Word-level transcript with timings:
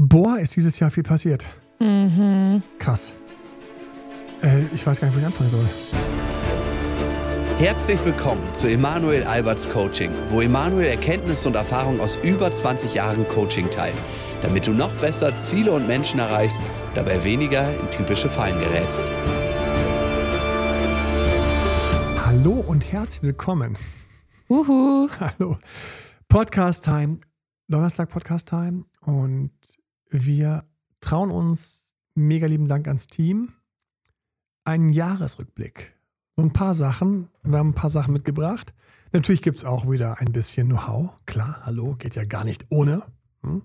Boah, 0.00 0.38
ist 0.38 0.54
dieses 0.54 0.78
Jahr 0.78 0.92
viel 0.92 1.02
passiert. 1.02 1.44
Mhm. 1.80 2.62
Krass. 2.78 3.14
Äh, 4.40 4.66
ich 4.72 4.86
weiß 4.86 5.00
gar 5.00 5.08
nicht, 5.08 5.16
wo 5.16 5.18
ich 5.18 5.26
anfangen 5.26 5.50
soll. 5.50 5.68
Herzlich 7.58 7.98
willkommen 8.04 8.42
zu 8.54 8.68
Emanuel 8.68 9.24
Alberts 9.24 9.68
Coaching, 9.68 10.12
wo 10.28 10.40
Emanuel 10.40 10.86
Erkenntnisse 10.86 11.48
und 11.48 11.56
Erfahrung 11.56 11.98
aus 11.98 12.14
über 12.22 12.52
20 12.52 12.94
Jahren 12.94 13.26
Coaching 13.26 13.68
teilt, 13.72 13.96
damit 14.40 14.68
du 14.68 14.72
noch 14.72 14.92
besser 15.00 15.36
Ziele 15.36 15.72
und 15.72 15.88
Menschen 15.88 16.20
erreichst, 16.20 16.62
dabei 16.94 17.24
weniger 17.24 17.68
in 17.68 17.90
typische 17.90 18.28
Fallen 18.28 18.60
gerätst. 18.60 19.04
Hallo 22.24 22.52
und 22.52 22.92
herzlich 22.92 23.24
willkommen. 23.24 23.76
Uhu. 24.48 25.08
Hallo. 25.18 25.56
Podcast 26.28 26.84
Time. 26.84 27.18
Donnerstag 27.66 28.10
Podcast 28.10 28.46
Time. 28.46 28.84
Und 29.02 29.50
wir 30.10 30.64
trauen 31.00 31.30
uns, 31.30 31.96
mega 32.14 32.46
lieben 32.46 32.68
Dank 32.68 32.88
ans 32.88 33.06
Team, 33.06 33.52
einen 34.64 34.90
Jahresrückblick. 34.90 35.96
So 36.36 36.42
ein 36.42 36.52
paar 36.52 36.74
Sachen. 36.74 37.28
Wir 37.42 37.58
haben 37.58 37.70
ein 37.70 37.74
paar 37.74 37.90
Sachen 37.90 38.12
mitgebracht. 38.12 38.74
Natürlich 39.12 39.42
gibt 39.42 39.56
es 39.56 39.64
auch 39.64 39.90
wieder 39.90 40.20
ein 40.20 40.32
bisschen 40.32 40.68
Know-how. 40.68 41.18
Klar, 41.26 41.60
hallo, 41.64 41.96
geht 41.96 42.14
ja 42.16 42.24
gar 42.24 42.44
nicht 42.44 42.66
ohne. 42.68 43.02
Hm? 43.42 43.62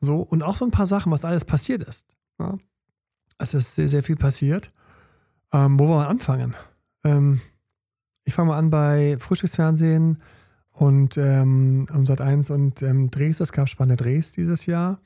So, 0.00 0.16
und 0.18 0.42
auch 0.42 0.56
so 0.56 0.64
ein 0.64 0.70
paar 0.70 0.86
Sachen, 0.86 1.10
was 1.10 1.24
alles 1.24 1.44
passiert 1.44 1.82
ist. 1.82 2.16
Ja? 2.38 2.58
Es 3.38 3.54
ist 3.54 3.74
sehr, 3.74 3.88
sehr 3.88 4.02
viel 4.02 4.16
passiert. 4.16 4.72
Ähm, 5.52 5.78
wo 5.78 5.88
wollen 5.88 6.00
wir 6.00 6.08
anfangen? 6.08 6.54
Ähm, 7.04 7.40
ich 8.24 8.34
fange 8.34 8.48
mal 8.48 8.58
an 8.58 8.70
bei 8.70 9.16
Frühstücksfernsehen 9.18 10.18
und 10.72 11.16
ähm, 11.16 11.86
Sat 12.04 12.20
1 12.20 12.50
und 12.50 12.82
ähm, 12.82 13.10
Drehs. 13.10 13.40
Es 13.40 13.52
gab 13.52 13.68
spannende 13.68 14.02
Drehs 14.02 14.32
dieses 14.32 14.66
Jahr. 14.66 15.00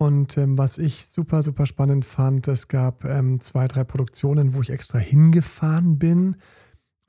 Und 0.00 0.38
ähm, 0.38 0.56
was 0.56 0.78
ich 0.78 1.08
super, 1.08 1.42
super 1.42 1.66
spannend 1.66 2.06
fand, 2.06 2.48
es 2.48 2.68
gab 2.68 3.04
ähm, 3.04 3.38
zwei, 3.38 3.68
drei 3.68 3.84
Produktionen, 3.84 4.54
wo 4.54 4.62
ich 4.62 4.70
extra 4.70 4.96
hingefahren 4.98 5.98
bin. 5.98 6.36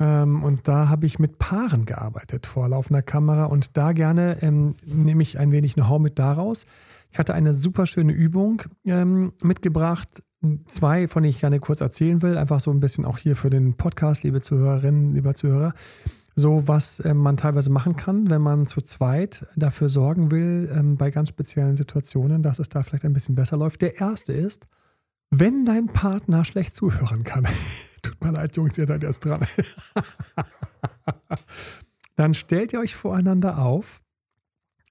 Ähm, 0.02 0.44
und 0.44 0.68
da 0.68 0.90
habe 0.90 1.06
ich 1.06 1.18
mit 1.18 1.40
Paaren 1.40 1.86
gearbeitet 1.86 2.46
vor 2.48 2.68
laufender 2.68 3.02
Kamera. 3.02 3.46
Und 3.46 3.78
da 3.78 3.94
gerne 3.94 4.40
ähm, 4.42 4.76
nehme 4.84 5.22
ich 5.22 5.40
ein 5.40 5.54
wenig 5.54 5.76
Know-how 5.76 6.02
mit 6.02 6.20
daraus. 6.20 6.66
Ich 7.12 7.18
hatte 7.18 7.34
eine 7.34 7.54
super 7.54 7.86
schöne 7.86 8.12
Übung 8.12 8.64
ähm, 8.86 9.32
mitgebracht. 9.42 10.10
Zwei, 10.68 11.08
von 11.08 11.24
denen 11.24 11.30
ich 11.30 11.40
gerne 11.40 11.62
kurz 11.62 11.80
erzählen 11.80 12.22
will. 12.22 12.38
Einfach 12.38 12.60
so 12.60 12.72
ein 12.72 12.82
bisschen 12.82 13.06
auch 13.06 13.18
hier 13.18 13.38
für 13.38 13.50
den 13.50 13.78
Podcast, 13.78 14.24
liebe 14.24 14.42
Zuhörerinnen, 14.42 15.12
lieber 15.12 15.34
Zuhörer 15.34 15.72
so 16.42 16.68
was 16.68 17.02
ähm, 17.06 17.18
man 17.18 17.38
teilweise 17.38 17.70
machen 17.70 17.96
kann, 17.96 18.30
wenn 18.30 18.42
man 18.42 18.66
zu 18.66 18.82
zweit 18.82 19.46
dafür 19.56 19.88
sorgen 19.88 20.32
will, 20.32 20.70
ähm, 20.76 20.98
bei 20.98 21.12
ganz 21.12 21.30
speziellen 21.30 21.78
Situationen, 21.78 22.42
dass 22.42 22.60
es 22.60 22.70
da 22.70 22.82
vielleicht 22.82 23.06
ein 23.06 23.14
bisschen 23.14 23.36
besser 23.36 23.58
läuft. 23.58 23.82
Der 23.82 24.00
erste 24.02 24.34
ist, 24.34 24.68
wenn 25.30 25.66
dein 25.66 25.88
Partner 25.88 26.44
schlecht 26.44 26.76
zuhören 26.76 27.24
kann, 27.24 27.48
tut 28.02 28.22
mir 28.24 28.32
leid, 28.32 28.58
Jungs, 28.58 28.78
ihr 28.78 28.88
seid 28.88 29.04
erst 29.04 29.24
dran, 29.24 29.46
dann 32.16 32.34
stellt 32.34 32.74
ihr 32.74 32.80
euch 32.80 32.96
voreinander 32.96 33.60
auf. 33.60 34.02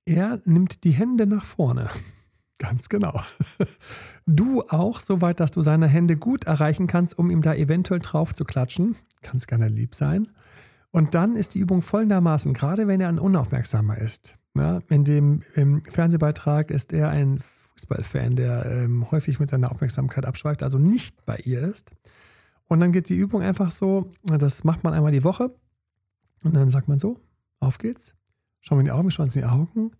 Er 0.06 0.40
nimmt 0.44 0.84
die 0.84 0.92
Hände 0.92 1.26
nach 1.26 1.44
vorne. 1.44 1.90
Ganz 2.58 2.88
genau. 2.88 3.18
Du 4.26 4.62
auch, 4.68 5.00
soweit, 5.00 5.40
dass 5.40 5.50
du 5.50 5.62
seine 5.62 5.88
Hände 5.88 6.16
gut 6.16 6.44
erreichen 6.44 6.86
kannst, 6.86 7.18
um 7.18 7.30
ihm 7.30 7.42
da 7.42 7.54
eventuell 7.54 8.00
drauf 8.00 8.34
zu 8.34 8.44
klatschen. 8.44 8.96
Kannst 9.22 9.48
gerne 9.48 9.68
lieb 9.68 9.94
sein. 9.94 10.28
Und 10.92 11.14
dann 11.14 11.36
ist 11.36 11.54
die 11.54 11.60
Übung 11.60 11.82
folgendermaßen, 11.82 12.52
gerade 12.52 12.88
wenn 12.88 13.00
er 13.00 13.08
ein 13.08 13.18
Unaufmerksamer 13.18 13.98
ist. 13.98 14.38
Ne? 14.54 14.82
In 14.88 15.04
dem 15.04 15.42
im 15.54 15.82
Fernsehbeitrag 15.82 16.70
ist 16.70 16.92
er 16.92 17.10
ein 17.10 17.38
Fußballfan, 17.38 18.36
der 18.36 18.66
ähm, 18.66 19.10
häufig 19.10 19.38
mit 19.38 19.48
seiner 19.48 19.70
Aufmerksamkeit 19.70 20.26
abschweift, 20.26 20.62
also 20.62 20.78
nicht 20.78 21.24
bei 21.24 21.36
ihr 21.36 21.60
ist. 21.60 21.92
Und 22.66 22.80
dann 22.80 22.92
geht 22.92 23.08
die 23.08 23.16
Übung 23.16 23.42
einfach 23.42 23.70
so, 23.70 24.10
das 24.24 24.64
macht 24.64 24.84
man 24.84 24.92
einmal 24.92 25.12
die 25.12 25.24
Woche. 25.24 25.54
Und 26.42 26.54
dann 26.54 26.68
sagt 26.68 26.88
man 26.88 26.98
so, 26.98 27.20
auf 27.60 27.78
geht's. 27.78 28.16
Schauen 28.60 28.78
wir 28.78 28.80
in 28.80 28.86
die 28.86 28.92
Augen, 28.92 29.10
schauen 29.10 29.24
uns 29.24 29.36
in 29.36 29.42
die 29.42 29.48
Augen. 29.48 29.92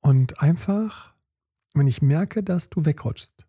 Und 0.00 0.40
einfach, 0.40 1.14
wenn 1.74 1.86
ich 1.86 2.02
merke, 2.02 2.42
dass 2.42 2.68
du 2.68 2.84
wegrutschst, 2.84 3.46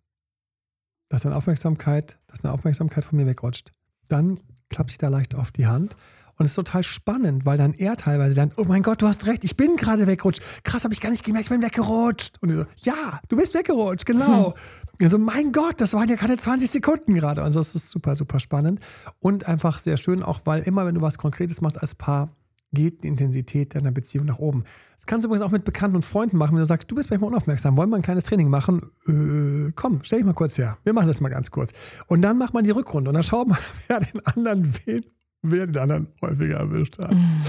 dass 1.09 1.23
deine 1.23 1.35
Aufmerksamkeit, 1.35 2.19
dass 2.27 2.39
deine 2.39 2.53
Aufmerksamkeit 2.53 3.05
von 3.05 3.17
mir 3.17 3.25
wegrutscht, 3.25 3.73
dann 4.09 4.39
klappe 4.69 4.89
ich 4.89 4.97
da 4.97 5.09
leicht 5.09 5.35
auf 5.35 5.51
die 5.51 5.67
Hand 5.67 5.95
und 6.37 6.45
es 6.45 6.51
ist 6.51 6.55
total 6.55 6.83
spannend, 6.83 7.45
weil 7.45 7.57
dann 7.57 7.73
er 7.73 7.97
teilweise 7.97 8.35
lernt, 8.35 8.53
oh 8.57 8.65
mein 8.65 8.83
Gott, 8.83 9.01
du 9.01 9.07
hast 9.07 9.25
recht, 9.25 9.43
ich 9.43 9.57
bin 9.57 9.75
gerade 9.75 10.05
weggerutscht. 10.05 10.63
Krass, 10.63 10.83
habe 10.83 10.93
ich 10.93 11.01
gar 11.01 11.09
nicht 11.09 11.23
gemerkt, 11.23 11.45
ich 11.45 11.49
bin 11.49 11.63
weggerutscht. 11.63 12.35
Und 12.41 12.49
ich 12.49 12.55
so, 12.55 12.65
ja, 12.77 13.19
du 13.27 13.35
bist 13.35 13.55
weggerutscht, 13.55 14.05
genau. 14.05 14.53
Hm. 14.53 14.53
Also, 15.01 15.17
mein 15.17 15.51
Gott, 15.51 15.81
das 15.81 15.93
waren 15.93 16.09
ja 16.09 16.15
gerade 16.15 16.37
20 16.37 16.69
Sekunden 16.69 17.13
gerade. 17.13 17.43
Und 17.43 17.55
das 17.55 17.75
ist 17.75 17.89
super, 17.89 18.15
super 18.15 18.39
spannend. 18.39 18.79
Und 19.19 19.47
einfach 19.47 19.79
sehr 19.79 19.97
schön, 19.97 20.23
auch 20.23 20.41
weil 20.45 20.61
immer, 20.63 20.85
wenn 20.85 20.95
du 20.95 21.01
was 21.01 21.17
Konkretes 21.17 21.61
machst 21.61 21.79
als 21.79 21.95
Paar, 21.95 22.29
geht 22.73 23.03
die 23.03 23.07
Intensität 23.07 23.75
deiner 23.75 23.91
Beziehung 23.91 24.25
nach 24.25 24.39
oben. 24.39 24.63
Das 24.95 25.05
kannst 25.05 25.23
du 25.23 25.29
übrigens 25.29 25.43
auch 25.43 25.51
mit 25.51 25.63
Bekannten 25.63 25.95
und 25.95 26.05
Freunden 26.05 26.37
machen, 26.37 26.53
wenn 26.53 26.59
du 26.59 26.65
sagst, 26.65 26.91
du 26.91 26.95
bist 26.95 27.09
manchmal 27.09 27.29
unaufmerksam, 27.29 27.77
wollen 27.77 27.89
wir 27.89 27.95
ein 27.95 28.01
kleines 28.01 28.25
Training 28.25 28.49
machen? 28.49 28.91
Äh, 29.07 29.71
komm, 29.75 30.01
stell 30.03 30.19
dich 30.19 30.25
mal 30.25 30.33
kurz 30.33 30.57
her. 30.57 30.77
Wir 30.83 30.93
machen 30.93 31.07
das 31.07 31.21
mal 31.21 31.29
ganz 31.29 31.49
kurz. 31.49 31.71
Und 32.07 32.21
dann 32.21 32.37
macht 32.37 32.53
man 32.53 32.63
die 32.63 32.71
Rückrunde 32.71 33.09
und 33.09 33.13
dann 33.13 33.23
schaut 33.23 33.47
man, 33.47 33.57
wer 33.87 33.99
den 33.99 34.25
anderen 34.25 34.67
wen 34.85 35.03
wer 35.41 35.67
den 35.67 35.77
anderen 35.77 36.07
häufiger 36.21 36.57
erwischt 36.57 36.97
hat. 36.99 37.13
Mhm. 37.13 37.41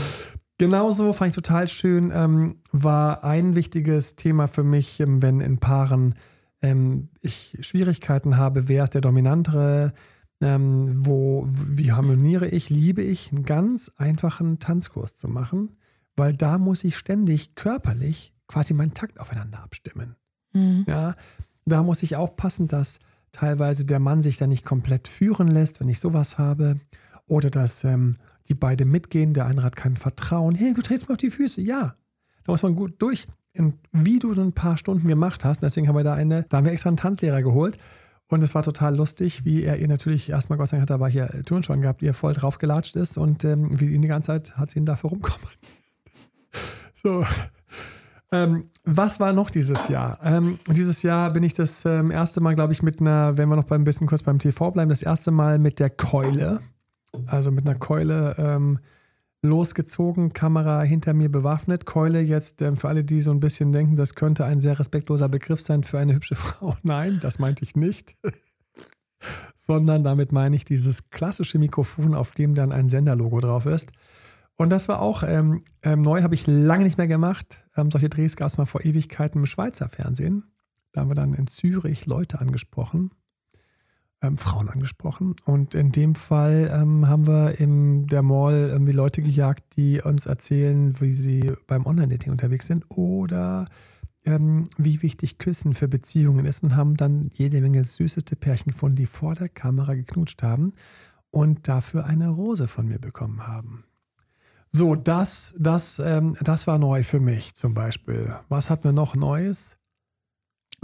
Genauso 0.59 1.13
fand 1.13 1.31
ich 1.31 1.35
total 1.37 1.69
schön, 1.69 2.11
ähm, 2.13 2.57
war 2.73 3.23
ein 3.23 3.55
wichtiges 3.55 4.17
Thema 4.17 4.49
für 4.49 4.65
mich, 4.65 4.99
ähm, 4.99 5.23
wenn 5.23 5.41
in 5.41 5.59
Paaren 5.59 6.17
ähm, 6.63 7.11
ich 7.21 7.57
Schwierigkeiten 7.61 8.37
habe, 8.37 8.69
wer 8.69 8.85
ist 8.85 8.95
der 8.95 9.01
Dominantere, 9.01 9.93
ähm, 10.41 11.07
wo, 11.07 11.45
wie 11.47 11.93
harmoniere 11.93 12.49
ich, 12.49 12.71
liebe 12.71 13.03
ich, 13.03 13.33
einen 13.33 13.45
ganz 13.45 13.93
einfachen 13.97 14.59
Tanzkurs 14.59 15.17
zu 15.17 15.29
machen, 15.29 15.77
weil 16.17 16.35
da 16.35 16.59
muss 16.59 16.83
ich 16.83 16.97
ständig 16.97 17.55
körperlich 17.55 18.35
quasi 18.49 18.75
meinen 18.75 18.95
Takt 18.95 19.21
aufeinander 19.21 19.63
abstimmen. 19.63 20.17
Mhm. 20.53 20.85
Ja, 20.89 21.15
da 21.67 21.83
muss 21.83 22.03
ich 22.03 22.17
aufpassen, 22.17 22.67
dass 22.67 22.99
teilweise 23.31 23.85
der 23.85 24.01
Mann 24.01 24.23
sich 24.23 24.39
da 24.39 24.47
nicht 24.47 24.65
komplett 24.65 25.07
führen 25.07 25.49
lässt, 25.49 25.81
wenn 25.81 25.89
ich 25.89 26.01
sowas 26.01 26.39
habe. 26.39 26.81
Oder 27.29 27.51
dass 27.51 27.85
ähm, 27.85 28.17
die 28.49 28.55
beiden 28.55 28.91
mitgehen, 28.91 29.35
der 29.35 29.47
eine 29.47 29.63
hat 29.63 29.77
kein 29.77 29.97
Vertrauen. 29.97 30.55
Hey, 30.55 30.75
du 30.75 30.83
drehst 30.83 31.09
mir 31.09 31.15
auf 31.15 31.19
die 31.19 31.31
Füße. 31.31 31.61
Ja, 31.61 31.95
da 32.45 32.53
muss 32.53 32.63
man 32.63 32.75
gut 32.75 32.95
durch. 32.99 33.27
Und 33.57 33.77
wie 33.93 34.19
du 34.19 34.35
so 34.35 34.43
ein 34.43 34.53
paar 34.53 34.79
Stunden 34.79 35.07
gemacht 35.09 35.45
hast, 35.45 35.63
deswegen 35.63 35.89
haben 35.89 35.97
wir 35.97 36.05
da 36.05 36.15
eine, 36.15 36.45
da 36.49 36.59
haben 36.59 36.65
wir 36.65 36.73
extra 36.73 36.89
einen 36.89 36.97
Tanzlehrer 36.97 37.43
geholt. 37.43 37.79
Und 38.29 38.43
es 38.43 38.55
war 38.55 38.63
total 38.63 38.95
lustig, 38.95 39.45
wie 39.45 39.63
er 39.63 39.79
ihr 39.79 39.89
natürlich 39.89 40.29
erstmal, 40.29 40.59
Gott 40.59 40.69
sei 40.69 40.77
Dank 40.77 40.89
hat 40.89 40.97
er 40.97 41.01
war 41.01 41.11
hier 41.11 41.29
Turnschuhen 41.47 41.81
gehabt, 41.81 42.03
ihr 42.03 42.13
voll 42.13 42.35
drauf 42.35 42.59
gelatscht 42.59 42.95
ist 42.95 43.17
und 43.17 43.43
ähm, 43.45 43.81
wie 43.81 43.95
ihn 43.95 44.03
die 44.03 44.09
ganze 44.09 44.27
Zeit 44.27 44.59
hat 44.59 44.71
sie 44.71 44.81
ihn 44.81 44.85
dafür 44.85 45.11
rumkommen. 45.11 45.49
so. 46.95 47.25
Ähm, 48.31 48.69
was 48.85 49.19
war 49.21 49.33
noch 49.33 49.49
dieses 49.49 49.89
Jahr? 49.89 50.19
Ähm, 50.23 50.59
dieses 50.71 51.03
Jahr 51.03 51.33
bin 51.33 51.43
ich 51.43 51.55
das 51.55 51.87
ähm, 51.87 52.11
erste 52.11 52.43
Mal, 52.43 52.55
glaube 52.55 52.75
ich, 52.75 52.83
mit 52.83 53.01
einer, 53.01 53.39
wenn 53.39 53.49
wir 53.49 53.57
noch 53.57 53.71
ein 53.71 53.85
bisschen 53.85 54.07
kurz 54.07 54.23
beim 54.23 54.39
TV 54.39 54.71
bleiben, 54.71 54.91
das 54.91 55.03
erste 55.03 55.31
Mal 55.31 55.59
mit 55.59 55.81
der 55.81 55.89
Keule 55.89 56.61
also 57.27 57.51
mit 57.51 57.67
einer 57.67 57.79
Keule 57.79 58.35
ähm, 58.39 58.79
losgezogen, 59.43 60.33
Kamera 60.33 60.83
hinter 60.83 61.15
mir 61.15 61.31
bewaffnet. 61.31 61.87
Keule 61.87 62.21
jetzt 62.21 62.63
ähm, 62.63 62.77
für 62.77 62.89
alle, 62.89 63.05
die 63.05 63.23
so 63.23 63.31
ein 63.31 63.41
bisschen 63.41 63.73
denken, 63.73 63.97
das 63.97 64.15
könnte 64.15 64.45
ein 64.45 64.61
sehr 64.61 64.79
respektloser 64.79 65.29
Begriff 65.29 65.61
sein 65.61 65.83
für 65.83 65.99
eine 65.99 66.15
hübsche 66.15 66.35
Frau. 66.37 66.77
Nein, 66.83 67.19
das 67.23 67.39
meinte 67.39 67.65
ich 67.65 67.77
nicht. 67.77 68.17
Sondern 69.57 70.05
damit 70.05 70.33
meine 70.33 70.57
ich 70.57 70.65
dieses 70.65 71.11
klassische 71.11 71.59
Mikrofon, 71.59 72.15
auf 72.15 72.33
dem 72.33 72.55
dann 72.55 72.73
ein 72.73 72.89
Senderlogo 72.89 73.41
drauf 73.41 73.67
ist. 73.67 73.91
Und 74.57 74.71
das 74.71 74.89
war 74.89 75.01
auch 75.01 75.23
ähm, 75.23 75.61
ähm, 75.83 76.03
neu, 76.03 76.23
habe 76.23 76.35
ich 76.35 76.47
lange 76.47 76.85
nicht 76.85 76.99
mehr 76.99 77.07
gemacht. 77.07 77.65
Ähm, 77.77 77.91
solche 77.91 78.09
Drehs 78.09 78.37
gab 78.37 78.49
es 78.49 78.59
mal 78.59 78.67
vor 78.67 78.85
Ewigkeiten 78.85 79.41
im 79.41 79.47
Schweizer 79.47 79.89
Fernsehen. 79.89 80.45
Da 80.93 81.03
haben 81.03 81.11
wir 81.11 81.15
dann 81.15 81.35
in 81.35 81.47
Zürich 81.47 82.07
Leute 82.07 82.41
angesprochen, 82.41 83.13
ähm, 84.23 84.37
Frauen 84.37 84.69
angesprochen. 84.69 85.37
Und 85.45 85.75
in 85.75 85.93
dem 85.93 86.15
Fall 86.15 86.71
ähm, 86.73 87.09
haben 87.09 87.27
wir 87.27 87.61
in 87.61 88.07
der 88.07 88.23
Mall 88.23 88.69
irgendwie 88.71 88.93
Leute 88.93 89.23
gejagt, 89.23 89.77
die 89.77 90.01
uns 90.01 90.27
erzählen, 90.27 91.01
wie 91.01 91.13
sie 91.13 91.53
beim 91.67 91.87
Online-Dating 91.87 92.33
unterwegs 92.33 92.67
sind 92.67 92.85
oder 92.89 93.67
ähm, 94.25 94.69
wie 94.77 95.03
wichtig 95.03 95.39
Küssen 95.39 95.75
für 95.75 95.89
Beziehungen 95.89 96.47
ist 96.47 96.63
und 96.63 96.77
haben 96.77 96.97
dann 96.97 97.29
jede 97.33 97.61
Menge 97.61 97.85
süßeste 97.85 98.37
Pärchen 98.37 98.73
gefunden, 98.73 98.97
die 98.97 99.07
vor 99.07 99.35
der 99.35 99.49
Kamera 99.49 99.95
geknutscht 99.95 100.43
haben 100.43 100.73
und 101.31 101.69
dafür 101.69 102.07
eine 102.07 102.29
Rose 102.29 102.69
von 102.69 102.87
mir 102.87 102.99
bekommen 102.99 103.47
haben. 103.47 103.85
So, 104.71 104.95
das, 104.95 105.55
das, 105.59 105.99
ähm, 105.99 106.37
das 106.43 106.67
war 106.67 106.79
neu 106.79 107.03
für 107.03 107.21
mich 107.21 107.55
zum 107.55 107.73
Beispiel. 107.73 108.35
Was 108.49 108.69
hatten 108.69 108.85
wir 108.85 108.93
noch 108.93 109.15
Neues? 109.15 109.78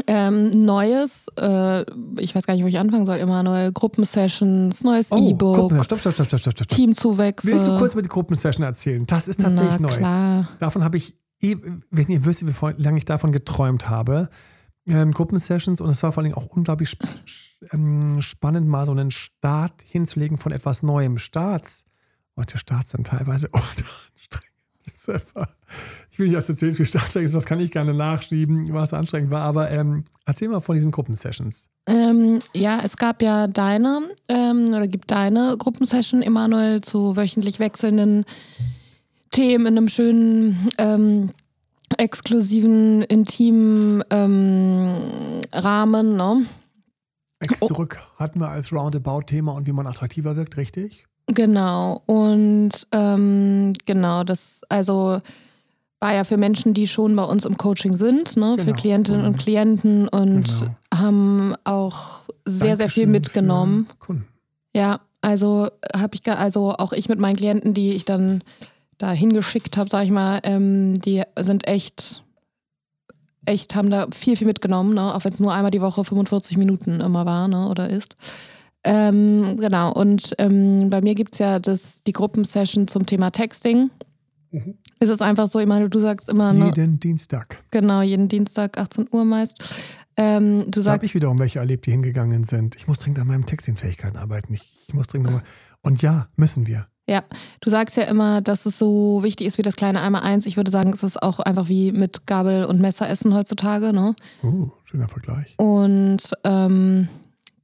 Ähm, 0.07 0.51
neues, 0.51 1.27
äh, 1.39 1.83
ich 2.21 2.35
weiß 2.35 2.47
gar 2.47 2.55
nicht, 2.55 2.65
wo 2.65 2.69
ich 2.69 2.79
anfangen 2.79 3.07
soll, 3.07 3.17
immer 3.19 3.43
neue 3.43 3.73
Gruppensessions, 3.73 4.83
neues 4.83 5.13
oh, 5.13 5.31
E-Book. 5.31 5.85
Stopp, 5.85 6.01
stopp, 6.01 6.15
stopp, 6.15 6.27
stopp, 6.27 6.41
stopp, 6.41 6.53
stopp. 6.53 6.69
Teamzuwächse. 6.69 7.47
Willst 7.47 7.67
du 7.69 7.79
kurz 7.79 7.93
über 7.93 8.03
die 8.03 8.09
Gruppensession 8.09 8.65
erzählen? 8.65 9.07
Das 9.07 9.29
ist 9.29 9.41
tatsächlich 9.41 9.79
Na, 9.79 9.89
neu. 9.89 9.97
Klar. 9.97 10.49
Davon 10.59 10.83
habe 10.83 10.97
ich, 10.97 11.17
eh, 11.41 11.57
wenn 11.91 12.09
ihr 12.09 12.25
wisst, 12.25 12.45
wie 12.45 12.83
lange 12.83 12.99
ich 12.99 13.05
davon 13.05 13.31
geträumt 13.31 13.89
habe, 13.89 14.29
ähm, 14.87 15.13
Gruppensessions 15.13 15.81
und 15.81 15.89
es 15.89 16.03
war 16.03 16.13
vor 16.13 16.23
allem 16.23 16.35
auch 16.35 16.47
unglaublich 16.47 16.91
sp 16.93 17.07
ähm, 17.73 18.21
spannend, 18.21 18.69
mal 18.69 18.85
so 18.87 18.93
einen 18.93 19.11
Start 19.11 19.81
hinzulegen 19.83 20.37
von 20.37 20.53
etwas 20.53 20.83
Neuem. 20.83 21.19
Starts, 21.19 21.87
und 22.35 22.53
der 22.53 22.59
Starts 22.59 22.91
sind 22.91 23.07
teilweise 23.07 23.49
anstrengend. 25.35 25.49
Ich 26.11 26.19
will 26.19 26.29
nicht, 26.29 26.37
erzählst, 26.49 26.79
wie 26.79 26.83
anstrengend 26.99 27.29
ist, 27.31 27.35
was 27.35 27.45
kann 27.45 27.61
ich 27.61 27.71
gerne 27.71 27.95
nachschieben, 27.95 28.73
was 28.73 28.93
anstrengend 28.93 29.31
war, 29.31 29.43
aber 29.43 29.71
ähm, 29.71 30.05
erzähl 30.27 30.49
mal 30.49 30.61
von 30.61 30.77
diesen 30.77 30.93
Gruppensessions. 30.93 31.71
Ähm, 31.87 32.41
ja, 32.55 32.79
es 32.85 32.97
gab 32.97 33.23
ja 33.23 33.47
deine, 33.47 34.11
ähm, 34.29 34.67
oder 34.69 34.87
gibt 34.87 35.11
deine 35.11 35.57
Gruppensession, 35.59 36.23
Emanuel, 36.23 36.81
zu 36.81 37.17
wöchentlich 37.17 37.59
wechselnden 37.59 38.25
Themen 39.31 39.67
in 39.67 39.79
einem 39.79 39.89
schönen 39.89 40.71
ähm, 40.79 41.31
exklusiven, 41.99 43.03
intimen 43.03 44.05
ähm, 44.11 44.95
Rahmen. 45.53 46.17
Ne? 46.17 46.47
Ex 47.41 47.61
zurück 47.61 48.03
hatten 48.17 48.41
wir 48.41 48.49
als 48.49 48.73
Roundabout-Thema 48.73 49.53
und 49.53 49.67
wie 49.67 49.73
man 49.73 49.87
attraktiver 49.87 50.37
wirkt, 50.37 50.57
richtig? 50.57 51.07
Genau. 51.27 52.03
Und 52.07 52.71
ähm, 52.93 53.73
genau, 53.87 54.25
das 54.25 54.61
also 54.69 55.21
war 56.01 56.15
ja 56.15 56.25
für 56.25 56.37
Menschen, 56.37 56.75
die 56.75 56.87
schon 56.87 57.17
bei 57.17 57.25
uns 57.25 57.47
im 57.47 57.57
Coaching 57.57 57.97
sind, 57.97 58.37
ne? 58.37 58.57
Genau. 58.57 58.69
für 58.69 58.75
Klientinnen 58.75 59.25
und 59.25 59.39
Klienten 59.39 60.07
und 60.09 60.45
Genau. 60.45 60.71
haben 60.95 61.55
auch 61.65 62.21
sehr, 62.45 62.77
sehr 62.77 62.91
viel 62.91 63.05
Dankeschön 63.05 63.11
mitgenommen. 63.11 63.89
Kunden. 64.01 64.27
Ja, 64.77 65.01
also 65.23 65.69
habe 65.97 66.15
ich, 66.15 66.31
also 66.31 66.75
auch 66.77 66.93
ich 66.93 67.09
mit 67.09 67.19
meinen 67.19 67.37
Klienten, 67.37 67.73
die 67.73 67.93
ich 67.93 68.05
dann 68.05 68.43
da 68.99 69.13
hingeschickt 69.13 69.79
habe, 69.79 69.89
sag 69.89 70.05
ich 70.05 70.11
mal, 70.11 70.41
ähm, 70.43 70.99
die 70.99 71.23
sind 71.39 71.67
echt, 71.67 72.23
echt, 73.47 73.75
haben 73.75 73.91
da 73.91 74.07
viel, 74.13 74.37
viel 74.37 74.47
mitgenommen, 74.47 74.95
ne? 74.95 75.15
auch 75.15 75.25
wenn 75.25 75.33
es 75.33 75.41
nur 75.41 75.55
einmal 75.55 75.71
die 75.71 75.81
Woche 75.81 76.05
45 76.05 76.59
Minuten 76.59 77.01
immer 77.01 77.25
war 77.25 77.49
ne? 77.49 77.69
oder 77.69 77.89
ist. 77.89 78.15
Ähm, 78.85 79.57
genau, 79.59 79.93
und 79.93 80.35
ähm, 80.39 80.91
bei 80.91 81.01
mir 81.01 81.15
gibt 81.15 81.35
es 81.35 81.39
ja 81.39 81.59
das, 81.59 82.03
die 82.07 82.13
Gruppensession 82.13 82.87
zum 82.87 83.07
Thema 83.07 83.31
Texting. 83.31 83.91
Mhm. 84.51 84.75
Es 85.01 85.09
ist 85.09 85.23
einfach 85.23 85.47
so, 85.49 85.59
ich 85.59 85.67
meine, 85.67 85.89
du 85.89 85.99
sagst 85.99 86.29
immer, 86.29 86.53
ne, 86.53 86.67
Jeden 86.67 87.01
Dienstag. 87.01 87.65
genau, 87.71 88.03
jeden 88.03 88.29
Dienstag 88.29 88.79
18 88.79 89.09
Uhr 89.11 89.25
meist. 89.25 89.57
Ähm, 90.17 90.71
du 90.71 90.81
Da 90.83 90.93
habe 90.93 91.07
ich 91.07 91.15
wiederum 91.15 91.39
welche 91.39 91.59
erlebt, 91.59 91.87
die 91.87 91.91
hingegangen 91.91 92.45
sind. 92.45 92.77
Ich 92.77 92.87
muss 92.87 93.01
dringend 93.01 93.19
an 93.19 93.27
meinen 93.27 93.47
Textingfähigkeiten 93.47 94.17
arbeiten. 94.17 94.55
Ich, 94.55 94.63
ich 94.87 94.95
muss 94.95 95.09
dringend 95.09 95.31
nochmal. 95.31 95.43
Und 95.83 96.03
ja, 96.03 96.29
müssen 96.37 96.67
wir. 96.67 96.87
Ja, 97.09 97.23
du 97.61 97.69
sagst 97.69 97.97
ja 97.97 98.05
immer, 98.05 98.41
dass 98.41 98.65
es 98.65 98.79
so 98.79 99.23
wichtig 99.23 99.47
ist 99.47 99.59
wie 99.59 99.63
das 99.63 99.77
kleine 99.77 100.01
einmal 100.01 100.23
eins. 100.23 100.47
Ich 100.47 100.57
würde 100.57 100.71
sagen, 100.71 100.91
es 100.91 101.03
ist 101.03 101.23
auch 101.23 101.41
einfach 101.41 101.69
wie 101.69 101.93
mit 101.93 102.27
Gabel 102.27 102.65
und 102.65 102.81
Messer 102.81 103.09
essen 103.09 103.35
heutzutage, 103.35 103.93
ne? 103.93 104.15
Uh, 104.43 104.71
schöner 104.85 105.09
Vergleich. 105.09 105.55
Und 105.59 106.31
ähm, 106.45 107.09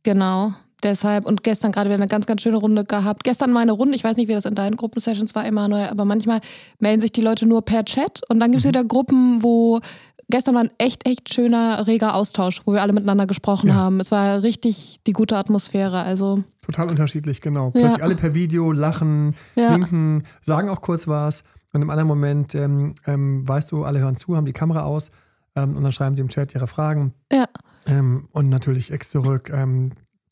genau, 0.03 0.53
deshalb 0.83 1.27
und 1.27 1.43
gestern 1.43 1.73
gerade 1.73 1.89
wieder 1.89 1.97
eine 1.97 2.09
ganz, 2.09 2.27
ganz 2.27 2.43
schöne 2.43 2.57
Runde 2.57 2.85
gehabt. 2.85 3.25
Gestern 3.25 3.53
mal 3.53 3.61
eine 3.61 3.73
Runde, 3.73 3.95
ich 3.97 4.05
weiß 4.05 4.17
nicht, 4.17 4.29
wie 4.29 4.35
das 4.35 4.45
in 4.45 4.55
deinen 4.55 4.77
Gruppensessions 4.77 5.35
war, 5.35 5.45
Emanuel, 5.47 5.89
aber 5.89 6.05
manchmal 6.05 6.41
melden 6.79 7.01
sich 7.01 7.13
die 7.13 7.21
Leute 7.23 7.47
nur 7.47 7.63
per 7.65 7.85
Chat 7.85 8.21
und 8.29 8.41
dann 8.41 8.51
gibt 8.53 8.63
es 8.63 8.69
wieder 8.69 8.85
Gruppen, 8.85 9.43
wo 9.43 9.81
gestern 10.29 10.55
war 10.55 10.63
ein 10.63 10.71
echt, 10.79 11.09
echt 11.09 11.33
schöner, 11.35 11.87
reger 11.89 12.15
Austausch, 12.15 12.61
wo 12.65 12.73
wir 12.73 12.83
alle 12.83 12.93
miteinander 12.93 13.27
gesprochen 13.27 13.69
Ja. 13.69 13.75
haben. 13.75 13.99
Es 14.01 14.11
war 14.13 14.43
richtig 14.43 15.01
die 15.07 15.13
gute 15.13 15.37
Atmosphäre, 15.37 16.03
also 16.03 16.45
Total 16.63 16.89
unterschiedlich, 16.89 17.41
genau. 17.41 17.67
Ja. 17.75 17.81
Plötzlich 17.81 18.03
alle 18.05 18.15
per 18.15 18.33
Video 18.35 18.71
lachen, 18.73 19.35
Ja. 19.57 19.75
winken, 19.75 20.23
sagen 20.41 20.69
auch 20.71 20.81
kurz 20.83 21.09
was. 21.09 21.43
Und 21.73 21.83
im 21.83 21.91
anderen 21.91 22.09
Moment 22.09 22.55
ähm, 22.55 22.95
ähm, 23.07 23.47
weißt 23.47 23.71
du, 23.73 23.85
alle 23.85 23.99
hören 24.01 24.15
zu, 24.17 24.37
haben 24.37 24.47
die 24.47 24.53
Kamera 24.53 24.83
aus 24.83 25.11
ähm, 25.57 25.77
und 25.77 25.83
dann 25.83 25.93
schreiben 25.93 26.15
sie 26.17 26.23
im 26.23 26.29
Chat 26.29 26.55
ihre 26.55 26.67
Fragen. 26.67 27.13
ja. 27.33 27.47
Ähm, 27.87 28.29
und 28.33 28.51
natürlich 28.51 28.93
ex 28.93 29.09
zurück. 29.11 29.51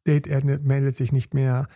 Date 0.09 0.27
er 0.27 0.43
meldet 0.45 0.97
sich 0.97 1.13
nicht 1.13 1.35
mehr. 1.35 1.67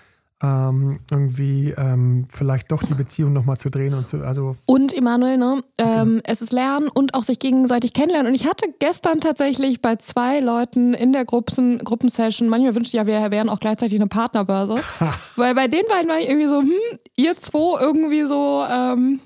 Ähm, 0.45 0.99
irgendwie 1.09 1.73
ähm, 1.77 2.27
vielleicht 2.29 2.73
doch 2.73 2.83
die 2.83 2.95
Beziehung 2.95 3.33
nochmal 3.33 3.59
zu 3.59 3.71
drehen 3.71 3.95
und 3.95 4.09
zu, 4.09 4.25
also 4.25 4.57
Und 4.67 4.93
Emanuel, 4.93 5.39
ne? 5.39 5.63
Ähm, 5.79 6.21
es 6.25 6.43
ist 6.43 6.51
Lernen 6.51 6.89
und 6.89 7.15
auch 7.15 7.23
sich 7.23 7.39
gegenseitig 7.39 7.93
kennenlernen. 7.93 8.33
Und 8.33 8.35
ich 8.35 8.49
hatte 8.49 8.67
gestern 8.81 9.21
tatsächlich 9.21 9.81
bei 9.81 9.95
zwei 9.97 10.41
Leuten 10.41 10.95
in 10.95 11.13
der 11.13 11.25
Gruppen, 11.25 11.79
Gruppensession, 11.79 12.49
manchmal 12.49 12.75
wünschte 12.75 12.97
ich 12.97 13.01
ja, 13.01 13.07
wir 13.07 13.31
wären 13.31 13.49
auch 13.49 13.61
gleichzeitig 13.61 14.01
eine 14.01 14.09
Partnerbörse. 14.09 14.75
Weil 15.37 15.55
bei 15.55 15.69
den 15.69 15.85
beiden 15.89 16.09
war 16.09 16.19
ich 16.19 16.29
irgendwie 16.29 16.49
so, 16.49 16.59
hm, 16.59 16.99
ihr 17.17 17.39
zwei 17.39 17.81
irgendwie 17.81 18.25
so, 18.25 18.65
ähm, 18.69 19.21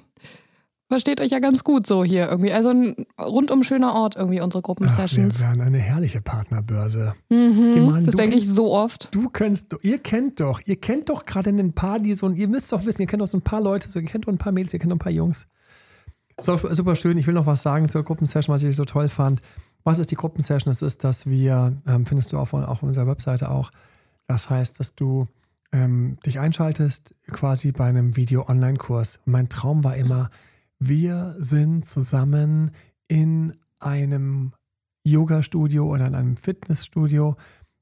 versteht 0.89 1.21
euch 1.21 1.31
ja 1.31 1.39
ganz 1.39 1.65
gut 1.65 1.87
so 1.87 2.05
hier 2.05 2.29
irgendwie. 2.29 2.53
Also 2.53 2.71
ein 2.71 3.07
rundum 3.21 3.65
schöner 3.65 3.95
Ort 3.95 4.17
irgendwie, 4.17 4.41
unsere 4.41 4.61
ach, 4.61 4.67
Gruppensessions. 4.67 5.41
wir 5.41 5.47
wären 5.47 5.61
eine 5.61 5.79
herrliche 5.79 6.21
Partnerbörse. 6.21 7.15
Mhm, 7.31 7.75
Iman, 7.77 8.05
das 8.05 8.15
denke 8.15 8.37
ich 8.37 8.49
so 8.49 8.73
oft. 8.73 9.09
Du 9.13 9.29
kennst, 9.29 9.77
ihr 9.83 9.99
kennt 9.99 10.41
doch, 10.41 10.61
ihr 10.65 10.77
kennt 10.77 11.09
doch 11.09 11.25
gerade 11.27 11.51
ein 11.51 11.73
paar, 11.73 11.99
die 11.99 12.15
so, 12.15 12.31
ihr 12.31 12.49
müsst 12.49 12.73
doch 12.73 12.85
wissen, 12.85 13.03
ihr 13.03 13.09
kennt 13.09 13.23
doch 13.23 13.27
so 13.27 13.39
ein 13.39 13.43
paar 13.43 13.61
Leute, 13.61 13.91
so, 13.91 13.99
ihr 13.99 14.07
kennt 14.07 14.27
doch 14.27 14.33
ein 14.33 14.39
paar 14.39 14.53
Mädels, 14.53 14.73
ihr 14.73 14.79
kennt 14.79 14.93
doch 14.93 14.97
ein 14.97 15.01
paar 15.01 15.13
Jungs. 15.13 15.49
So, 16.39 16.57
super 16.57 16.97
schön. 16.97 17.17
Ich 17.17 17.27
will 17.27 17.35
noch 17.35 17.47
was 17.47 17.63
sagen 17.63 17.89
zur 17.89 18.03
Gruppensession, 18.03 18.55
was 18.55 18.63
ich 18.63 18.77
so 18.77 18.85
toll 18.85 19.09
fand. 19.09 19.41
Was 19.85 19.99
ist 19.99 20.11
die 20.11 20.17
Gruppensession? 20.17 20.71
Das 20.71 20.83
ist, 20.83 21.03
dass 21.03 21.27
wir, 21.27 21.73
ähm, 21.87 22.05
findest 22.05 22.33
du 22.33 22.39
auf, 22.39 22.53
auf 22.53 22.83
unserer 22.83 23.07
Webseite 23.07 23.51
auch, 23.51 23.71
das 24.27 24.51
heißt, 24.51 24.79
dass 24.79 24.95
du 24.95 25.29
ähm, 25.73 26.19
dich 26.27 26.39
einschaltest 26.39 27.15
quasi 27.31 27.73
bei 27.73 27.85
einem 27.87 28.17
Video-Online-Kurs. 28.17 29.21
Und 29.25 29.33
mein 29.33 29.49
Traum 29.49 29.83
war 29.85 29.97
immer, 29.97 30.31
wir 30.79 31.35
sind 31.39 31.85
zusammen 31.85 32.71
in 33.09 33.55
einem 33.81 34.53
Yoga-Studio 35.05 35.87
oder 35.87 36.07
in 36.07 36.15
einem 36.15 36.37
Fitnessstudio 36.37 37.37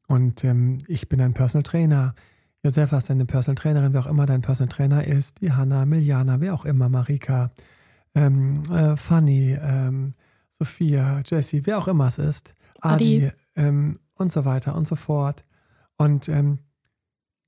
und 0.06 0.44
ähm, 0.44 0.78
ich 0.86 1.08
bin 1.08 1.20
ein 1.20 1.34
Personal 1.34 1.62
Trainer. 1.62 2.14
Josefa 2.62 2.98
ist 2.98 3.10
deine 3.10 3.26
Personal 3.26 3.56
Trainerin, 3.56 3.92
wer 3.92 4.00
auch 4.00 4.06
immer 4.06 4.26
dein 4.26 4.42
Personal 4.42 4.72
Trainer 4.72 5.06
ist, 5.06 5.40
die 5.40 5.52
Hanna, 5.52 5.86
Miljana, 5.86 6.40
wer 6.40 6.54
auch 6.54 6.64
immer, 6.64 6.88
Marika, 6.88 7.50
ähm, 8.14 8.62
äh, 8.70 8.96
Fanny, 8.96 9.56
ähm, 9.60 10.14
Sophia, 10.50 11.20
Jessie, 11.24 11.66
wer 11.66 11.78
auch 11.78 11.88
immer 11.88 12.06
es 12.06 12.18
ist, 12.18 12.54
Adi, 12.80 13.26
Adi. 13.26 13.32
ähm, 13.56 13.98
und 14.14 14.32
so 14.32 14.44
weiter 14.44 14.74
und 14.76 14.86
so 14.86 14.96
fort. 14.96 15.44
Und 15.96 16.28
ähm, 16.28 16.58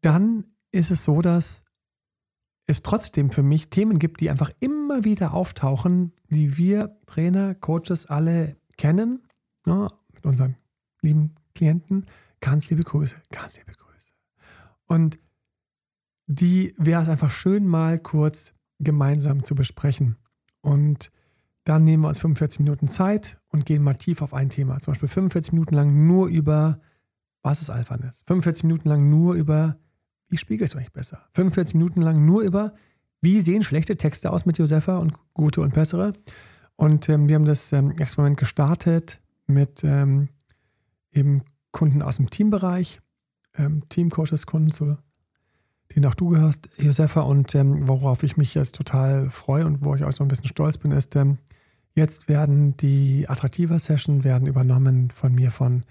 dann 0.01 0.45
ist 0.73 0.91
es 0.91 1.05
so, 1.05 1.23
dass 1.23 1.65
es 2.67 2.83
trotzdem 2.83 3.31
für 3.31 3.43
mich 3.43 3.71
Themen 3.71 3.99
gibt, 3.99 4.21
die 4.21 4.31
einfach 4.31 4.51
immer 4.61 5.05
wieder 5.05 5.35
auftauchen, 5.35 6.13
die 6.31 6.57
wir 6.57 6.97
Trainer, 7.07 7.55
Coaches 7.55 8.07
alle 8.07 8.57
kennen, 8.77 9.23
ne, 9.67 9.91
mit 10.13 10.27
unseren 10.27 10.57
lieben 11.01 11.35
Klienten. 11.55 12.07
Ganz 12.41 12.69
liebe 12.69 12.83
Grüße, 12.83 13.17
ganz 13.31 13.57
liebe 13.57 13.73
Grüße. 13.73 14.13
Und 14.87 15.19
die 16.27 16.75
wäre 16.77 17.03
es 17.03 17.09
einfach 17.09 17.31
schön, 17.31 17.67
mal 17.67 17.99
kurz 18.01 18.55
gemeinsam 18.81 19.45
zu 19.45 19.55
besprechen. 19.55 20.17
Und 20.61 21.13
dann 21.65 21.85
nehmen 21.85 22.03
wir 22.03 22.09
uns 22.09 22.19
45 22.19 22.61
Minuten 22.61 22.89
Zeit 22.89 23.41
und 23.49 23.65
gehen 23.65 23.83
mal 23.83 23.95
tief 23.95 24.23
auf 24.23 24.35
ein 24.35 24.51
Thema. 24.51 24.79
Zum 24.81 24.93
Beispiel 24.93 25.09
45 25.09 25.53
Minuten 25.53 25.75
lang 25.75 26.07
nur 26.07 26.29
über, 26.29 26.81
was 27.43 27.61
ist 27.61 27.71
Alphaness? 27.71 28.23
45 28.27 28.65
Minuten 28.65 28.89
lang 28.89 29.09
nur 29.09 29.35
über, 29.35 29.79
wie 30.29 30.37
spiegelst 30.37 30.75
du 30.75 30.79
euch 30.79 30.93
besser? 30.93 31.21
45 31.33 31.75
Minuten 31.75 32.03
lang 32.03 32.25
nur 32.25 32.43
über, 32.43 32.75
wie 33.21 33.41
sehen 33.41 33.63
schlechte 33.63 33.97
Texte 33.97 34.31
aus 34.31 34.47
mit 34.47 34.59
Josefa 34.59 34.99
und 34.99 35.15
gute 35.35 35.61
und 35.61 35.75
bessere. 35.75 36.13
Und 36.77 37.09
ähm, 37.09 37.29
wir 37.29 37.37
haben 37.37 37.45
das 37.45 37.73
ähm, 37.73 37.93
Experiment 37.93 38.37
gestartet 38.37 39.21
mit 39.47 39.83
ähm, 39.85 40.29
eben 41.13 41.43
Kunden 41.73 42.03
aus 42.03 42.17
dem 42.17 42.31
Teambereich, 42.31 43.01
ähm, 43.57 43.83
Teamcoaches, 43.89 44.47
Kunden, 44.47 44.71
zu 44.71 44.97
denen 45.95 46.07
auch 46.07 46.15
du 46.15 46.29
gehörst, 46.29 46.69
Josefa. 46.79 47.21
Und 47.21 47.55
ähm, 47.55 47.89
worauf 47.89 48.23
ich 48.23 48.37
mich 48.37 48.55
jetzt 48.55 48.75
total 48.75 49.31
freue 49.31 49.67
und 49.67 49.85
wo 49.85 49.95
ich 49.95 50.05
auch 50.05 50.13
so 50.13 50.25
ein 50.25 50.29
bisschen 50.29 50.49
stolz 50.49 50.79
bin, 50.79 50.91
ist, 50.91 51.17
ähm, 51.17 51.39
jetzt 51.95 52.29
werden 52.29 52.77
die 52.77 53.29
Attraktiver-Session 53.29 54.25
werden 54.25 54.47
übernommen 54.47 55.11
von 55.11 55.35
mir 55.35 55.51
von 55.51 55.85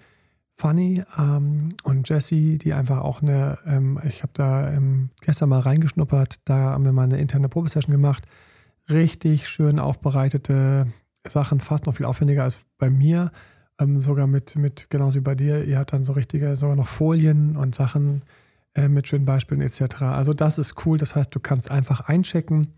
Fanny 0.56 1.04
ähm, 1.18 1.70
und 1.84 2.08
Jessie, 2.08 2.58
die 2.58 2.74
einfach 2.74 3.02
auch 3.02 3.22
eine, 3.22 3.58
ähm, 3.66 4.00
ich 4.06 4.24
habe 4.24 4.32
da 4.34 4.72
ähm, 4.72 5.10
gestern 5.22 5.50
mal 5.50 5.60
reingeschnuppert, 5.60 6.38
da 6.46 6.56
haben 6.56 6.86
wir 6.86 6.94
mal 6.94 7.04
eine 7.04 7.18
interne 7.18 7.50
Probesession 7.50 7.92
gemacht. 7.92 8.26
Richtig 8.90 9.50
schön 9.50 9.80
aufbereitete 9.80 10.88
Sachen, 11.26 11.60
fast 11.60 11.86
noch 11.86 11.96
viel 11.96 12.06
aufwendiger 12.06 12.44
als 12.44 12.66
bei 12.78 12.90
mir. 12.90 13.32
Ähm, 13.80 14.00
sogar 14.00 14.28
mit, 14.28 14.56
mit, 14.56 14.90
genauso 14.90 15.20
wie 15.20 15.24
bei 15.24 15.36
dir, 15.36 15.66
ihr 15.66 15.78
habt 15.78 15.92
dann 15.92 16.06
so 16.06 16.14
richtige, 16.14 16.56
sogar 16.56 16.78
noch 16.78 16.88
Folien 16.88 17.58
und 17.58 17.76
Sachen 17.76 18.24
äh, 18.76 18.88
mit 18.88 19.10
schönen 19.10 19.26
Beispielen 19.26 19.62
etc. 19.62 20.04
Also 20.04 20.34
das 20.34 20.58
ist 20.58 20.86
cool, 20.86 20.98
das 20.98 21.18
heißt, 21.18 21.36
du 21.36 21.42
kannst 21.42 21.70
einfach 21.70 22.02
einchecken 22.02 22.70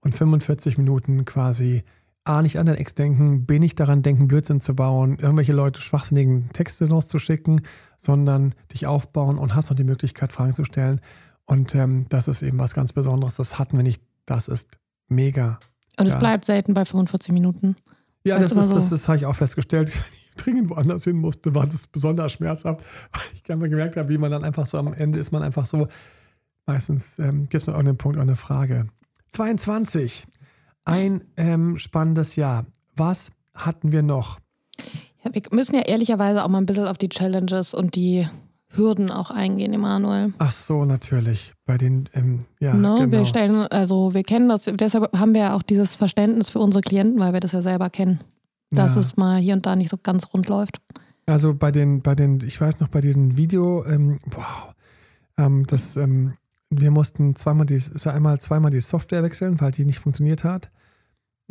und 0.00 0.14
45 0.14 0.76
Minuten 0.76 1.24
quasi 1.24 1.84
A, 2.24 2.40
nicht 2.42 2.58
an 2.58 2.66
dein 2.66 2.76
Ex 2.76 2.94
denken, 2.94 3.46
B, 3.46 3.58
nicht 3.58 3.80
daran 3.80 4.02
denken, 4.02 4.28
Blödsinn 4.28 4.60
zu 4.60 4.76
bauen, 4.76 5.18
irgendwelche 5.18 5.52
Leute 5.52 5.80
schwachsinnigen 5.80 6.48
Texte 6.52 6.84
loszuschicken, 6.84 7.62
sondern 7.96 8.54
dich 8.72 8.86
aufbauen 8.86 9.38
und 9.38 9.54
hast 9.56 9.70
noch 9.70 9.76
die 9.76 9.84
Möglichkeit, 9.84 10.32
Fragen 10.32 10.54
zu 10.54 10.64
stellen. 10.64 11.00
Und 11.46 11.74
ähm, 11.74 12.06
das 12.08 12.28
ist 12.28 12.42
eben 12.42 12.58
was 12.58 12.74
ganz 12.74 12.92
Besonderes. 12.92 13.36
Das 13.36 13.58
hatten 13.58 13.76
wir 13.76 13.82
nicht. 13.82 14.02
Das 14.24 14.46
ist 14.46 14.78
mega. 15.08 15.58
Und 15.98 16.06
es 16.06 16.16
bleibt 16.18 16.44
selten 16.44 16.74
bei 16.74 16.84
45 16.84 17.32
Minuten. 17.32 17.74
Ja, 18.24 18.38
das 18.38 18.52
ist, 18.52 18.72
das, 18.72 18.88
so- 18.88 18.94
das 18.94 19.08
habe 19.08 19.18
ich 19.18 19.26
auch 19.26 19.34
festgestellt. 19.34 19.92
dringend 20.36 20.70
woanders 20.70 21.04
hin 21.04 21.16
musste, 21.16 21.54
war 21.54 21.66
das 21.66 21.88
besonders 21.88 22.32
schmerzhaft, 22.32 22.80
weil 23.12 23.22
ich 23.34 23.42
gerne 23.42 23.60
mal 23.60 23.68
gemerkt 23.68 23.96
habe, 23.96 24.08
wie 24.08 24.16
man 24.18 24.30
dann 24.30 24.44
einfach 24.44 24.64
so 24.64 24.78
am 24.78 24.92
Ende 24.94 25.18
ist 25.18 25.32
man 25.32 25.42
einfach 25.42 25.66
so, 25.66 25.88
meistens 26.66 27.18
ähm, 27.18 27.40
gibt 27.40 27.54
es 27.56 27.66
noch 27.66 27.74
irgendeinen 27.74 27.98
Punkt, 27.98 28.18
eine 28.18 28.36
Frage. 28.36 28.86
22. 29.28 30.24
Ein 30.84 31.22
ähm, 31.36 31.78
spannendes 31.78 32.36
Jahr. 32.36 32.66
Was 32.96 33.30
hatten 33.54 33.92
wir 33.92 34.02
noch? 34.02 34.38
Ja, 35.24 35.32
wir 35.32 35.42
müssen 35.52 35.76
ja 35.76 35.82
ehrlicherweise 35.82 36.44
auch 36.44 36.48
mal 36.48 36.58
ein 36.58 36.66
bisschen 36.66 36.86
auf 36.88 36.98
die 36.98 37.08
Challenges 37.08 37.74
und 37.74 37.94
die 37.94 38.26
Hürden 38.74 39.10
auch 39.10 39.30
eingehen, 39.30 39.72
Emanuel. 39.74 40.32
Ach 40.38 40.50
so, 40.50 40.84
natürlich. 40.84 41.52
Bei 41.66 41.76
den, 41.76 42.08
ähm, 42.14 42.38
ja, 42.58 42.72
no, 42.74 43.00
genau. 43.00 43.12
Wir 43.12 43.26
stellen, 43.26 43.54
also 43.70 44.14
wir 44.14 44.22
kennen 44.22 44.48
das, 44.48 44.64
deshalb 44.64 45.16
haben 45.16 45.34
wir 45.34 45.42
ja 45.42 45.54
auch 45.56 45.62
dieses 45.62 45.94
Verständnis 45.94 46.48
für 46.50 46.58
unsere 46.58 46.80
Klienten, 46.82 47.20
weil 47.20 47.34
wir 47.34 47.40
das 47.40 47.52
ja 47.52 47.60
selber 47.62 47.90
kennen, 47.90 48.20
dass 48.70 48.94
Ja. 48.94 49.02
es 49.02 49.16
mal 49.16 49.38
hier 49.38 49.54
und 49.54 49.66
da 49.66 49.76
nicht 49.76 49.90
so 49.90 49.98
ganz 50.02 50.32
rund 50.32 50.48
läuft. 50.48 50.80
Also 51.26 51.54
bei 51.54 51.70
den, 51.70 52.00
bei 52.02 52.14
den, 52.14 52.40
ich 52.44 52.58
weiß 52.60 52.80
noch, 52.80 52.88
bei 52.88 53.00
diesem 53.02 53.36
Video, 53.36 53.84
ähm, 53.84 54.18
wow, 54.24 54.74
ähm, 55.36 55.66
das, 55.66 55.96
ähm, 55.96 56.32
wir 56.80 56.90
mussten 56.90 57.36
zweimal 57.36 57.66
die, 57.66 57.80
ja 57.94 58.12
einmal 58.12 58.40
zweimal 58.40 58.70
die 58.70 58.80
Software 58.80 59.22
wechseln, 59.22 59.60
weil 59.60 59.72
die 59.72 59.84
nicht 59.84 59.98
funktioniert 59.98 60.44
hat, 60.44 60.70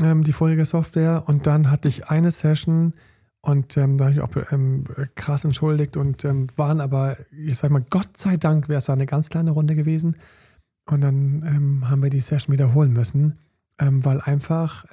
ähm, 0.02 0.24
die 0.24 0.34
vorherige 0.34 0.66
Software. 0.66 1.24
Und 1.28 1.48
dann 1.48 1.70
hatte 1.70 1.88
ich 1.88 2.08
eine 2.10 2.32
Session 2.32 2.94
und 3.42 3.78
ähm, 3.78 3.98
da 3.98 4.06
habe 4.06 4.14
ich 4.14 4.22
auch 4.22 4.30
ähm, 4.52 4.84
krass 5.16 5.46
entschuldigt 5.46 5.98
und 5.98 6.26
ähm, 6.26 6.48
waren 6.58 6.82
aber, 6.82 7.18
ich 7.32 7.58
sag 7.58 7.72
mal, 7.72 7.86
Gott 7.90 8.18
sei 8.18 8.38
Dank 8.38 8.70
wäre 8.70 8.80
es 8.80 8.86
da 8.86 8.94
eine 8.94 9.06
ganz 9.06 9.30
kleine 9.30 9.52
Runde 9.52 9.76
gewesen. 9.76 10.16
Und 10.86 11.02
dann 11.02 11.44
ähm, 11.46 11.90
haben 11.90 12.02
wir 12.02 12.10
die 12.10 12.20
Session 12.20 12.54
wiederholen 12.54 12.92
müssen, 12.92 13.38
ähm, 13.80 14.04
weil 14.04 14.20
einfach 14.22 14.86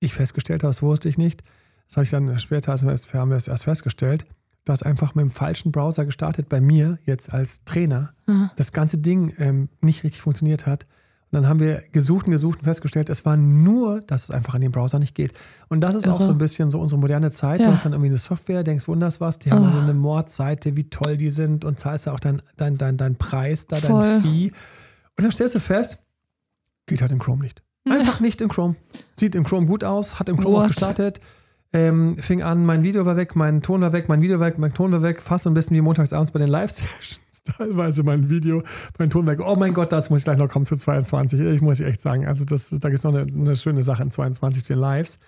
ich 0.00 0.14
festgestellt 0.14 0.64
habe, 0.64 0.70
das 0.70 0.82
wusste 0.82 1.08
ich 1.08 1.16
nicht. 1.16 1.42
Das 1.86 1.96
habe 1.96 2.04
ich 2.04 2.10
dann 2.10 2.38
später, 2.38 2.72
also 2.72 2.88
haben 2.88 3.30
wir 3.30 3.36
es 3.36 3.48
erst 3.48 3.64
festgestellt, 3.64 4.26
dass 4.64 4.82
einfach 4.82 5.14
mit 5.14 5.24
dem 5.24 5.30
falschen 5.30 5.72
Browser 5.72 6.04
gestartet 6.04 6.48
bei 6.48 6.60
mir 6.60 6.96
jetzt 7.04 7.32
als 7.32 7.64
Trainer 7.64 8.12
Aha. 8.26 8.52
das 8.56 8.72
ganze 8.72 8.98
Ding 8.98 9.32
ähm, 9.38 9.68
nicht 9.80 10.04
richtig 10.04 10.22
funktioniert 10.22 10.66
hat. 10.66 10.86
Und 11.30 11.40
dann 11.40 11.48
haben 11.48 11.60
wir 11.60 11.82
gesucht 11.92 12.26
und 12.26 12.32
gesucht 12.32 12.58
und 12.58 12.64
festgestellt, 12.64 13.08
es 13.08 13.24
war 13.24 13.38
nur, 13.38 14.00
dass 14.02 14.24
es 14.24 14.30
einfach 14.30 14.54
an 14.54 14.60
dem 14.60 14.70
Browser 14.70 14.98
nicht 14.98 15.14
geht. 15.14 15.32
Und 15.68 15.80
das 15.80 15.94
ist 15.94 16.06
auch 16.06 16.16
Irre. 16.20 16.24
so 16.24 16.30
ein 16.32 16.38
bisschen 16.38 16.70
so 16.70 16.78
unsere 16.78 17.00
moderne 17.00 17.30
Zeit. 17.30 17.60
Ja. 17.60 17.68
Du 17.68 17.72
hast 17.72 17.86
dann 17.86 17.92
irgendwie 17.92 18.10
eine 18.10 18.18
Software, 18.18 18.62
denkst, 18.62 18.86
wunders 18.86 19.18
was, 19.20 19.38
die 19.38 19.50
haben 19.50 19.72
so 19.72 19.78
eine 19.78 19.94
Mordseite, 19.94 20.76
wie 20.76 20.90
toll 20.90 21.16
die 21.16 21.30
sind 21.30 21.64
und 21.64 21.80
zahlst 21.80 22.04
ja 22.04 22.12
auch 22.12 22.20
deinen 22.20 22.42
dein, 22.58 22.76
dein, 22.76 22.98
dein 22.98 23.16
Preis, 23.16 23.66
da 23.66 23.76
Voll. 23.76 24.02
dein 24.02 24.22
Fee. 24.22 24.52
Und 25.16 25.24
dann 25.24 25.32
stellst 25.32 25.54
du 25.54 25.60
fest, 25.60 26.02
geht 26.86 27.00
halt 27.00 27.12
in 27.12 27.18
Chrome 27.18 27.42
nicht. 27.42 27.62
Einfach 27.88 28.20
nicht 28.20 28.42
in 28.42 28.48
Chrome. 28.48 28.76
Sieht 29.14 29.34
im 29.34 29.44
Chrome 29.44 29.66
gut 29.66 29.84
aus, 29.84 30.18
hat 30.18 30.28
im 30.28 30.36
Chrome 30.36 30.58
auch 30.58 30.62
What? 30.62 30.68
gestartet. 30.68 31.20
Ähm, 31.74 32.18
fing 32.18 32.42
an, 32.42 32.66
mein 32.66 32.84
Video 32.84 33.06
war 33.06 33.16
weg, 33.16 33.34
mein 33.34 33.62
Ton 33.62 33.80
war 33.80 33.94
weg, 33.94 34.08
mein 34.08 34.20
Video 34.20 34.38
war 34.38 34.48
weg, 34.48 34.58
mein 34.58 34.74
Ton 34.74 34.92
war 34.92 35.00
weg, 35.00 35.22
fast 35.22 35.44
so 35.44 35.50
ein 35.50 35.54
bisschen 35.54 35.74
wie 35.74 35.80
montagsabends 35.80 36.30
bei 36.30 36.38
den 36.38 36.48
Live-Sessions. 36.48 37.20
Teilweise 37.56 38.02
mein 38.02 38.28
Video, 38.28 38.62
mein 38.98 39.08
Ton 39.08 39.26
weg. 39.26 39.40
Oh 39.42 39.56
mein 39.56 39.72
Gott, 39.72 39.90
das 39.90 40.10
muss 40.10 40.20
ich 40.20 40.24
gleich 40.24 40.36
noch 40.36 40.48
kommen 40.48 40.66
zu 40.66 40.76
22. 40.76 41.40
Ich 41.40 41.62
muss 41.62 41.80
echt 41.80 42.02
sagen, 42.02 42.26
also 42.26 42.44
das, 42.44 42.68
da 42.70 42.88
gibt 42.88 42.98
es 42.98 43.04
noch 43.04 43.14
eine, 43.14 43.22
eine 43.22 43.56
schöne 43.56 43.82
Sache 43.82 44.02
in 44.02 44.10
22 44.10 44.64
zu 44.64 44.74
den 44.74 44.80
Lives. 44.80 45.18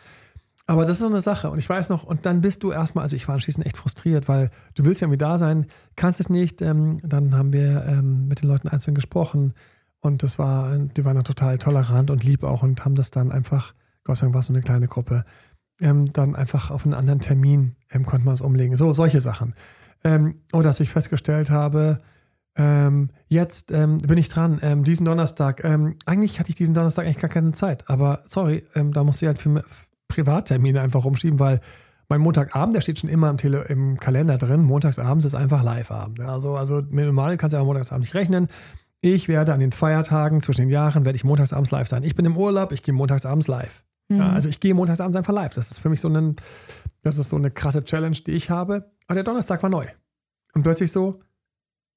Aber 0.66 0.82
das 0.82 0.92
ist 0.92 1.00
so 1.00 1.06
eine 1.06 1.20
Sache. 1.20 1.50
Und 1.50 1.58
ich 1.58 1.68
weiß 1.68 1.88
noch, 1.88 2.04
und 2.04 2.26
dann 2.26 2.40
bist 2.40 2.62
du 2.62 2.72
erstmal, 2.72 3.02
also 3.04 3.16
ich 3.16 3.26
war 3.26 3.34
anschließend 3.34 3.66
echt 3.66 3.76
frustriert, 3.76 4.28
weil 4.28 4.50
du 4.74 4.84
willst 4.84 5.00
ja 5.00 5.06
irgendwie 5.06 5.18
da 5.18 5.38
sein, 5.38 5.66
kannst 5.96 6.20
es 6.20 6.28
nicht. 6.28 6.62
Ähm, 6.62 7.00
dann 7.02 7.34
haben 7.36 7.52
wir 7.52 7.84
ähm, 7.86 8.28
mit 8.28 8.42
den 8.42 8.48
Leuten 8.48 8.68
einzeln 8.68 8.94
gesprochen 8.94 9.54
und 10.00 10.22
das 10.22 10.38
war, 10.38 10.76
die 10.76 11.04
waren 11.04 11.16
dann 11.16 11.24
total 11.24 11.56
tolerant 11.58 12.10
und 12.10 12.24
lieb 12.24 12.44
auch 12.44 12.62
und 12.62 12.84
haben 12.84 12.94
das 12.94 13.10
dann 13.10 13.32
einfach, 13.32 13.72
Gott 14.04 14.18
sei 14.18 14.26
Dank 14.26 14.34
war 14.34 14.40
es 14.40 14.46
so 14.46 14.52
eine 14.52 14.62
kleine 14.62 14.88
Gruppe, 14.88 15.24
ähm, 15.80 16.10
dann 16.12 16.34
einfach 16.34 16.70
auf 16.70 16.84
einen 16.84 16.94
anderen 16.94 17.20
Termin 17.20 17.76
ähm, 17.90 18.06
konnte 18.06 18.24
man 18.24 18.34
es 18.34 18.40
umlegen. 18.40 18.76
So, 18.76 18.92
solche 18.92 19.20
Sachen. 19.20 19.54
Ähm, 20.04 20.40
oder 20.52 20.64
dass 20.64 20.80
ich 20.80 20.90
festgestellt 20.90 21.50
habe, 21.50 22.00
ähm, 22.56 23.10
jetzt 23.28 23.72
ähm, 23.72 23.98
bin 23.98 24.18
ich 24.18 24.28
dran, 24.28 24.60
ähm, 24.62 24.84
diesen 24.84 25.04
Donnerstag. 25.04 25.64
Eigentlich 25.64 26.38
hatte 26.38 26.50
ich 26.50 26.56
diesen 26.56 26.74
Donnerstag 26.74 27.04
eigentlich 27.04 27.18
gar 27.18 27.30
keine 27.30 27.52
Zeit, 27.52 27.88
aber 27.88 28.22
sorry, 28.26 28.64
da 28.74 29.02
musste 29.02 29.24
ich 29.24 29.28
halt 29.28 29.38
für 29.38 29.64
Privattermine 30.08 30.80
einfach 30.80 31.04
rumschieben, 31.04 31.40
weil 31.40 31.60
mein 32.08 32.20
Montagabend, 32.20 32.76
der 32.76 32.80
steht 32.80 32.98
schon 32.98 33.10
immer 33.10 33.30
im, 33.30 33.38
Tele 33.38 33.64
im 33.68 33.98
Kalender 33.98 34.38
drin. 34.38 34.62
Montagsabends 34.62 35.24
ist 35.24 35.34
einfach 35.34 35.62
Live-Abend. 35.64 36.18
Ja, 36.18 36.34
Also, 36.34 36.54
also 36.56 36.82
mit 36.90 37.06
normal 37.06 37.36
kannst 37.36 37.54
du 37.54 37.56
ja 37.56 37.64
montagsabend 37.64 38.02
nicht 38.02 38.14
rechnen. 38.14 38.48
Ich 39.00 39.28
werde 39.28 39.52
an 39.52 39.60
den 39.60 39.72
Feiertagen 39.72 40.40
zwischen 40.40 40.62
den 40.62 40.70
Jahren, 40.70 41.04
werde 41.04 41.16
ich 41.16 41.24
montagsabends 41.24 41.70
live 41.70 41.88
sein. 41.88 42.04
Ich 42.04 42.14
bin 42.14 42.24
im 42.24 42.36
Urlaub, 42.36 42.72
ich 42.72 42.82
gehe 42.82 42.94
montagsabends 42.94 43.48
live. 43.48 43.84
Ja, 44.08 44.32
also 44.32 44.48
ich 44.48 44.60
gehe 44.60 44.74
montagsabends 44.74 45.16
einfach 45.16 45.32
live. 45.32 45.54
Das 45.54 45.70
ist 45.70 45.78
für 45.78 45.88
mich 45.88 46.00
so, 46.00 46.08
ein, 46.08 46.36
das 47.02 47.18
ist 47.18 47.30
so 47.30 47.36
eine 47.36 47.50
krasse 47.50 47.82
Challenge, 47.84 48.16
die 48.16 48.32
ich 48.32 48.50
habe. 48.50 48.90
Aber 49.06 49.14
der 49.14 49.24
Donnerstag 49.24 49.62
war 49.62 49.70
neu. 49.70 49.86
Und 50.52 50.62
plötzlich 50.62 50.92
so, 50.92 51.20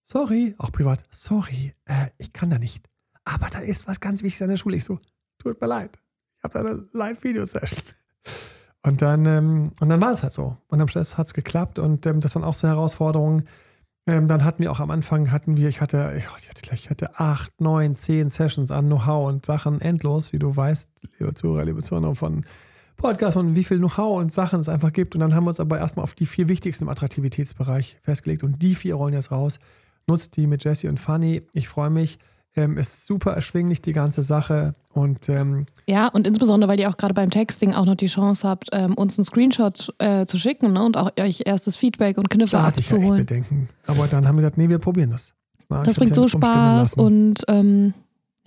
sorry, 0.04 0.56
auch 0.58 0.72
privat, 0.72 1.06
sorry, 1.10 1.74
äh, 1.86 2.08
ich 2.18 2.34
kann 2.34 2.50
da 2.50 2.58
nicht. 2.58 2.90
Aber 3.26 3.50
da 3.50 3.60
ist 3.60 3.88
was 3.88 4.00
ganz 4.00 4.24
Wichtiges 4.24 4.42
an 4.42 4.50
der 4.50 4.58
Schule. 4.58 4.78
Ich 4.78 4.86
so, 4.86 4.98
tut 5.38 5.60
mir 5.60 5.68
leid. 5.68 6.00
Ich 6.38 6.44
habe 6.44 6.54
da 6.54 6.60
eine 6.62 6.88
Live-Video-Session. 6.94 7.84
Und 8.84 9.02
dann, 9.02 9.26
ähm, 9.26 9.72
und 9.82 9.90
dann 9.90 10.00
war 10.00 10.14
es 10.14 10.24
halt 10.24 10.32
so. 10.32 10.58
Und 10.68 10.80
am 10.80 10.88
Schluss 10.88 11.18
hat 11.18 11.26
es 11.26 11.34
geklappt 11.34 11.78
und 11.78 12.06
ähm, 12.06 12.22
das 12.22 12.36
waren 12.36 12.44
auch 12.46 12.54
so 12.54 12.68
Herausforderungen. 12.68 13.44
Ähm, 14.08 14.28
dann 14.30 14.46
hatten 14.46 14.64
wir 14.64 14.72
auch 14.72 14.80
am 14.80 14.90
Anfang, 14.90 15.32
hatten 15.32 15.58
wir, 15.58 15.68
ich 15.68 15.82
hatte, 15.82 16.14
ich 16.18 16.28
hatte, 16.30 16.62
gleich- 16.62 16.86
ich 16.86 16.90
hatte 16.90 17.20
acht, 17.20 17.60
neun, 17.60 17.94
zehn 17.94 18.30
Sessions 18.30 18.72
an 18.72 18.86
Know-how 18.86 19.28
und 19.28 19.46
Sachen 19.46 19.82
endlos, 19.82 20.32
wie 20.32 20.40
du 20.40 20.56
weißt, 20.56 20.90
liebe 21.20 21.34
Zuhörer, 21.34 21.66
liebe 21.66 21.82
Zuhörer 21.82 22.16
von 22.16 22.46
Podcasts 22.96 23.36
und 23.36 23.56
wie 23.56 23.66
viel 23.66 23.78
Know-how 23.80 24.18
und 24.18 24.32
Sachen 24.32 24.62
es 24.62 24.70
einfach 24.70 24.94
gibt. 24.94 25.14
Und 25.16 25.20
dann 25.22 25.36
haben 25.36 25.44
wir 25.44 25.50
uns 25.50 25.60
aber 25.60 25.78
erstmal 25.78 26.04
auf 26.04 26.14
die 26.14 26.26
vier 26.26 26.48
wichtigsten 26.48 26.86
im 26.86 26.90
Attraktivitätsbereich 26.90 27.98
festgelegt 28.02 28.44
und 28.44 28.62
die 28.64 28.76
vier 28.76 28.96
rollen 28.96 29.14
jetzt 29.14 29.32
raus. 29.32 29.60
Nutzt 30.08 30.38
die 30.38 30.48
mit 30.48 30.64
Jesse 30.64 30.88
und 30.88 31.00
Fanny. 31.00 31.42
Ich 31.54 31.68
freue 31.68 31.90
mich. 31.90 32.18
Ähm, 32.58 32.78
ist 32.78 33.06
super 33.06 33.34
erschwinglich, 33.34 33.82
die 33.82 33.94
ganze 33.94 34.24
Sache. 34.24 34.74
Und 34.92 35.30
ähm, 35.30 35.68
Ja, 35.88 36.08
und 36.08 36.26
insbesondere, 36.26 36.70
weil 36.70 36.80
ihr 36.80 36.90
auch 36.90 36.98
gerade 36.98 37.14
beim 37.14 37.30
Texting 37.30 37.74
auch 37.74 37.86
noch 37.86 37.96
die 37.96 38.08
Chance 38.08 38.48
habt, 38.48 38.70
ähm, 38.72 38.96
uns 38.96 39.18
einen 39.18 39.26
Screenshot 39.26 39.94
äh, 40.00 40.26
zu 40.26 40.40
schicken 40.40 40.74
ne? 40.74 40.84
und 40.84 40.98
auch 40.98 41.12
euch 41.20 41.44
erstes 41.46 41.76
Feedback 41.76 42.18
und 42.18 42.30
Kniffe 42.30 42.56
da 42.58 42.64
hatte 42.64 42.80
ich 42.80 42.90
ja 42.90 42.96
echt 42.96 43.04
abzuholen. 43.04 43.26
Bedenken. 43.26 43.70
Aber 43.86 44.08
dann 44.08 44.28
haben 44.28 44.36
wir 44.38 44.42
gesagt, 44.42 44.58
nee, 44.58 44.70
wir 44.70 44.80
probieren 44.80 45.12
das. 45.12 45.34
Ja, 45.70 45.82
ich 45.82 45.88
Das 45.88 45.96
bringt 45.98 46.16
ja 46.16 46.22
so 46.22 46.28
Spaß 46.28 46.94
und 46.96 47.44
ähm, 47.48 47.94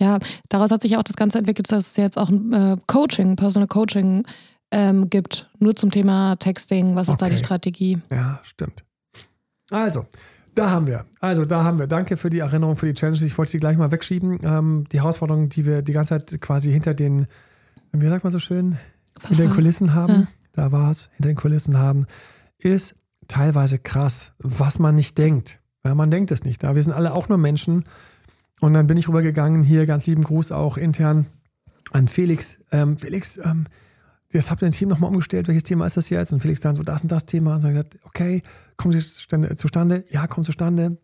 ja, 0.01 0.17
daraus 0.49 0.71
hat 0.71 0.81
sich 0.81 0.97
auch 0.97 1.03
das 1.03 1.15
Ganze 1.15 1.37
entwickelt, 1.37 1.71
dass 1.71 1.87
es 1.91 1.95
jetzt 1.95 2.17
auch 2.17 2.27
ein 2.29 2.51
äh, 2.51 2.77
Coaching, 2.87 3.35
Personal 3.37 3.67
Coaching 3.67 4.23
ähm, 4.71 5.09
gibt, 5.09 5.49
nur 5.59 5.75
zum 5.75 5.91
Thema 5.91 6.35
Texting. 6.37 6.95
Was 6.95 7.07
ist 7.07 7.21
da 7.21 7.27
die 7.27 7.33
Okay. 7.33 7.43
Strategie? 7.43 7.99
Ja, 8.09 8.39
stimmt. 8.43 8.83
Also, 9.69 10.05
da 10.55 10.69
haben 10.71 10.87
wir. 10.87 11.05
Also, 11.19 11.45
da 11.45 11.63
haben 11.63 11.79
wir. 11.79 11.87
Danke 11.87 12.17
für 12.17 12.29
die 12.29 12.39
Erinnerung, 12.39 12.75
für 12.75 12.85
die 12.87 12.93
Challenges. 12.93 13.21
Ich 13.23 13.37
wollte 13.37 13.51
sie 13.51 13.59
gleich 13.59 13.77
mal 13.77 13.91
wegschieben. 13.91 14.39
Ähm, 14.43 14.83
die 14.91 14.99
Herausforderungen, 15.01 15.49
die 15.49 15.65
wir 15.65 15.81
die 15.81 15.93
ganze 15.93 16.09
Zeit 16.19 16.41
quasi 16.41 16.71
hinter 16.71 16.93
den, 16.93 17.25
wie 17.93 18.07
sagt 18.07 18.23
man 18.23 18.31
so 18.31 18.39
schön, 18.39 18.77
hinter 19.27 19.43
den 19.43 19.51
Kulissen 19.53 19.93
haben, 19.93 20.13
Ja. 20.13 20.27
da 20.53 20.71
war 20.71 20.91
es, 20.91 21.09
hinter 21.15 21.29
den 21.29 21.37
Kulissen 21.37 21.77
haben, 21.77 22.05
ist 22.57 22.95
teilweise 23.27 23.79
krass, 23.79 24.33
was 24.39 24.79
man 24.79 24.95
nicht 24.95 25.17
denkt. 25.17 25.61
Ja, 25.83 25.95
man 25.95 26.11
denkt 26.11 26.31
es 26.31 26.43
nicht. 26.43 26.63
Ja, 26.63 26.75
wir 26.75 26.83
sind 26.83 26.93
alle 26.93 27.13
auch 27.13 27.29
nur 27.29 27.37
Menschen. 27.37 27.85
Und 28.59 28.73
dann 28.73 28.87
bin 28.87 28.97
ich 28.97 29.07
rübergegangen, 29.07 29.63
hier 29.63 29.85
ganz 29.85 30.05
lieben 30.05 30.23
Gruß 30.23 30.51
auch 30.51 30.77
intern 30.77 31.25
an 31.91 32.07
Felix. 32.07 32.59
Ähm, 32.71 32.97
Felix, 32.97 33.37
ähm, 33.37 33.65
das 34.31 34.49
habt 34.49 34.61
ihr 34.61 34.67
ein 34.67 34.71
Team 34.71 34.89
nochmal 34.89 35.09
umgestellt, 35.09 35.47
welches 35.47 35.63
Thema 35.63 35.85
ist 35.85 35.97
das 35.97 36.09
jetzt? 36.09 36.31
Und 36.31 36.39
Felix 36.39 36.61
dann 36.61 36.75
so, 36.75 36.83
das 36.83 37.01
und 37.01 37.11
das 37.11 37.25
Thema. 37.25 37.55
Und 37.55 37.63
dann 37.63 37.73
gesagt, 37.73 37.99
okay, 38.03 38.41
kommt 38.77 38.95
es 38.95 39.27
zustande? 39.55 40.05
Ja, 40.09 40.27
kommt 40.27 40.45
zustande. 40.45 40.97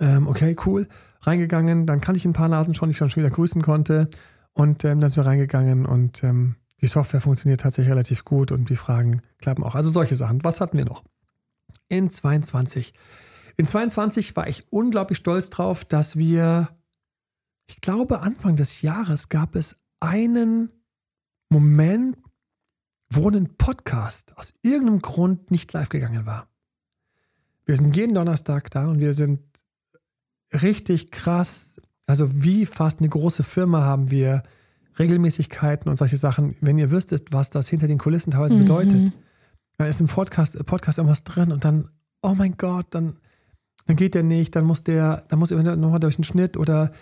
Ähm, 0.00 0.26
okay, 0.26 0.56
cool. 0.66 0.88
Reingegangen, 1.22 1.86
dann 1.86 2.00
kannte 2.00 2.18
ich 2.18 2.24
ein 2.24 2.32
paar 2.32 2.48
Nasen 2.48 2.74
schon, 2.74 2.88
die 2.88 2.92
ich 2.92 2.98
schon 2.98 3.14
wieder 3.14 3.30
grüßen 3.30 3.62
konnte. 3.62 4.08
Und 4.52 4.84
ähm, 4.84 5.00
dann 5.00 5.08
sind 5.08 5.24
wir 5.24 5.26
reingegangen 5.26 5.86
und 5.86 6.22
ähm, 6.24 6.56
die 6.80 6.88
Software 6.88 7.20
funktioniert 7.20 7.60
tatsächlich 7.60 7.90
relativ 7.90 8.24
gut 8.24 8.52
und 8.52 8.68
die 8.68 8.76
Fragen 8.76 9.22
klappen 9.40 9.64
auch. 9.64 9.74
Also 9.74 9.90
solche 9.90 10.16
Sachen. 10.16 10.44
Was 10.44 10.60
hatten 10.60 10.76
wir 10.76 10.84
noch? 10.84 11.04
In 11.88 12.10
22. 12.10 12.92
In 13.56 13.66
22 13.66 14.36
war 14.36 14.48
ich 14.48 14.70
unglaublich 14.70 15.18
stolz 15.18 15.50
drauf, 15.50 15.84
dass 15.84 16.16
wir, 16.16 16.68
ich 17.66 17.80
glaube, 17.80 18.20
Anfang 18.20 18.56
des 18.56 18.82
Jahres 18.82 19.28
gab 19.28 19.54
es 19.54 19.76
einen 20.00 20.72
Moment, 21.48 22.16
wo 23.14 23.28
ein 23.28 23.56
Podcast 23.56 24.36
aus 24.38 24.54
irgendeinem 24.62 25.02
Grund 25.02 25.50
nicht 25.50 25.72
live 25.72 25.88
gegangen 25.88 26.24
war. 26.24 26.48
Wir 27.66 27.76
sind 27.76 27.96
jeden 27.96 28.14
Donnerstag 28.14 28.70
da 28.70 28.88
und 28.88 29.00
wir 29.00 29.12
sind 29.12 29.40
richtig 30.52 31.10
krass, 31.10 31.80
also 32.06 32.42
wie 32.42 32.66
fast 32.66 33.00
eine 33.00 33.08
große 33.08 33.42
Firma 33.42 33.82
haben 33.82 34.10
wir 34.10 34.42
Regelmäßigkeiten 34.98 35.90
und 35.90 35.96
solche 35.96 36.16
Sachen. 36.16 36.56
Wenn 36.60 36.78
ihr 36.78 36.90
wüsstet, 36.90 37.32
was 37.32 37.50
das 37.50 37.68
hinter 37.68 37.86
den 37.86 37.98
Kulissen 37.98 38.30
teilweise 38.30 38.56
bedeutet, 38.56 39.12
dann 39.78 39.88
ist 39.88 40.00
im 40.00 40.06
Podcast, 40.06 40.58
Podcast 40.66 40.98
irgendwas 40.98 41.24
drin 41.24 41.52
und 41.52 41.64
dann, 41.64 41.88
oh 42.22 42.34
mein 42.34 42.56
Gott, 42.56 42.86
dann, 42.90 43.16
dann 43.86 43.96
geht 43.96 44.14
der 44.14 44.22
nicht, 44.22 44.56
dann 44.56 44.64
muss 44.64 44.84
der, 44.84 45.24
dann 45.28 45.38
muss 45.38 45.52
eventuell 45.52 45.76
nochmal 45.76 46.00
durch 46.00 46.16
den 46.16 46.24
Schnitt 46.24 46.56
oder 46.56 46.92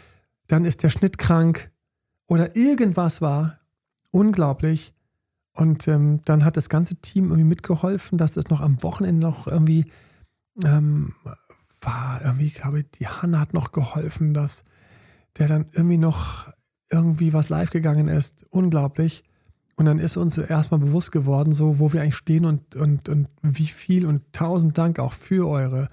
dann 0.47 0.65
ist 0.65 0.83
der 0.83 0.91
Schnitt 0.91 1.19
krank 1.19 1.71
oder 2.27 2.57
irgendwas 2.57 3.21
war 3.21 3.59
unglaublich. 4.11 4.95
Und 5.53 5.89
ähm, 5.89 6.21
dann 6.25 6.45
hat 6.45 6.57
das 6.57 6.69
ganze 6.69 6.97
Team 6.97 7.25
irgendwie 7.25 7.45
mitgeholfen, 7.45 8.19
dass 8.19 8.37
es 8.37 8.51
noch 8.51 8.61
am 8.61 8.83
Wochenende 8.83 9.21
noch 9.21 9.47
irgendwie 9.47 9.85
ähm, 10.65 11.13
war. 11.81 12.21
Irgendwie, 12.23 12.47
ich 12.47 12.55
glaube, 12.55 12.85
die 12.85 13.09
Hanna 13.09 13.41
hat 13.41 13.55
noch 13.55 13.73
geholfen, 13.73 14.35
dass 14.35 14.65
der 15.39 15.47
dann 15.47 15.67
irgendwie 15.73 15.99
noch 15.99 16.49
irgendwie 16.91 17.33
was 17.33 17.49
live 17.49 17.71
gegangen 17.71 18.09
ist. 18.09 18.45
Unglaublich. 18.51 19.25
Und 19.77 19.87
dann 19.87 19.99
ist 19.99 20.17
uns 20.17 20.37
erstmal 20.37 20.81
bewusst 20.81 21.11
geworden, 21.11 21.53
so 21.53 21.79
wo 21.79 21.93
wir 21.93 22.03
eigentlich 22.03 22.17
stehen 22.17 22.45
und, 22.45 22.77
und, 22.77 23.09
und 23.09 23.29
wie 23.43 23.67
viel 23.67 24.07
und 24.07 24.33
tausend 24.33 24.77
Dank 24.77 24.99
auch 24.99 25.13
für 25.13 25.49
eure 25.49 25.89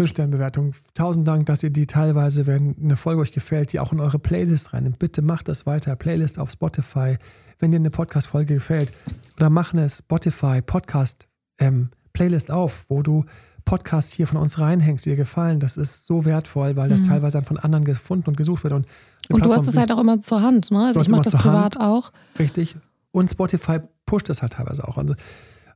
Fünf-Sterne-Bewertung. 0.00 0.72
Tausend 0.94 1.28
Dank, 1.28 1.44
dass 1.44 1.62
ihr 1.62 1.68
die 1.68 1.86
teilweise, 1.86 2.46
wenn 2.46 2.74
eine 2.82 2.96
Folge 2.96 3.20
euch 3.20 3.32
gefällt, 3.32 3.74
die 3.74 3.80
auch 3.80 3.92
in 3.92 4.00
eure 4.00 4.18
Playlist 4.18 4.72
reinnimmt. 4.72 4.98
Bitte 4.98 5.20
macht 5.20 5.46
das 5.46 5.66
weiter. 5.66 5.94
Playlist 5.94 6.38
auf 6.38 6.50
Spotify. 6.50 7.18
Wenn 7.58 7.70
dir 7.70 7.76
eine 7.76 7.90
Podcast-Folge 7.90 8.54
gefällt, 8.54 8.92
oder 9.36 9.50
mach 9.50 9.74
eine 9.74 9.90
Spotify 9.90 10.62
Podcast 10.62 11.28
ähm, 11.58 11.90
Playlist 12.14 12.50
auf, 12.50 12.86
wo 12.88 13.02
du 13.02 13.26
Podcasts 13.66 14.14
hier 14.14 14.26
von 14.26 14.38
uns 14.38 14.58
reinhängst, 14.58 15.04
die 15.04 15.10
dir 15.10 15.16
gefallen. 15.16 15.60
Das 15.60 15.76
ist 15.76 16.06
so 16.06 16.24
wertvoll, 16.24 16.76
weil 16.76 16.88
das 16.88 17.02
mhm. 17.02 17.08
teilweise 17.08 17.36
dann 17.36 17.44
von 17.44 17.58
anderen 17.58 17.84
gefunden 17.84 18.30
und 18.30 18.38
gesucht 18.38 18.64
wird. 18.64 18.72
Und, 18.72 18.86
und 19.28 19.44
du 19.44 19.52
hast 19.52 19.68
es 19.68 19.76
halt 19.76 19.92
auch 19.92 20.00
immer 20.00 20.22
zur 20.22 20.40
Hand, 20.40 20.70
ne? 20.70 20.86
Also 20.86 21.00
ich 21.02 21.10
mache 21.10 21.24
das 21.24 21.34
privat 21.34 21.76
Hand. 21.76 21.80
auch. 21.80 22.10
Richtig. 22.38 22.74
Und 23.10 23.30
Spotify 23.30 23.80
pusht 24.06 24.30
es 24.30 24.40
halt 24.40 24.54
teilweise 24.54 24.88
auch. 24.88 24.96
Also 24.96 25.14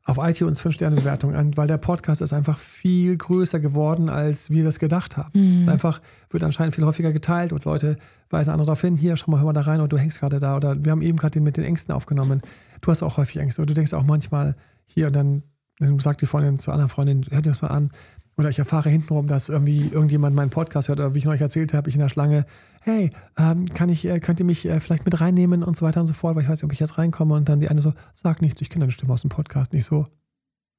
auf 0.07 0.19
iTunes 0.19 0.63
5-Sterne-Bewertung 0.63 1.35
an, 1.35 1.57
weil 1.57 1.67
der 1.67 1.79
Podcast 1.79 2.21
ist 2.21 2.35
einfach 2.35 2.59
viel 2.59 3.17
größer 3.17 3.59
geworden, 3.59 4.11
als 4.11 4.51
wir 4.51 4.63
das 4.63 4.79
gedacht 4.79 5.17
haben. 5.17 5.31
Mhm. 5.63 5.69
einfach 5.69 6.03
wird 6.29 6.45
anscheinend 6.45 6.75
viel 6.75 6.85
häufiger 6.85 7.11
geteilt 7.11 7.53
und 7.53 7.65
Leute 7.65 7.97
weisen 8.29 8.51
andere 8.51 8.67
darauf 8.67 8.83
hin, 8.83 8.97
hier, 8.97 9.17
schau 9.17 9.31
mal, 9.31 9.39
hör 9.39 9.47
mal 9.47 9.53
da 9.55 9.63
rein 9.63 9.81
und 9.81 9.93
du 9.93 9.99
hängst 9.99 10.21
gerade 10.21 10.39
da. 10.39 10.57
Oder 10.57 10.85
wir 10.85 10.93
haben 10.93 11.01
eben 11.01 11.17
gerade 11.17 11.33
den 11.33 11.43
mit 11.43 11.57
den 11.57 11.65
Ängsten 11.65 11.95
aufgenommen. 11.95 12.43
Du 12.83 12.91
hast 12.91 13.03
auch 13.03 13.17
häufig 13.17 13.39
Ängste. 13.39 13.63
Oder 13.63 13.69
du 13.69 13.75
denkst 13.75 13.95
auch 13.95 14.05
manchmal 14.05 14.57
hier 14.85 15.07
und 15.07 15.17
dann, 15.17 15.43
dann 15.79 15.99
sagt 15.99 16.21
die 16.21 16.27
Freundin 16.27 16.59
zur 16.59 16.75
anderen 16.75 16.91
Freundin, 16.91 17.25
hör 17.31 17.41
dir 17.41 17.51
das 17.51 17.63
mal 17.63 17.69
an. 17.69 17.91
Oder 18.37 18.49
ich 18.49 18.59
erfahre 18.59 18.91
hintenrum, 18.91 19.29
dass 19.29 19.49
irgendwie 19.49 19.89
irgendjemand 19.89 20.35
meinen 20.35 20.51
Podcast 20.51 20.89
hört 20.89 20.99
oder 20.99 21.15
wie 21.15 21.19
ich 21.19 21.29
euch 21.29 21.41
erzählt 21.41 21.73
habe, 21.73 21.89
ich 21.89 21.95
in 21.95 22.01
der 22.01 22.09
Schlange, 22.09 22.47
hey, 22.81 23.11
ähm, 23.39 23.67
kann 23.67 23.89
ich, 23.89 24.07
äh, 24.07 24.19
könnt 24.19 24.41
ihr 24.41 24.47
mich 24.47 24.67
äh, 24.67 24.81
vielleicht 24.81 25.05
mit 25.05 25.21
reinnehmen 25.21 25.63
und 25.63 25.77
so 25.77 25.87
weiter 25.87 26.01
und 26.01 26.07
so 26.07 26.15
fort, 26.15 26.35
weil 26.35 26.43
ich 26.43 26.49
weiß 26.49 26.59
nicht, 26.59 26.65
ob 26.65 26.73
ich 26.73 26.81
jetzt 26.81 26.99
reinkomme. 26.99 27.35
Und 27.35 27.49
dann 27.49 27.61
die 27.61 27.69
eine 27.69 27.81
so, 27.81 27.93
sag 28.13 28.43
nichts, 28.43 28.61
ich 28.61 28.71
kenne 28.71 28.83
deine 28.83 28.93
Stimme 28.93 29.13
aus 29.13 29.21
dem 29.21 29.31
Podcast. 29.31 29.73
Nicht 29.73 29.87
so, 29.87 30.09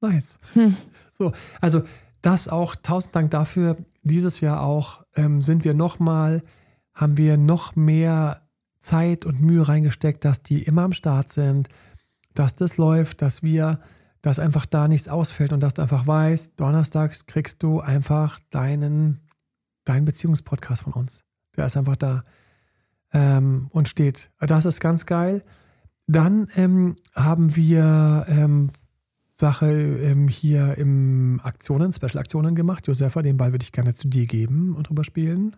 nice. 0.02 0.38
Hm. 0.52 0.76
So, 1.12 1.32
also 1.60 1.82
das 2.20 2.48
auch, 2.48 2.76
tausend 2.76 3.16
Dank 3.16 3.30
dafür. 3.30 3.76
Dieses 4.02 4.40
Jahr 4.40 4.60
auch 4.60 5.04
ähm, 5.14 5.40
sind 5.40 5.64
wir 5.64 5.74
nochmal, 5.74 6.42
haben 6.92 7.16
wir 7.16 7.36
noch 7.36 7.74
mehr 7.74 8.42
Zeit 8.80 9.24
und 9.24 9.40
Mühe 9.40 9.66
reingesteckt, 9.66 10.24
dass 10.24 10.42
die 10.42 10.62
immer 10.62 10.82
am 10.82 10.92
Start 10.92 11.32
sind, 11.32 11.68
dass 12.34 12.54
das 12.54 12.76
läuft, 12.76 13.22
dass 13.22 13.42
wir 13.42 13.80
dass 14.26 14.40
einfach 14.40 14.66
da 14.66 14.88
nichts 14.88 15.08
ausfällt 15.08 15.52
und 15.52 15.62
dass 15.62 15.74
du 15.74 15.82
einfach 15.82 16.04
weißt, 16.04 16.58
donnerstags 16.58 17.26
kriegst 17.26 17.62
du 17.62 17.78
einfach 17.78 18.40
deinen, 18.50 19.20
deinen 19.84 20.04
Beziehungspodcast 20.04 20.82
von 20.82 20.94
uns. 20.94 21.22
Der 21.56 21.66
ist 21.66 21.76
einfach 21.76 21.94
da 21.94 22.24
ähm, 23.12 23.68
und 23.70 23.88
steht. 23.88 24.32
Das 24.40 24.66
ist 24.66 24.80
ganz 24.80 25.06
geil. 25.06 25.44
Dann 26.08 26.48
ähm, 26.56 26.96
haben 27.14 27.54
wir 27.54 28.26
ähm, 28.28 28.70
Sache 29.30 29.70
ähm, 29.70 30.26
hier 30.26 30.76
im 30.76 31.40
Aktionen, 31.44 31.92
Special-Aktionen 31.92 32.56
gemacht. 32.56 32.88
Josefa, 32.88 33.22
den 33.22 33.36
Ball 33.36 33.52
würde 33.52 33.62
ich 33.62 33.70
gerne 33.70 33.94
zu 33.94 34.08
dir 34.08 34.26
geben 34.26 34.74
und 34.74 34.88
drüber 34.88 35.04
spielen. 35.04 35.54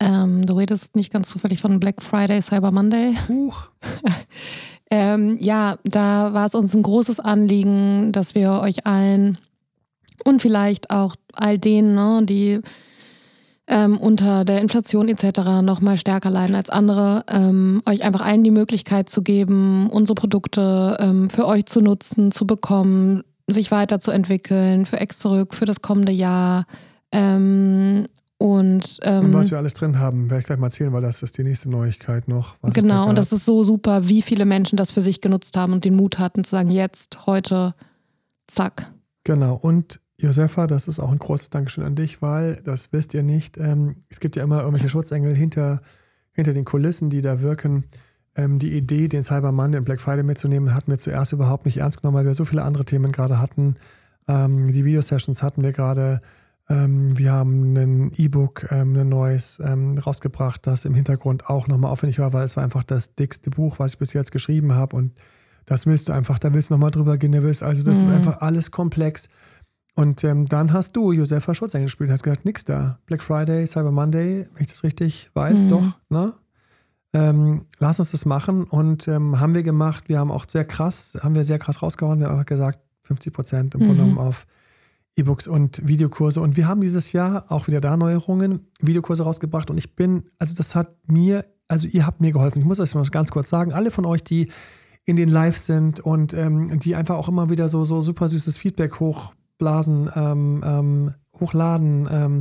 Ähm, 0.00 0.44
du 0.44 0.54
redest 0.54 0.96
nicht 0.96 1.12
ganz 1.12 1.28
zufällig 1.28 1.60
von 1.60 1.78
Black 1.78 2.02
Friday, 2.02 2.42
Cyber 2.42 2.72
Monday. 2.72 3.14
Huch. 3.28 3.70
Ähm, 4.94 5.38
ja, 5.40 5.76
da 5.84 6.34
war 6.34 6.44
es 6.44 6.54
uns 6.54 6.74
ein 6.74 6.82
großes 6.82 7.18
Anliegen, 7.18 8.12
dass 8.12 8.34
wir 8.34 8.60
euch 8.60 8.86
allen 8.86 9.38
und 10.22 10.42
vielleicht 10.42 10.90
auch 10.90 11.16
all 11.32 11.58
denen, 11.58 11.94
ne, 11.94 12.20
die 12.24 12.60
ähm, 13.68 13.96
unter 13.96 14.44
der 14.44 14.60
Inflation 14.60 15.08
etc. 15.08 15.62
noch 15.62 15.80
mal 15.80 15.96
stärker 15.96 16.28
leiden 16.28 16.54
als 16.54 16.68
andere, 16.68 17.24
ähm, 17.30 17.80
euch 17.88 18.02
einfach 18.02 18.20
allen 18.20 18.44
die 18.44 18.50
Möglichkeit 18.50 19.08
zu 19.08 19.22
geben, 19.22 19.88
unsere 19.88 20.14
Produkte 20.14 20.98
ähm, 21.00 21.30
für 21.30 21.46
euch 21.46 21.64
zu 21.64 21.80
nutzen, 21.80 22.30
zu 22.30 22.46
bekommen, 22.46 23.22
sich 23.46 23.70
weiterzuentwickeln 23.70 24.84
für 24.84 25.00
Ex 25.00 25.18
zurück, 25.18 25.54
für 25.54 25.64
das 25.64 25.80
kommende 25.80 26.12
Jahr. 26.12 26.66
Ähm, 28.42 28.48
und, 28.48 28.98
ähm, 29.02 29.24
und, 29.26 29.32
was 29.34 29.50
wir 29.50 29.58
alles 29.58 29.74
drin 29.74 29.98
haben, 29.98 30.30
werde 30.30 30.40
ich 30.40 30.46
gleich 30.46 30.58
mal 30.58 30.66
erzählen, 30.66 30.92
weil 30.92 31.02
das 31.02 31.22
ist 31.22 31.38
die 31.38 31.44
nächste 31.44 31.70
Neuigkeit 31.70 32.28
noch. 32.28 32.56
Genau, 32.62 33.08
und 33.08 33.16
das 33.16 33.32
ist 33.32 33.44
so 33.44 33.64
super, 33.64 34.08
wie 34.08 34.22
viele 34.22 34.44
Menschen 34.44 34.76
das 34.76 34.90
für 34.90 35.02
sich 35.02 35.20
genutzt 35.20 35.56
haben 35.56 35.72
und 35.72 35.84
den 35.84 35.94
Mut 35.94 36.18
hatten 36.18 36.44
zu 36.44 36.50
sagen, 36.50 36.70
jetzt, 36.70 37.26
heute, 37.26 37.74
zack. 38.46 38.92
Genau, 39.24 39.54
und 39.54 40.00
Josefa, 40.18 40.66
das 40.66 40.88
ist 40.88 41.00
auch 41.00 41.10
ein 41.10 41.18
großes 41.18 41.50
Dankeschön 41.50 41.84
an 41.84 41.94
dich, 41.94 42.22
weil, 42.22 42.60
das 42.64 42.92
wisst 42.92 43.14
ihr 43.14 43.22
nicht, 43.22 43.58
ähm, 43.58 43.96
es 44.08 44.20
gibt 44.20 44.36
ja 44.36 44.42
immer 44.42 44.60
irgendwelche 44.60 44.88
Schutzengel 44.88 45.34
hinter, 45.34 45.80
hinter 46.32 46.52
den 46.52 46.64
Kulissen, 46.64 47.10
die 47.10 47.22
da 47.22 47.40
wirken. 47.40 47.84
Ähm, 48.34 48.58
die 48.58 48.72
Idee, 48.72 49.08
den 49.08 49.22
Cyber 49.24 49.52
Monday 49.52 49.78
und 49.78 49.84
Black 49.84 50.00
Friday 50.00 50.22
mitzunehmen, 50.22 50.74
hatten 50.74 50.90
wir 50.90 50.98
zuerst 50.98 51.32
überhaupt 51.32 51.66
nicht 51.66 51.78
ernst 51.78 52.00
genommen, 52.00 52.16
weil 52.16 52.24
wir 52.24 52.34
so 52.34 52.44
viele 52.44 52.62
andere 52.62 52.84
Themen 52.84 53.12
gerade 53.12 53.40
hatten. 53.40 53.74
Ähm, 54.28 54.72
die 54.72 54.84
Video-Sessions 54.84 55.42
hatten 55.42 55.62
wir 55.62 55.72
gerade 55.72 56.14
ähm, 56.14 56.20
wir 56.68 57.32
haben 57.32 57.76
ein 57.76 58.12
E-Book, 58.16 58.66
ähm, 58.70 58.96
ein 58.96 59.08
neues 59.08 59.60
ähm, 59.62 59.98
rausgebracht, 59.98 60.66
das 60.66 60.84
im 60.84 60.94
Hintergrund 60.94 61.48
auch 61.48 61.68
nochmal 61.68 61.90
aufwendig 61.90 62.18
war, 62.18 62.32
weil 62.32 62.44
es 62.44 62.56
war 62.56 62.64
einfach 62.64 62.84
das 62.84 63.14
dickste 63.14 63.50
Buch, 63.50 63.78
was 63.78 63.94
ich 63.94 63.98
bis 63.98 64.12
jetzt 64.12 64.32
geschrieben 64.32 64.72
habe. 64.72 64.96
Und 64.96 65.12
das 65.66 65.86
willst 65.86 66.08
du 66.08 66.12
einfach, 66.12 66.38
da 66.38 66.54
willst 66.54 66.70
du 66.70 66.74
nochmal 66.74 66.90
drüber 66.90 67.18
gehen, 67.18 67.32
da 67.32 67.42
willst, 67.42 67.62
also 67.62 67.84
das 67.84 67.98
mhm. 67.98 68.04
ist 68.04 68.10
einfach 68.10 68.40
alles 68.40 68.70
komplex. 68.70 69.28
Und 69.94 70.24
ähm, 70.24 70.46
dann 70.46 70.72
hast 70.72 70.96
du 70.96 71.12
Josefa 71.12 71.54
Schulz 71.54 71.74
eingespielt, 71.74 72.10
hast 72.10 72.22
gesagt, 72.22 72.44
nix 72.44 72.64
da. 72.64 72.98
Black 73.06 73.22
Friday, 73.22 73.66
Cyber 73.66 73.92
Monday, 73.92 74.46
wenn 74.54 74.62
ich 74.62 74.68
das 74.68 74.84
richtig 74.84 75.30
weiß, 75.34 75.64
mhm. 75.64 75.68
doch, 75.68 75.98
ne? 76.08 76.32
Ähm, 77.14 77.66
lass 77.78 77.98
uns 77.98 78.12
das 78.12 78.24
machen 78.24 78.64
und 78.64 79.06
ähm, 79.06 79.38
haben 79.38 79.54
wir 79.54 79.62
gemacht. 79.62 80.04
Wir 80.08 80.18
haben 80.18 80.30
auch 80.30 80.46
sehr 80.48 80.64
krass, 80.64 81.18
haben 81.22 81.34
wir 81.34 81.44
sehr 81.44 81.58
krass 81.58 81.82
rausgehauen. 81.82 82.20
Wir 82.20 82.28
haben 82.28 82.36
einfach 82.36 82.46
gesagt, 82.46 82.80
50 83.02 83.32
Prozent 83.34 83.74
im 83.74 83.80
Grunde 83.80 84.02
mhm. 84.02 84.14
genommen 84.14 84.18
auf 84.18 84.46
E-Books 85.16 85.46
und 85.46 85.86
Videokurse. 85.86 86.40
Und 86.40 86.56
wir 86.56 86.66
haben 86.66 86.80
dieses 86.80 87.12
Jahr 87.12 87.44
auch 87.48 87.66
wieder 87.66 87.80
da 87.80 87.96
Neuerungen, 87.96 88.68
Videokurse 88.80 89.24
rausgebracht. 89.24 89.70
Und 89.70 89.78
ich 89.78 89.94
bin, 89.94 90.24
also 90.38 90.54
das 90.54 90.74
hat 90.74 90.96
mir, 91.06 91.44
also 91.68 91.86
ihr 91.86 92.06
habt 92.06 92.20
mir 92.20 92.32
geholfen. 92.32 92.60
Ich 92.60 92.64
muss 92.64 92.80
euch 92.80 92.94
mal 92.94 93.04
ganz 93.04 93.30
kurz 93.30 93.48
sagen, 93.48 93.72
alle 93.72 93.90
von 93.90 94.06
euch, 94.06 94.24
die 94.24 94.50
in 95.04 95.16
den 95.16 95.28
Live 95.28 95.58
sind 95.58 96.00
und 96.00 96.32
ähm, 96.32 96.78
die 96.78 96.94
einfach 96.94 97.16
auch 97.16 97.28
immer 97.28 97.50
wieder 97.50 97.68
so, 97.68 97.84
so 97.84 98.00
super 98.00 98.28
süßes 98.28 98.56
Feedback 98.56 99.00
hochblasen, 99.00 100.10
ähm, 100.14 100.62
ähm, 100.64 101.14
hochladen, 101.38 102.08
ähm, 102.10 102.40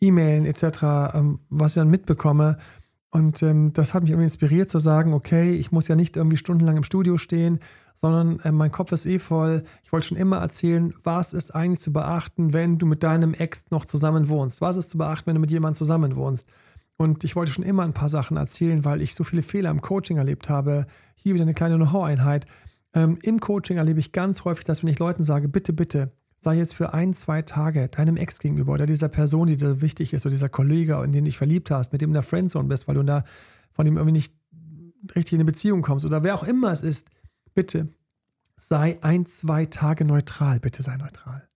E-Mailen 0.00 0.44
etc., 0.44 1.14
ähm, 1.14 1.40
was 1.48 1.72
ich 1.72 1.74
dann 1.76 1.90
mitbekomme. 1.90 2.56
Und 3.12 3.42
ähm, 3.42 3.72
das 3.72 3.92
hat 3.92 4.02
mich 4.02 4.12
irgendwie 4.12 4.24
inspiriert 4.24 4.70
zu 4.70 4.78
sagen, 4.78 5.14
okay, 5.14 5.52
ich 5.52 5.72
muss 5.72 5.88
ja 5.88 5.96
nicht 5.96 6.16
irgendwie 6.16 6.36
stundenlang 6.36 6.76
im 6.76 6.84
Studio 6.84 7.18
stehen, 7.18 7.58
sondern 7.94 8.38
äh, 8.40 8.52
mein 8.52 8.70
Kopf 8.70 8.92
ist 8.92 9.04
eh 9.04 9.18
voll. 9.18 9.64
Ich 9.82 9.92
wollte 9.92 10.06
schon 10.06 10.16
immer 10.16 10.38
erzählen, 10.38 10.94
was 11.02 11.32
ist 11.32 11.54
eigentlich 11.54 11.80
zu 11.80 11.92
beachten, 11.92 12.52
wenn 12.52 12.78
du 12.78 12.86
mit 12.86 13.02
deinem 13.02 13.34
Ex 13.34 13.70
noch 13.70 13.84
zusammen 13.84 14.28
wohnst? 14.28 14.60
Was 14.60 14.76
ist 14.76 14.90
zu 14.90 14.98
beachten, 14.98 15.26
wenn 15.26 15.34
du 15.34 15.40
mit 15.40 15.50
jemandem 15.50 15.76
zusammen 15.76 16.14
wohnst? 16.14 16.46
Und 16.96 17.24
ich 17.24 17.34
wollte 17.34 17.50
schon 17.50 17.64
immer 17.64 17.82
ein 17.82 17.94
paar 17.94 18.08
Sachen 18.08 18.36
erzählen, 18.36 18.84
weil 18.84 19.00
ich 19.00 19.14
so 19.14 19.24
viele 19.24 19.42
Fehler 19.42 19.70
im 19.70 19.80
Coaching 19.80 20.18
erlebt 20.18 20.48
habe. 20.48 20.86
Hier 21.16 21.34
wieder 21.34 21.42
eine 21.42 21.54
kleine 21.54 21.76
Know-how-Einheit. 21.76 22.44
Ähm, 22.94 23.18
Im 23.22 23.40
Coaching 23.40 23.78
erlebe 23.78 23.98
ich 23.98 24.12
ganz 24.12 24.44
häufig, 24.44 24.64
dass 24.64 24.82
wenn 24.82 24.90
ich 24.90 24.98
Leuten 24.98 25.24
sage, 25.24 25.48
bitte, 25.48 25.72
bitte, 25.72 26.10
sei 26.42 26.56
jetzt 26.56 26.74
für 26.74 26.94
ein, 26.94 27.12
zwei 27.12 27.42
Tage 27.42 27.88
deinem 27.88 28.16
Ex 28.16 28.38
gegenüber 28.38 28.72
oder 28.72 28.86
dieser 28.86 29.08
Person, 29.08 29.48
die 29.48 29.58
dir 29.58 29.82
wichtig 29.82 30.14
ist, 30.14 30.24
oder 30.24 30.32
dieser 30.32 30.48
Kollege, 30.48 30.94
in 31.04 31.12
den 31.12 31.24
du 31.24 31.28
dich 31.28 31.36
verliebt 31.36 31.70
hast, 31.70 31.92
mit 31.92 32.00
dem 32.00 32.08
du 32.08 32.12
in 32.12 32.14
der 32.14 32.22
Friendzone 32.22 32.66
bist, 32.66 32.88
weil 32.88 32.94
du 32.94 33.02
da 33.02 33.24
von 33.72 33.86
ihm 33.86 33.98
irgendwie 33.98 34.12
nicht 34.12 34.34
richtig 35.14 35.34
in 35.34 35.40
eine 35.40 35.44
Beziehung 35.44 35.82
kommst 35.82 36.06
oder 36.06 36.24
wer 36.24 36.34
auch 36.34 36.42
immer 36.42 36.72
es 36.72 36.82
ist, 36.82 37.10
bitte 37.54 37.88
sei 38.56 38.96
ein, 39.02 39.26
zwei 39.26 39.66
Tage 39.66 40.06
neutral, 40.06 40.60
bitte 40.60 40.82
sei 40.82 40.96
neutral. 40.96 41.46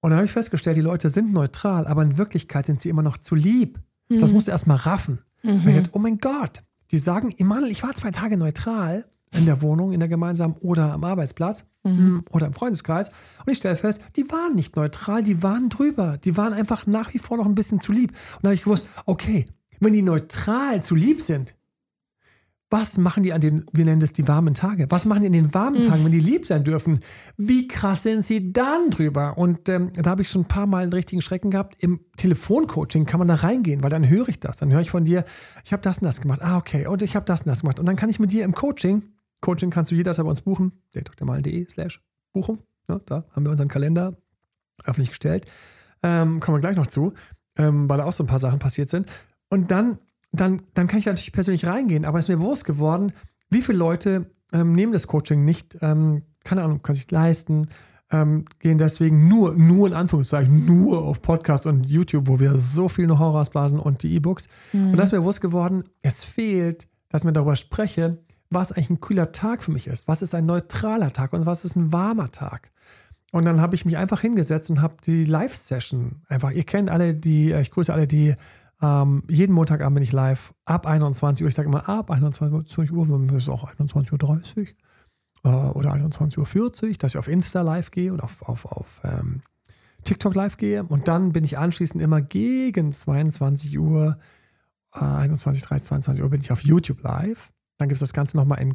Und 0.00 0.10
dann 0.10 0.18
habe 0.18 0.26
ich 0.26 0.32
festgestellt, 0.32 0.76
die 0.76 0.82
Leute 0.82 1.08
sind 1.08 1.32
neutral, 1.32 1.88
aber 1.88 2.04
in 2.04 2.18
Wirklichkeit 2.18 2.66
sind 2.66 2.80
sie 2.80 2.88
immer 2.88 3.02
noch 3.02 3.18
zu 3.18 3.34
lieb. 3.34 3.80
Mhm. 4.08 4.20
Das 4.20 4.30
musst 4.30 4.46
du 4.46 4.52
erstmal 4.52 4.76
raffen. 4.76 5.18
Mhm. 5.42 5.50
Und 5.50 5.68
ich 5.68 5.74
dachte, 5.74 5.90
oh 5.92 5.98
mein 5.98 6.18
Gott, 6.18 6.62
die 6.92 6.98
sagen, 6.98 7.34
Emanuel, 7.36 7.72
ich 7.72 7.82
war 7.82 7.94
zwei 7.94 8.12
Tage 8.12 8.36
neutral 8.36 9.04
in 9.36 9.44
der 9.44 9.60
Wohnung, 9.60 9.92
in 9.92 9.98
der 9.98 10.08
gemeinsamen 10.08 10.54
oder 10.60 10.92
am 10.92 11.02
Arbeitsplatz 11.02 11.64
mhm. 11.84 11.98
Hm, 11.98 12.24
oder 12.30 12.46
im 12.46 12.52
Freundeskreis. 12.52 13.10
Und 13.44 13.52
ich 13.52 13.58
stelle 13.58 13.76
fest, 13.76 14.02
die 14.16 14.30
waren 14.30 14.54
nicht 14.54 14.76
neutral, 14.76 15.22
die 15.22 15.42
waren 15.42 15.68
drüber. 15.68 16.18
Die 16.24 16.36
waren 16.36 16.52
einfach 16.52 16.86
nach 16.86 17.14
wie 17.14 17.18
vor 17.18 17.36
noch 17.36 17.46
ein 17.46 17.54
bisschen 17.54 17.80
zu 17.80 17.92
lieb. 17.92 18.10
Und 18.10 18.44
da 18.44 18.48
habe 18.48 18.54
ich 18.54 18.64
gewusst, 18.64 18.86
okay, 19.06 19.46
wenn 19.80 19.92
die 19.92 20.02
neutral 20.02 20.82
zu 20.82 20.94
lieb 20.94 21.20
sind, 21.20 21.56
was 22.72 22.98
machen 22.98 23.24
die 23.24 23.32
an 23.32 23.40
den, 23.40 23.64
wir 23.72 23.84
nennen 23.84 24.00
das 24.00 24.12
die 24.12 24.28
warmen 24.28 24.54
Tage? 24.54 24.86
Was 24.90 25.04
machen 25.04 25.22
die 25.22 25.26
in 25.26 25.32
den 25.32 25.52
warmen 25.52 25.82
mhm. 25.82 25.88
Tagen, 25.88 26.04
wenn 26.04 26.12
die 26.12 26.20
lieb 26.20 26.46
sein 26.46 26.62
dürfen? 26.62 27.00
Wie 27.36 27.66
krass 27.66 28.04
sind 28.04 28.24
sie 28.24 28.52
dann 28.52 28.90
drüber? 28.90 29.36
Und 29.36 29.68
ähm, 29.68 29.90
da 29.96 30.10
habe 30.10 30.22
ich 30.22 30.28
schon 30.28 30.42
ein 30.42 30.48
paar 30.48 30.66
Mal 30.66 30.84
einen 30.84 30.92
richtigen 30.92 31.20
Schrecken 31.20 31.50
gehabt. 31.50 31.82
Im 31.82 31.98
Telefoncoaching 32.16 33.06
kann 33.06 33.18
man 33.18 33.26
da 33.26 33.34
reingehen, 33.34 33.82
weil 33.82 33.90
dann 33.90 34.08
höre 34.08 34.28
ich 34.28 34.38
das. 34.38 34.58
Dann 34.58 34.72
höre 34.72 34.82
ich 34.82 34.90
von 34.90 35.04
dir, 35.04 35.24
ich 35.64 35.72
habe 35.72 35.82
das 35.82 35.98
und 35.98 36.04
das 36.04 36.20
gemacht. 36.20 36.40
Ah, 36.42 36.58
okay. 36.58 36.86
Und 36.86 37.02
ich 37.02 37.16
habe 37.16 37.26
das 37.26 37.40
und 37.40 37.48
das 37.48 37.62
gemacht. 37.62 37.80
Und 37.80 37.86
dann 37.86 37.96
kann 37.96 38.08
ich 38.08 38.20
mit 38.20 38.30
dir 38.30 38.44
im 38.44 38.54
Coaching 38.54 39.02
Coaching 39.40 39.70
kannst 39.70 39.90
du 39.90 39.94
jederzeit 39.94 40.24
bei 40.24 40.30
uns 40.30 40.42
buchen. 40.42 40.72
drdmal.de 40.94 41.68
slash 41.68 42.02
Buchung. 42.32 42.60
Ne, 42.88 43.00
da 43.06 43.24
haben 43.32 43.44
wir 43.44 43.50
unseren 43.50 43.68
Kalender 43.68 44.16
öffentlich 44.84 45.10
gestellt. 45.10 45.46
Ähm, 46.02 46.40
kommen 46.40 46.56
wir 46.56 46.60
gleich 46.60 46.76
noch 46.76 46.86
zu, 46.86 47.12
ähm, 47.56 47.88
weil 47.88 47.98
da 47.98 48.04
auch 48.04 48.12
so 48.12 48.24
ein 48.24 48.28
paar 48.28 48.38
Sachen 48.38 48.58
passiert 48.58 48.88
sind. 48.88 49.06
Und 49.48 49.70
dann, 49.70 49.98
dann, 50.32 50.62
dann 50.74 50.86
kann 50.86 50.98
ich 50.98 51.04
da 51.04 51.10
natürlich 51.10 51.32
persönlich 51.32 51.66
reingehen, 51.66 52.04
aber 52.04 52.18
es 52.18 52.26
ist 52.26 52.28
mir 52.28 52.38
bewusst 52.38 52.64
geworden, 52.64 53.12
wie 53.50 53.62
viele 53.62 53.78
Leute 53.78 54.30
ähm, 54.52 54.74
nehmen 54.74 54.92
das 54.92 55.06
Coaching 55.06 55.44
nicht, 55.44 55.76
ähm, 55.82 56.22
keine 56.44 56.62
Ahnung, 56.62 56.82
kann 56.82 56.94
sich 56.94 57.10
leisten, 57.10 57.68
ähm, 58.10 58.44
gehen 58.58 58.78
deswegen 58.78 59.28
nur, 59.28 59.54
nur 59.54 59.86
in 59.86 59.94
Anführungszeichen, 59.94 60.66
nur 60.66 61.02
auf 61.02 61.22
Podcast 61.22 61.66
und 61.66 61.84
YouTube, 61.84 62.26
wo 62.28 62.40
wir 62.40 62.56
so 62.56 62.88
viel 62.88 63.06
Know-how 63.06 63.34
rausblasen 63.34 63.78
und 63.78 64.02
die 64.02 64.14
E-Books. 64.14 64.48
Mhm. 64.72 64.90
Und 64.92 64.96
da 64.96 65.04
ist 65.04 65.12
mir 65.12 65.20
bewusst 65.20 65.40
geworden, 65.40 65.84
es 66.02 66.24
fehlt, 66.24 66.88
dass 67.08 67.24
mir 67.24 67.32
darüber 67.32 67.56
spreche, 67.56 68.18
was 68.50 68.72
eigentlich 68.72 68.90
ein 68.90 69.00
kühler 69.00 69.32
Tag 69.32 69.62
für 69.62 69.70
mich 69.70 69.86
ist, 69.86 70.08
was 70.08 70.22
ist 70.22 70.34
ein 70.34 70.46
neutraler 70.46 71.12
Tag 71.12 71.32
und 71.32 71.46
was 71.46 71.64
ist 71.64 71.76
ein 71.76 71.92
warmer 71.92 72.30
Tag. 72.30 72.72
Und 73.32 73.44
dann 73.44 73.60
habe 73.60 73.76
ich 73.76 73.84
mich 73.84 73.96
einfach 73.96 74.20
hingesetzt 74.20 74.70
und 74.70 74.82
habe 74.82 74.96
die 75.06 75.24
Live-Session 75.24 76.22
einfach, 76.28 76.50
ihr 76.50 76.64
kennt 76.64 76.90
alle 76.90 77.14
die, 77.14 77.52
äh, 77.52 77.60
ich 77.60 77.70
grüße 77.70 77.92
alle, 77.92 78.06
die 78.08 78.34
ähm, 78.82 79.22
jeden 79.28 79.54
Montagabend 79.54 79.96
bin 79.96 80.02
ich 80.02 80.12
live 80.12 80.54
ab 80.64 80.86
21 80.86 81.44
Uhr. 81.44 81.48
Ich 81.48 81.54
sage 81.54 81.68
immer 81.68 81.88
ab 81.88 82.10
21 82.10 82.92
Uhr, 82.92 83.08
wenn 83.08 83.36
es 83.36 83.48
auch 83.48 83.72
21.30 83.74 84.56
Uhr 84.56 84.66
äh, 85.44 85.48
oder 85.48 85.92
21.40 85.92 86.82
Uhr, 86.82 86.92
dass 86.98 87.12
ich 87.12 87.18
auf 87.18 87.28
Insta 87.28 87.62
live 87.62 87.90
gehe 87.90 88.12
und 88.12 88.22
auf, 88.22 88.42
auf, 88.42 88.64
auf 88.64 89.00
ähm, 89.04 89.42
TikTok 90.04 90.34
live 90.34 90.56
gehe. 90.56 90.82
Und 90.82 91.08
dann 91.08 91.32
bin 91.32 91.44
ich 91.44 91.58
anschließend 91.58 92.02
immer 92.02 92.22
gegen 92.22 92.92
22 92.92 93.78
Uhr, 93.78 94.18
äh, 94.94 95.04
21, 95.04 95.62
30, 95.62 95.86
22 95.86 96.24
Uhr 96.24 96.30
bin 96.30 96.40
ich 96.40 96.50
auf 96.50 96.62
YouTube 96.64 97.02
live. 97.02 97.52
Dann 97.80 97.88
gibt 97.88 97.96
es 97.96 98.00
das 98.00 98.12
Ganze 98.12 98.36
nochmal 98.36 98.60
in 98.60 98.74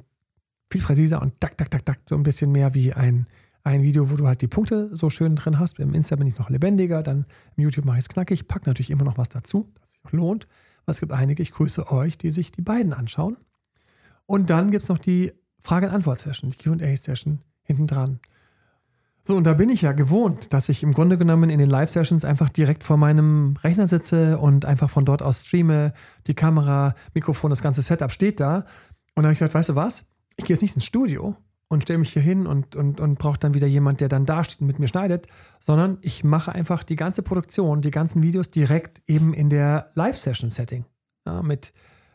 viel 0.71 0.81
präziser 0.81 1.21
und 1.21 1.39
tak, 1.39 1.57
tak, 1.59 1.69
tak, 1.69 1.85
tak, 1.85 1.99
so 2.09 2.15
ein 2.15 2.23
bisschen 2.23 2.51
mehr 2.51 2.73
wie 2.73 2.91
ein, 2.91 3.27
ein 3.63 3.83
Video, 3.83 4.09
wo 4.09 4.15
du 4.15 4.27
halt 4.27 4.41
die 4.41 4.47
Punkte 4.47 4.89
so 4.95 5.11
schön 5.11 5.35
drin 5.35 5.59
hast. 5.59 5.77
Im 5.77 5.93
Insta 5.93 6.15
bin 6.15 6.25
ich 6.25 6.39
noch 6.39 6.49
lebendiger, 6.49 7.03
dann 7.03 7.27
im 7.55 7.63
YouTube 7.63 7.85
mache 7.85 7.99
ich 7.99 8.05
es 8.05 8.09
knackig, 8.09 8.47
packe 8.47 8.67
natürlich 8.67 8.89
immer 8.89 9.03
noch 9.03 9.19
was 9.19 9.29
dazu, 9.29 9.71
das 9.79 9.91
sich 9.91 10.11
lohnt. 10.11 10.47
Aber 10.83 10.91
es 10.91 10.99
gibt 10.99 11.11
einige, 11.11 11.43
ich 11.43 11.51
grüße 11.51 11.91
euch, 11.91 12.17
die 12.17 12.31
sich 12.31 12.51
die 12.51 12.63
beiden 12.63 12.93
anschauen. 12.93 13.37
Und 14.25 14.49
dann 14.49 14.71
gibt 14.71 14.81
es 14.81 14.89
noch 14.89 14.97
die 14.97 15.31
Frage-and-Antwort-Session, 15.59 16.49
die 16.49 16.57
QA-Session 16.57 17.41
hinten 17.61 17.85
dran. 17.85 18.19
So, 19.27 19.35
und 19.35 19.43
da 19.45 19.55
bin 19.55 19.71
ich 19.71 19.81
ja 19.81 19.91
gewohnt, 19.91 20.53
dass 20.53 20.69
ich 20.69 20.83
im 20.83 20.93
Grunde 20.93 21.17
genommen 21.17 21.49
in 21.49 21.57
den 21.57 21.69
Live-Sessions 21.69 22.25
einfach 22.25 22.51
direkt 22.51 22.83
vor 22.83 22.97
meinem 22.97 23.55
Rechner 23.63 23.87
sitze 23.87 24.37
und 24.37 24.65
einfach 24.65 24.87
von 24.87 25.03
dort 25.03 25.23
aus 25.23 25.45
streame. 25.45 25.93
Die 26.27 26.35
Kamera, 26.35 26.93
Mikrofon, 27.15 27.49
das 27.49 27.63
ganze 27.63 27.81
Setup 27.81 28.11
steht 28.11 28.39
da. 28.39 28.65
Und 29.15 29.23
dann 29.23 29.25
habe 29.25 29.33
ich 29.33 29.39
gesagt, 29.39 29.53
weißt 29.53 29.69
du 29.69 29.75
was? 29.75 30.05
Ich 30.37 30.45
gehe 30.45 30.53
jetzt 30.53 30.61
nicht 30.61 30.75
ins 30.75 30.85
Studio 30.85 31.35
und 31.69 31.83
stelle 31.83 31.99
mich 31.99 32.13
hier 32.13 32.21
hin 32.21 32.45
und, 32.45 32.75
und, 32.75 32.99
und 32.99 33.17
brauche 33.17 33.39
dann 33.39 33.53
wieder 33.53 33.67
jemand, 33.67 34.01
der 34.01 34.09
dann 34.09 34.25
da 34.25 34.43
steht 34.43 34.61
und 34.61 34.67
mit 34.67 34.79
mir 34.79 34.87
schneidet, 34.87 35.27
sondern 35.59 35.97
ich 36.01 36.23
mache 36.23 36.51
einfach 36.53 36.83
die 36.83 36.95
ganze 36.95 37.23
Produktion, 37.23 37.81
die 37.81 37.91
ganzen 37.91 38.21
Videos 38.21 38.51
direkt 38.51 39.01
eben 39.07 39.33
in 39.33 39.49
der 39.49 39.89
Live-Session-Setting. 39.95 40.85
Ja, 41.25 41.43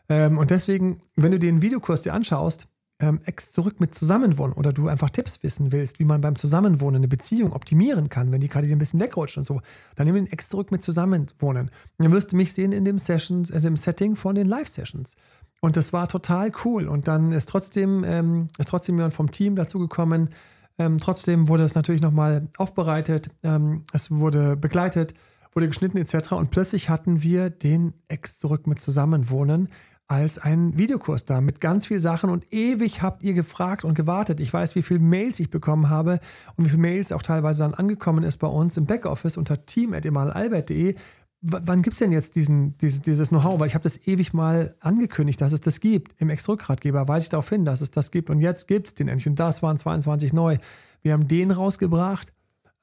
ähm, 0.09 0.37
und 0.37 0.51
deswegen, 0.51 1.01
wenn 1.15 1.31
du 1.31 1.39
den 1.39 1.61
Videokurs 1.61 2.01
dir 2.01 2.13
anschaust, 2.13 2.67
ähm, 3.01 3.19
Ex 3.25 3.51
zurück 3.51 3.79
mit 3.79 3.95
Zusammenwohnen 3.95 4.53
oder 4.53 4.73
du 4.73 4.87
einfach 4.87 5.09
Tipps 5.09 5.41
wissen 5.43 5.71
willst, 5.71 5.99
wie 5.99 6.05
man 6.05 6.21
beim 6.21 6.35
Zusammenwohnen 6.35 6.97
eine 6.97 7.07
Beziehung 7.07 7.53
optimieren 7.53 8.09
kann, 8.09 8.31
wenn 8.31 8.41
die 8.41 8.47
gerade 8.47 8.67
dir 8.67 8.75
ein 8.75 8.79
bisschen 8.79 8.99
wegrutscht 8.99 9.37
und 9.37 9.45
so, 9.45 9.61
dann 9.95 10.05
nimm 10.05 10.15
den 10.15 10.27
Ex 10.27 10.49
zurück 10.49 10.71
mit 10.71 10.83
Zusammenwohnen. 10.83 11.71
dann 11.97 12.11
wirst 12.11 12.31
du 12.31 12.35
mich 12.35 12.53
sehen 12.53 12.71
in 12.71 12.85
dem 12.85 12.99
Session, 12.99 13.47
also 13.51 13.67
im 13.67 13.77
Setting 13.77 14.15
von 14.15 14.35
den 14.35 14.47
Live-Sessions. 14.47 15.15
Und 15.61 15.77
das 15.77 15.93
war 15.93 16.07
total 16.07 16.51
cool. 16.65 16.87
Und 16.87 17.07
dann 17.07 17.31
ist 17.31 17.47
trotzdem, 17.47 18.03
ähm, 18.03 18.47
ist 18.57 18.69
trotzdem 18.69 18.95
jemand 18.95 19.13
vom 19.13 19.31
Team 19.31 19.55
dazugekommen. 19.55 20.29
Ähm, 20.77 20.97
trotzdem 20.97 21.47
wurde 21.47 21.63
es 21.63 21.75
natürlich 21.75 22.01
nochmal 22.01 22.47
aufbereitet, 22.57 23.29
ähm, 23.43 23.83
es 23.93 24.09
wurde 24.09 24.57
begleitet, 24.57 25.13
wurde 25.53 25.67
geschnitten 25.67 25.97
etc. 25.97 26.31
Und 26.31 26.49
plötzlich 26.49 26.89
hatten 26.89 27.21
wir 27.21 27.49
den 27.49 27.93
Ex 28.07 28.39
zurück 28.39 28.67
mit 28.67 28.81
Zusammenwohnen 28.81 29.69
als 30.11 30.39
einen 30.39 30.77
Videokurs 30.77 31.23
da 31.23 31.39
mit 31.39 31.61
ganz 31.61 31.85
vielen 31.85 32.01
Sachen 32.01 32.29
und 32.29 32.53
ewig 32.53 33.01
habt 33.01 33.23
ihr 33.23 33.33
gefragt 33.33 33.85
und 33.85 33.93
gewartet. 33.93 34.41
Ich 34.41 34.51
weiß, 34.51 34.75
wie 34.75 34.81
viele 34.81 34.99
Mails 34.99 35.39
ich 35.39 35.49
bekommen 35.49 35.89
habe 35.89 36.19
und 36.57 36.65
wie 36.65 36.69
viele 36.69 36.81
Mails 36.81 37.13
auch 37.13 37.21
teilweise 37.21 37.63
dann 37.63 37.73
angekommen 37.73 38.25
ist 38.25 38.37
bei 38.37 38.47
uns 38.47 38.75
im 38.75 38.87
Backoffice 38.87 39.37
unter 39.37 39.65
team.emalalbert.de. 39.65 40.95
Wann 41.41 41.81
gibt 41.81 41.93
es 41.93 41.99
denn 41.99 42.11
jetzt 42.11 42.35
diesen, 42.35 42.77
dieses, 42.77 43.01
dieses 43.01 43.29
Know-how? 43.29 43.59
Weil 43.59 43.67
ich 43.67 43.73
habe 43.73 43.83
das 43.83 44.05
ewig 44.05 44.33
mal 44.33 44.73
angekündigt, 44.79 45.41
dass 45.41 45.53
es 45.53 45.61
das 45.61 45.79
gibt. 45.79 46.13
Im 46.21 46.29
Ex-Rückgratgeber 46.29 47.07
weise 47.07 47.25
ich 47.25 47.29
darauf 47.29 47.49
hin, 47.49 47.65
dass 47.65 47.81
es 47.81 47.89
das 47.89 48.11
gibt. 48.11 48.29
Und 48.29 48.39
jetzt 48.39 48.67
gibt 48.67 48.87
es 48.87 48.93
den 48.93 49.07
endlich. 49.07 49.27
Und 49.27 49.39
das 49.39 49.63
waren 49.63 49.77
22 49.77 50.33
neu. 50.33 50.57
Wir 51.01 51.13
haben 51.13 51.27
den 51.27 51.49
rausgebracht. 51.49 52.31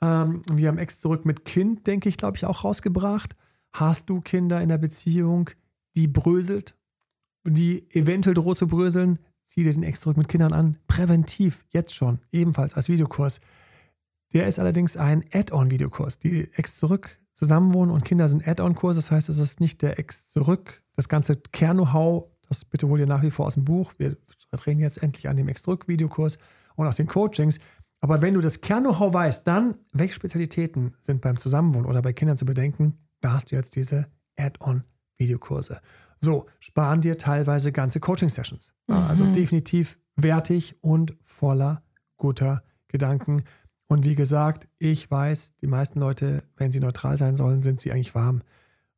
Ähm, 0.03 0.42
wir 0.51 0.68
haben 0.68 0.79
Ex 0.79 1.01
zurück 1.01 1.25
mit 1.25 1.44
Kind, 1.44 1.87
denke 1.87 2.09
ich, 2.09 2.16
glaube 2.16 2.37
ich, 2.37 2.47
auch 2.47 2.64
rausgebracht. 2.64 3.37
Hast 3.73 4.11
du 4.11 4.21
Kinder 4.21 4.61
in 4.61 4.68
der 4.68 4.79
Beziehung, 4.79 5.51
die 5.94 6.09
bröselt? 6.09 6.75
die 7.47 7.87
eventuell 7.94 8.35
droht 8.35 8.59
zu 8.59 8.66
bröseln, 8.66 9.18
zieh 9.42 9.64
dir 9.64 9.73
den 9.73 9.83
Ex 9.83 10.01
zurück 10.01 10.16
mit 10.16 10.29
Kindern 10.29 10.53
an. 10.53 10.77
Präventiv, 10.87 11.64
jetzt 11.71 11.94
schon, 11.94 12.21
ebenfalls 12.33 12.75
als 12.75 12.88
Videokurs. 12.88 13.40
Der 14.33 14.47
ist 14.47 14.59
allerdings 14.59 14.97
ein 14.97 15.25
Add-on-Videokurs. 15.33 16.18
Die 16.18 16.49
Ex 16.55 16.79
zurück 16.79 17.18
zusammenwohnen 17.38 17.94
und 17.94 18.05
Kinder 18.05 18.27
sind 18.27 18.46
Add-on-Kurs. 18.46 18.96
Das 18.96 19.12
heißt, 19.12 19.29
es 19.29 19.38
ist 19.38 19.61
nicht 19.61 19.81
der 19.83 20.01
Ex 20.01 20.29
zurück. 20.31 20.83
Das 20.96 21.09
ganze 21.09 21.37
Kern-Know-how, 21.37 22.24
das 22.48 22.64
bitte 22.64 22.88
hol 22.88 22.98
dir 22.98 23.07
nach 23.07 23.22
wie 23.22 23.31
vor 23.31 23.46
aus 23.46 23.55
dem 23.55 23.64
Buch. 23.64 23.92
Wir 23.96 24.16
drehen 24.51 24.81
jetzt 24.81 25.01
endlich 25.05 25.29
an 25.29 25.37
dem 25.37 25.46
Ex 25.46 25.62
zurück 25.62 25.87
Videokurs 25.87 26.38
und 26.74 26.88
aus 26.88 26.96
den 26.96 27.07
Coachings. 27.07 27.61
Aber 28.01 28.22
wenn 28.22 28.35
du 28.35 28.40
das 28.40 28.61
Kern-Know-how 28.61 29.14
weißt, 29.14 29.46
dann 29.46 29.77
welche 29.92 30.14
Spezialitäten 30.14 30.94
sind 31.01 31.20
beim 31.20 31.38
Zusammenwohnen 31.38 31.87
oder 31.87 32.03
bei 32.03 32.12
Kindern 32.12 32.37
zu 32.37 32.44
bedenken, 32.44 32.98
da 33.20 33.35
hast 33.35 33.53
du 33.53 33.57
jetzt 33.57 33.77
diese 33.77 34.09
Add-on-Videokurse. 34.37 35.81
So, 36.16 36.46
sparen 36.59 37.01
dir 37.01 37.18
teilweise 37.18 37.70
ganze 37.70 38.01
Coaching-Sessions. 38.01 38.74
Mhm. 38.88 38.94
Also 38.94 39.31
definitiv 39.31 40.01
wertig 40.16 40.77
und 40.81 41.16
voller 41.22 41.85
guter 42.16 42.64
Gedanken. 42.88 43.44
Und 43.88 44.05
wie 44.05 44.14
gesagt, 44.14 44.68
ich 44.79 45.11
weiß, 45.11 45.57
die 45.57 45.66
meisten 45.66 45.98
Leute, 45.98 46.44
wenn 46.57 46.70
sie 46.70 46.81
neutral 46.81 47.16
sein 47.16 47.37
sollen, 47.37 47.62
sind 47.62 47.81
sie 47.81 47.90
eigentlich 47.90 48.14
warm. 48.14 48.42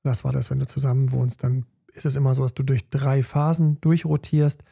Das 0.02 0.24
war 0.24 0.32
das, 0.32 0.50
wenn 0.50 0.58
du 0.58 0.66
zusammen 0.66 1.12
wohnst, 1.12 1.44
dann 1.44 1.64
ist 1.92 2.06
es 2.06 2.16
immer 2.16 2.34
so, 2.34 2.42
dass 2.42 2.54
du 2.54 2.64
durch 2.64 2.90
drei 2.90 3.22
Phasen 3.22 3.80
durchrotierst. 3.80 4.62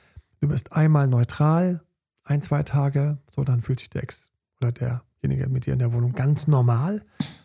Du 0.40 0.48
bist 0.48 0.72
einmal 0.72 1.06
neutral, 1.06 1.82
ein, 2.24 2.42
zwei 2.42 2.62
Tage, 2.62 3.18
so 3.30 3.44
dann 3.44 3.60
fühlt 3.60 3.78
sich 3.78 3.90
der 3.90 4.02
Ex 4.02 4.32
oder 4.60 4.72
derjenige 4.72 5.48
mit 5.48 5.66
dir 5.66 5.72
in 5.72 5.78
der 5.78 5.92
Wohnung 5.92 6.12
ganz 6.12 6.48
normal. 6.48 7.04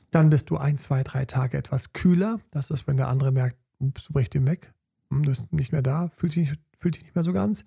Dann 0.09 0.29
bist 0.29 0.49
du 0.49 0.57
ein, 0.57 0.77
zwei, 0.77 1.03
drei 1.03 1.25
Tage 1.25 1.57
etwas 1.57 1.93
kühler. 1.93 2.39
Das 2.51 2.69
ist, 2.69 2.87
wenn 2.87 2.97
der 2.97 3.07
andere 3.07 3.31
merkt, 3.31 3.57
ups, 3.79 4.05
du 4.05 4.13
brichst 4.13 4.35
ihn 4.35 4.47
weg. 4.47 4.73
Hm, 5.09 5.23
du 5.23 5.29
bist 5.29 5.53
nicht 5.53 5.71
mehr 5.71 5.81
da, 5.81 6.09
fühlt 6.09 6.33
sich, 6.33 6.53
fühlt 6.75 6.95
sich 6.95 7.03
nicht 7.03 7.15
mehr 7.15 7.23
so 7.23 7.33
ganz. 7.33 7.65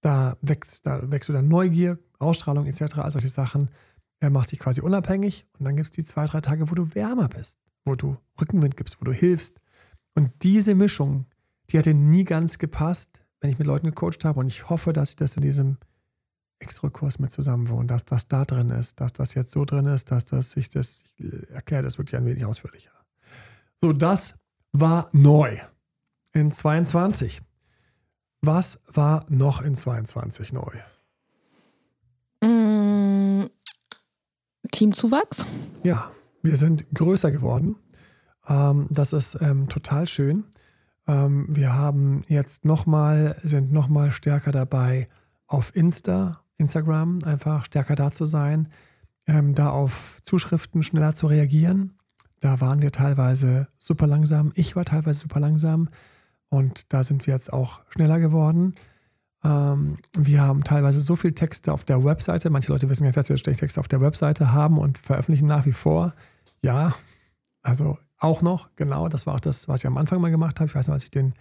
Da 0.00 0.36
wächst, 0.42 0.86
da 0.86 1.10
wächst 1.10 1.28
du 1.28 1.32
dann 1.32 1.48
Neugier, 1.48 1.98
Ausstrahlung 2.18 2.66
etc., 2.66 2.98
all 2.98 3.12
solche 3.12 3.28
Sachen. 3.28 3.70
Er 4.20 4.30
macht 4.30 4.50
dich 4.50 4.58
quasi 4.58 4.80
unabhängig 4.80 5.46
und 5.58 5.64
dann 5.64 5.76
gibt 5.76 5.86
es 5.86 5.92
die 5.92 6.04
zwei, 6.04 6.26
drei 6.26 6.40
Tage, 6.40 6.70
wo 6.70 6.74
du 6.74 6.94
wärmer 6.94 7.28
bist, 7.28 7.58
wo 7.84 7.94
du 7.94 8.16
Rückenwind 8.40 8.76
gibst, 8.76 9.00
wo 9.00 9.04
du 9.04 9.12
hilfst. 9.12 9.60
Und 10.14 10.32
diese 10.42 10.74
Mischung, 10.74 11.26
die 11.70 11.78
hatte 11.78 11.94
nie 11.94 12.24
ganz 12.24 12.58
gepasst, 12.58 13.22
wenn 13.40 13.50
ich 13.50 13.58
mit 13.58 13.68
Leuten 13.68 13.86
gecoacht 13.86 14.24
habe. 14.24 14.40
Und 14.40 14.48
ich 14.48 14.68
hoffe, 14.68 14.92
dass 14.92 15.10
ich 15.10 15.16
das 15.16 15.36
in 15.36 15.42
diesem 15.42 15.78
Extra-Kurs 16.58 17.20
mit 17.20 17.30
zusammenwohne, 17.30 17.86
dass 17.86 18.04
das 18.04 18.26
da 18.26 18.44
drin 18.44 18.70
ist, 18.70 19.00
dass 19.00 19.12
das 19.12 19.34
jetzt 19.34 19.52
so 19.52 19.64
drin 19.64 19.86
ist, 19.86 20.10
dass 20.10 20.24
das 20.24 20.56
ich 20.56 20.68
das, 20.68 21.14
ich 21.16 21.50
erkläre 21.50 21.82
das 21.82 21.98
wirklich 21.98 22.16
ein 22.16 22.26
wenig 22.26 22.44
ausführlicher. 22.44 22.90
So, 23.76 23.92
das 23.92 24.34
war 24.72 25.08
neu 25.12 25.56
in 26.32 26.50
22. 26.50 27.40
Was 28.40 28.82
war 28.86 29.24
noch 29.28 29.62
in 29.62 29.74
22 29.74 30.52
neu? 30.52 30.72
Teamzuwachs? 34.70 35.44
Ja, 35.84 36.10
wir 36.42 36.56
sind 36.56 36.86
größer 36.94 37.30
geworden. 37.30 37.76
Ähm, 38.48 38.86
das 38.90 39.12
ist 39.12 39.38
ähm, 39.40 39.68
total 39.68 40.06
schön. 40.06 40.44
Ähm, 41.06 41.46
wir 41.48 41.74
haben 41.74 42.22
jetzt 42.28 42.64
nochmal, 42.64 43.36
sind 43.42 43.72
nochmal 43.72 44.10
stärker 44.10 44.52
dabei, 44.52 45.08
auf 45.46 45.74
Insta, 45.74 46.40
Instagram 46.56 47.20
einfach 47.24 47.64
stärker 47.64 47.94
da 47.94 48.10
zu 48.10 48.26
sein, 48.26 48.68
da 49.26 49.68
auf 49.68 50.20
Zuschriften 50.22 50.82
schneller 50.82 51.14
zu 51.14 51.26
reagieren. 51.26 51.92
Da 52.40 52.62
waren 52.62 52.80
wir 52.80 52.92
teilweise 52.92 53.68
super 53.76 54.06
langsam. 54.06 54.52
Ich 54.54 54.74
war 54.74 54.86
teilweise 54.86 55.20
super 55.20 55.38
langsam. 55.38 55.90
Und 56.48 56.92
da 56.92 57.02
sind 57.02 57.26
wir 57.26 57.34
jetzt 57.34 57.52
auch 57.52 57.82
schneller 57.90 58.20
geworden. 58.20 58.74
Ähm, 59.44 59.96
wir 60.16 60.42
haben 60.42 60.64
teilweise 60.64 61.00
so 61.00 61.16
viele 61.16 61.34
Texte 61.34 61.72
auf 61.72 61.84
der 61.84 62.04
Webseite. 62.04 62.50
Manche 62.50 62.72
Leute 62.72 62.88
wissen 62.90 63.04
ja, 63.04 63.12
dass 63.12 63.28
wir 63.28 63.36
Texte 63.36 63.80
auf 63.80 63.88
der 63.88 64.00
Webseite 64.00 64.52
haben 64.52 64.78
und 64.78 64.98
veröffentlichen 64.98 65.46
nach 65.46 65.66
wie 65.66 65.72
vor. 65.72 66.14
Ja, 66.62 66.94
also 67.62 67.98
auch 68.18 68.42
noch, 68.42 68.70
genau. 68.76 69.08
Das 69.08 69.26
war 69.26 69.34
auch 69.34 69.40
das, 69.40 69.68
was 69.68 69.82
ich 69.82 69.86
am 69.86 69.96
Anfang 69.96 70.20
mal 70.20 70.30
gemacht 70.30 70.58
habe. 70.58 70.68
Ich 70.68 70.74
weiß 70.74 70.88
noch, 70.88 70.94
als 70.94 71.04
ich 71.04 71.10
den 71.10 71.34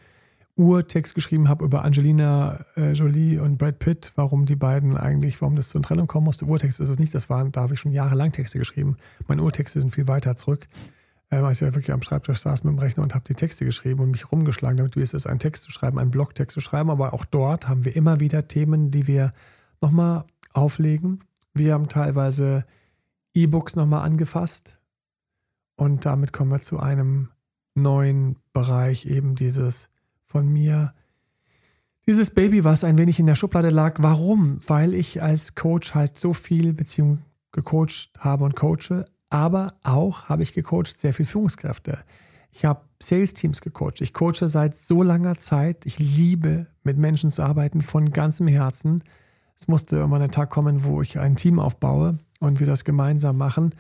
Urtext 0.56 1.14
geschrieben 1.14 1.50
habe 1.50 1.64
über 1.64 1.86
Angelina 1.86 2.60
äh, 2.76 2.92
Jolie 2.94 3.40
und 3.40 3.58
Brad 3.58 3.78
Pitt, 3.80 4.12
warum 4.16 4.46
die 4.46 4.56
beiden 4.56 4.98
eigentlich, 4.98 5.40
warum 5.42 5.56
das 5.56 5.70
zur 5.70 5.84
Trennung 5.84 6.08
kommen 6.08 6.26
musste. 6.26 6.46
Urtext 6.46 6.80
ist 6.80 6.90
es 6.90 7.00
nicht, 7.00 7.14
das 7.14 7.30
waren, 7.30 7.52
da 7.52 7.62
habe 7.62 7.76
ich 7.76 7.80
schon 7.80 7.92
jahrelang 7.92 8.32
Texte 8.32 8.58
geschrieben. 8.58 8.98
Meine 9.28 9.44
Urtexte 9.44 9.80
sind 9.80 9.92
viel 9.92 10.08
weiter 10.08 10.36
zurück. 10.36 10.68
Ähm, 11.30 11.44
als 11.44 11.62
ich 11.62 11.68
ja 11.68 11.74
wirklich 11.74 11.92
am 11.92 12.02
Schreibtisch 12.02 12.40
saß 12.40 12.64
mit 12.64 12.74
dem 12.74 12.80
Rechner 12.80 13.04
und 13.04 13.14
habe 13.14 13.26
die 13.26 13.36
Texte 13.36 13.66
geschrieben 13.66 14.02
und 14.02 14.12
mich 14.12 14.32
rumgeschlagen, 14.32 14.78
damit 14.78 14.96
wie 14.96 15.02
es 15.02 15.14
ist, 15.14 15.28
einen 15.28 15.40
Text 15.40 15.64
zu 15.64 15.72
schreiben, 15.72 16.00
einen 16.00 16.12
Blogtext 16.12 16.54
zu 16.54 16.62
schreiben. 16.62 16.90
Aber 16.90 17.14
auch 17.14 17.26
dort 17.26 17.68
haben 17.68 17.84
wir 17.84 17.96
immer 17.96 18.20
wieder 18.20 18.48
Themen, 18.48 18.92
die 18.92 19.08
wir 19.08 19.34
nochmal 19.82 20.24
auflegen. 20.54 21.24
Wir 21.54 21.74
haben 21.74 21.90
teilweise 21.90 22.66
E-Books 23.34 23.76
nochmal 23.76 24.06
angefasst 24.06 24.80
und 25.76 26.06
damit 26.06 26.34
kommen 26.34 26.52
wir 26.52 26.60
zu 26.60 26.80
einem 26.80 27.30
neuen 27.76 28.38
Bereich, 28.52 29.06
eben 29.06 29.36
dieses 29.36 29.90
von 30.26 30.52
mir, 30.52 30.94
dieses 32.08 32.32
Baby, 32.32 32.64
was 32.64 32.84
ein 32.84 32.98
wenig 32.98 33.20
in 33.20 33.28
der 33.28 33.36
Schublade 33.36 33.70
lag. 33.70 33.98
Warum? 34.00 34.60
Weil 34.68 34.94
ich 34.94 35.22
als 35.22 35.56
Coach 35.56 35.94
halt 35.94 36.18
so 36.18 36.34
viel 36.34 36.74
Beziehung 36.74 37.20
gecoacht 37.52 38.10
habe 38.18 38.44
und 38.44 38.56
coache, 38.56 39.06
aber 39.30 39.74
auch 39.84 40.26
habe 40.26 40.44
ich 40.44 40.54
gecoacht 40.54 40.98
sehr 40.98 41.14
viel 41.14 41.26
Führungskräfte. 41.26 42.00
Ich 42.52 42.66
habe 42.66 42.82
Sales-Teams 43.02 43.62
gecoacht. 43.62 44.02
Ich 44.02 44.14
coache 44.14 44.48
seit 44.48 44.76
so 44.76 45.04
langer 45.04 45.36
Zeit. 45.36 45.86
Ich 45.86 46.00
liebe 46.00 46.68
mit 46.84 46.98
Menschen 46.98 47.30
zu 47.30 47.44
arbeiten 47.44 47.82
von 47.82 48.12
ganzem 48.12 48.48
Herzen. 48.48 49.04
Es 49.56 49.68
musste 49.68 49.98
irgendwann 49.98 50.22
ein 50.22 50.32
Tag 50.32 50.50
kommen, 50.50 50.84
wo 50.84 51.02
ich 51.02 51.20
ein 51.20 51.36
Team 51.36 51.60
aufbaue 51.60 52.18
und 52.40 52.60
wir 52.60 52.68
das 52.68 52.84
gemeinsam 52.84 53.38
machen. 53.38 53.76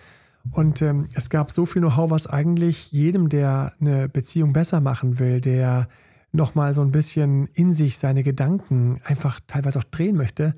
Und 0.51 0.81
ähm, 0.81 1.07
es 1.13 1.29
gab 1.29 1.51
so 1.51 1.65
viel 1.65 1.81
Know-how, 1.81 2.09
was 2.09 2.27
eigentlich 2.27 2.91
jedem, 2.91 3.29
der 3.29 3.73
eine 3.79 4.09
Beziehung 4.09 4.53
besser 4.53 4.81
machen 4.81 5.19
will, 5.19 5.41
der 5.41 5.87
nochmal 6.31 6.73
so 6.73 6.81
ein 6.81 6.91
bisschen 6.91 7.47
in 7.53 7.73
sich 7.73 7.97
seine 7.97 8.23
Gedanken 8.23 9.01
einfach 9.03 9.39
teilweise 9.47 9.79
auch 9.79 9.83
drehen 9.85 10.15
möchte, 10.15 10.55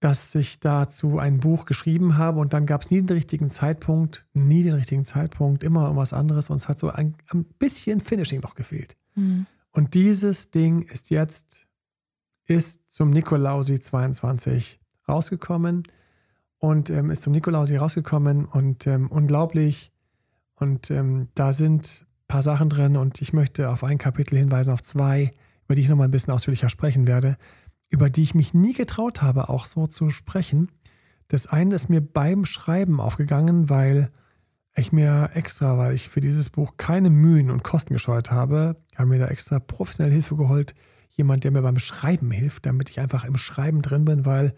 dass 0.00 0.34
ich 0.34 0.60
dazu 0.60 1.18
ein 1.18 1.40
Buch 1.40 1.64
geschrieben 1.64 2.18
habe 2.18 2.38
und 2.38 2.52
dann 2.52 2.66
gab 2.66 2.82
es 2.82 2.90
nie 2.90 3.00
den 3.00 3.16
richtigen 3.16 3.48
Zeitpunkt, 3.48 4.26
nie 4.34 4.62
den 4.62 4.74
richtigen 4.74 5.04
Zeitpunkt, 5.04 5.64
immer 5.64 5.84
irgendwas 5.84 6.12
anderes 6.12 6.50
und 6.50 6.56
es 6.56 6.68
hat 6.68 6.78
so 6.78 6.90
ein, 6.90 7.14
ein 7.30 7.44
bisschen 7.58 8.00
Finishing 8.00 8.40
noch 8.40 8.54
gefehlt. 8.54 8.96
Mhm. 9.14 9.46
Und 9.72 9.94
dieses 9.94 10.50
Ding 10.50 10.82
ist 10.82 11.10
jetzt, 11.10 11.68
ist 12.46 12.88
zum 12.88 13.10
Nikolausi 13.10 13.78
22 13.78 14.80
rausgekommen 15.08 15.82
und 16.58 16.90
ähm, 16.90 17.10
ist 17.10 17.22
zum 17.22 17.32
Nikolausi 17.32 17.76
rausgekommen 17.76 18.44
und 18.44 18.86
ähm, 18.86 19.10
unglaublich. 19.10 19.92
Und 20.54 20.90
ähm, 20.90 21.28
da 21.34 21.52
sind 21.52 22.06
ein 22.22 22.26
paar 22.28 22.42
Sachen 22.42 22.70
drin 22.70 22.96
und 22.96 23.20
ich 23.20 23.32
möchte 23.32 23.70
auf 23.70 23.84
ein 23.84 23.98
Kapitel 23.98 24.38
hinweisen, 24.38 24.72
auf 24.72 24.82
zwei, 24.82 25.30
über 25.64 25.74
die 25.74 25.82
ich 25.82 25.88
nochmal 25.88 26.08
ein 26.08 26.12
bisschen 26.12 26.32
ausführlicher 26.32 26.70
sprechen 26.70 27.06
werde, 27.06 27.36
über 27.88 28.10
die 28.10 28.22
ich 28.22 28.34
mich 28.34 28.54
nie 28.54 28.72
getraut 28.72 29.22
habe, 29.22 29.48
auch 29.48 29.64
so 29.64 29.86
zu 29.86 30.10
sprechen. 30.10 30.70
Das 31.28 31.46
eine 31.46 31.74
ist 31.74 31.88
mir 31.88 32.00
beim 32.00 32.44
Schreiben 32.44 33.00
aufgegangen, 33.00 33.70
weil 33.70 34.10
ich 34.76 34.92
mir 34.92 35.30
extra, 35.34 35.78
weil 35.78 35.94
ich 35.94 36.08
für 36.08 36.20
dieses 36.20 36.50
Buch 36.50 36.74
keine 36.76 37.10
Mühen 37.10 37.50
und 37.50 37.64
Kosten 37.64 37.94
gescheut 37.94 38.30
habe, 38.30 38.76
habe 38.94 39.08
mir 39.08 39.18
da 39.18 39.28
extra 39.28 39.58
professionelle 39.58 40.12
Hilfe 40.12 40.36
geholt. 40.36 40.74
Jemand, 41.08 41.44
der 41.44 41.50
mir 41.50 41.62
beim 41.62 41.78
Schreiben 41.78 42.30
hilft, 42.30 42.66
damit 42.66 42.90
ich 42.90 43.00
einfach 43.00 43.24
im 43.24 43.36
Schreiben 43.36 43.80
drin 43.80 44.04
bin, 44.04 44.26
weil 44.26 44.54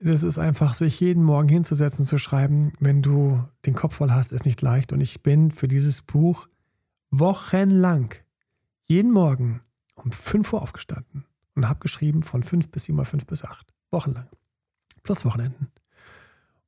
das 0.00 0.22
ist 0.22 0.38
einfach, 0.38 0.74
sich 0.74 1.00
jeden 1.00 1.22
Morgen 1.22 1.48
hinzusetzen, 1.48 2.04
zu 2.04 2.18
schreiben, 2.18 2.72
wenn 2.80 3.00
du 3.00 3.42
den 3.64 3.74
Kopf 3.74 3.94
voll 3.94 4.10
hast, 4.10 4.32
ist 4.32 4.44
nicht 4.44 4.60
leicht. 4.60 4.92
Und 4.92 5.00
ich 5.00 5.22
bin 5.22 5.50
für 5.50 5.68
dieses 5.68 6.02
Buch 6.02 6.48
wochenlang, 7.10 8.14
jeden 8.82 9.12
Morgen 9.12 9.62
um 9.94 10.12
5 10.12 10.52
Uhr 10.52 10.60
aufgestanden 10.60 11.24
und 11.54 11.68
habe 11.68 11.80
geschrieben 11.80 12.22
von 12.22 12.42
5 12.42 12.70
bis 12.70 12.84
7 12.84 12.98
Uhr, 12.98 13.04
5 13.04 13.26
bis 13.26 13.44
8. 13.44 13.72
Wochenlang. 13.90 14.26
Plus 15.02 15.24
Wochenenden. 15.24 15.68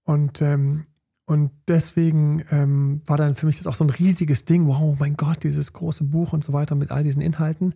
Und, 0.04 0.40
ähm, 0.42 0.86
und 1.24 1.50
deswegen 1.66 2.44
ähm, 2.50 3.02
war 3.06 3.16
dann 3.16 3.34
für 3.34 3.46
mich 3.46 3.56
das 3.56 3.66
auch 3.66 3.74
so 3.74 3.84
ein 3.84 3.90
riesiges 3.90 4.44
Ding. 4.44 4.66
Wow, 4.66 4.98
mein 4.98 5.16
Gott, 5.16 5.42
dieses 5.42 5.72
große 5.72 6.04
Buch 6.04 6.32
und 6.32 6.44
so 6.44 6.52
weiter 6.52 6.76
mit 6.76 6.90
all 6.90 7.02
diesen 7.02 7.22
Inhalten. 7.22 7.74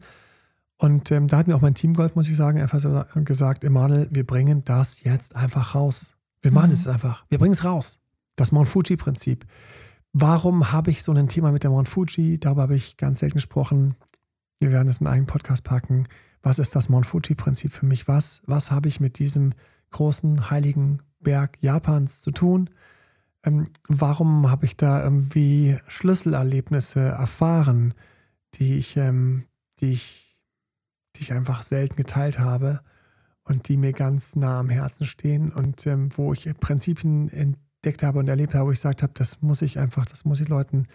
Und 0.76 1.10
ähm, 1.10 1.26
da 1.26 1.38
hat 1.38 1.46
mir 1.46 1.56
auch 1.56 1.60
mein 1.60 1.74
Teamgolf, 1.74 2.14
muss 2.14 2.28
ich 2.28 2.36
sagen, 2.36 2.60
einfach 2.60 2.80
so 2.80 3.04
gesagt, 3.24 3.64
Emanuel, 3.64 4.08
wir 4.10 4.26
bringen 4.26 4.62
das 4.64 5.02
jetzt 5.02 5.36
einfach 5.36 5.74
raus. 5.74 6.16
Wir 6.40 6.52
machen 6.52 6.68
mhm. 6.68 6.74
es 6.74 6.88
einfach. 6.88 7.26
Wir 7.28 7.38
bringen 7.38 7.52
es 7.52 7.64
raus. 7.64 8.00
Das 8.36 8.52
Mount 8.52 8.68
Fuji-Prinzip. 8.68 9.44
Warum 10.12 10.72
habe 10.72 10.90
ich 10.90 11.02
so 11.02 11.12
ein 11.12 11.28
Thema 11.28 11.52
mit 11.52 11.64
der 11.64 11.70
Mount 11.70 11.88
Fuji? 11.88 12.38
Darüber 12.38 12.62
habe 12.62 12.76
ich 12.76 12.96
ganz 12.96 13.20
selten 13.20 13.34
gesprochen. 13.34 13.96
Wir 14.58 14.70
werden 14.70 14.88
es 14.88 15.00
in 15.00 15.06
einen 15.06 15.26
Podcast 15.26 15.64
packen. 15.64 16.06
Was 16.42 16.58
ist 16.58 16.74
das 16.74 16.88
Mount 16.88 17.06
Fuji-Prinzip 17.06 17.72
für 17.72 17.86
mich? 17.86 18.08
Was, 18.08 18.42
was 18.46 18.70
habe 18.70 18.88
ich 18.88 19.00
mit 19.00 19.18
diesem 19.18 19.52
großen, 19.90 20.50
heiligen 20.50 21.02
Berg 21.20 21.58
Japans 21.60 22.22
zu 22.22 22.30
tun? 22.30 22.70
Ähm, 23.44 23.68
warum 23.88 24.50
habe 24.50 24.64
ich 24.64 24.76
da 24.76 25.02
irgendwie 25.02 25.78
Schlüsselerlebnisse 25.88 27.00
erfahren, 27.00 27.94
die 28.54 28.76
ich, 28.76 28.96
ähm, 28.96 29.44
die 29.80 29.92
ich 29.92 30.30
die 31.16 31.22
ich 31.22 31.32
einfach 31.32 31.62
selten 31.62 31.96
geteilt 31.96 32.38
habe 32.38 32.80
und 33.44 33.68
die 33.68 33.76
mir 33.76 33.92
ganz 33.92 34.36
nah 34.36 34.60
am 34.60 34.68
Herzen 34.68 35.06
stehen 35.06 35.52
und 35.52 35.86
ähm, 35.86 36.08
wo 36.16 36.32
ich 36.32 36.48
Prinzipien 36.60 37.28
entdeckt 37.28 38.02
habe 38.02 38.18
und 38.18 38.28
erlebt 38.28 38.54
habe, 38.54 38.66
wo 38.66 38.72
ich 38.72 38.78
gesagt 38.78 39.02
habe, 39.02 39.12
das 39.14 39.42
muss 39.42 39.62
ich 39.62 39.78
einfach, 39.78 40.06
das 40.06 40.24
muss 40.24 40.40
ich 40.40 40.48
Leuten 40.48 40.86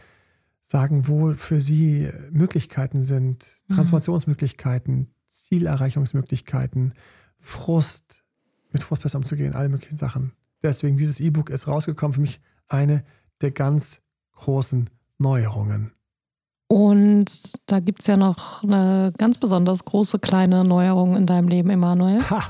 sagen, 0.62 1.08
wo 1.08 1.34
für 1.34 1.60
sie 1.60 2.10
Möglichkeiten 2.32 3.04
sind, 3.04 3.64
mhm. 3.68 3.76
Transformationsmöglichkeiten, 3.76 5.14
Zielerreichungsmöglichkeiten, 5.44 6.94
Frust, 7.38 8.24
mit 8.72 8.84
Frust 8.84 9.04
besser 9.04 9.18
umzugehen, 9.18 9.54
alle 9.54 9.70
möglichen 9.70 9.98
Sachen. 9.98 10.34
Deswegen, 10.64 10.98
dieses 10.98 11.20
E-Book 11.20 11.50
ist 11.50 11.68
rausgekommen, 11.68 12.14
für 12.14 12.22
mich 12.22 12.42
eine 12.68 13.04
der 13.42 13.52
ganz 13.52 14.02
großen 14.32 14.90
Neuerungen. 15.18 15.92
Und 16.68 17.54
da 17.68 17.80
gibt 17.80 18.02
es 18.02 18.08
ja 18.08 18.18
noch 18.18 18.64
eine 18.64 19.14
ganz 19.18 19.38
besonders 19.38 19.86
große 19.86 20.20
kleine 20.20 20.64
Neuerung 20.64 21.16
in 21.16 21.28
deinem 21.28 21.48
Leben, 21.48 21.70
Emanuel. 21.70 22.22
Ha! 22.30 22.44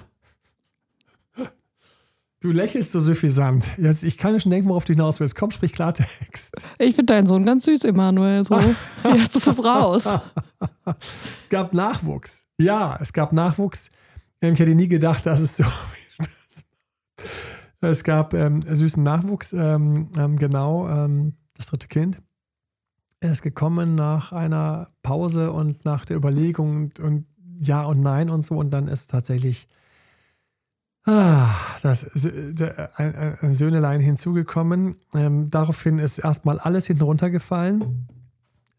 Du 2.45 2.51
lächelst 2.51 2.91
so 2.91 2.99
suffisant. 2.99 3.75
Jetzt, 3.79 4.03
ich 4.03 4.19
kann 4.19 4.39
schon 4.39 4.51
denken, 4.51 4.69
worauf 4.69 4.85
du 4.85 4.93
hinaus 4.93 5.19
willst. 5.19 5.35
Komm, 5.35 5.49
sprich 5.49 5.73
Klartext. 5.73 6.53
Ich 6.77 6.93
finde 6.93 7.11
deinen 7.11 7.25
Sohn 7.25 7.43
ganz 7.43 7.65
süß, 7.65 7.85
Emanuel. 7.85 8.45
So. 8.45 8.59
Jetzt 9.03 9.35
ist 9.35 9.47
es 9.47 9.65
raus. 9.65 10.07
es 11.39 11.49
gab 11.49 11.73
Nachwuchs. 11.73 12.45
Ja, 12.59 12.99
es 13.01 13.13
gab 13.13 13.33
Nachwuchs. 13.33 13.89
Ähm, 14.41 14.53
ich 14.53 14.59
hätte 14.59 14.75
nie 14.75 14.87
gedacht, 14.87 15.25
dass 15.25 15.41
es 15.41 15.57
so 15.57 15.63
Es 17.81 18.03
gab 18.03 18.35
ähm, 18.35 18.61
süßen 18.61 19.01
Nachwuchs, 19.01 19.51
ähm, 19.53 20.11
ähm, 20.15 20.37
genau, 20.37 20.87
ähm, 20.87 21.33
das 21.55 21.65
dritte 21.65 21.87
Kind. 21.87 22.21
Er 23.21 23.31
ist 23.31 23.41
gekommen 23.41 23.95
nach 23.95 24.33
einer 24.33 24.89
Pause 25.01 25.51
und 25.51 25.83
nach 25.83 26.05
der 26.05 26.17
Überlegung 26.17 26.83
und, 26.83 26.99
und 26.99 27.25
ja 27.57 27.81
und 27.85 28.01
nein 28.01 28.29
und 28.29 28.45
so. 28.45 28.53
Und 28.53 28.69
dann 28.69 28.87
ist 28.87 29.09
tatsächlich 29.09 29.67
das, 31.05 32.27
ein, 32.95 33.37
ein 33.39 33.53
Söhnelein 33.53 33.99
hinzugekommen. 34.01 34.95
Ähm, 35.13 35.51
daraufhin 35.51 35.99
ist 35.99 36.17
erstmal 36.17 36.59
alles 36.59 36.87
hinten 36.87 37.03
runtergefallen. 37.03 38.07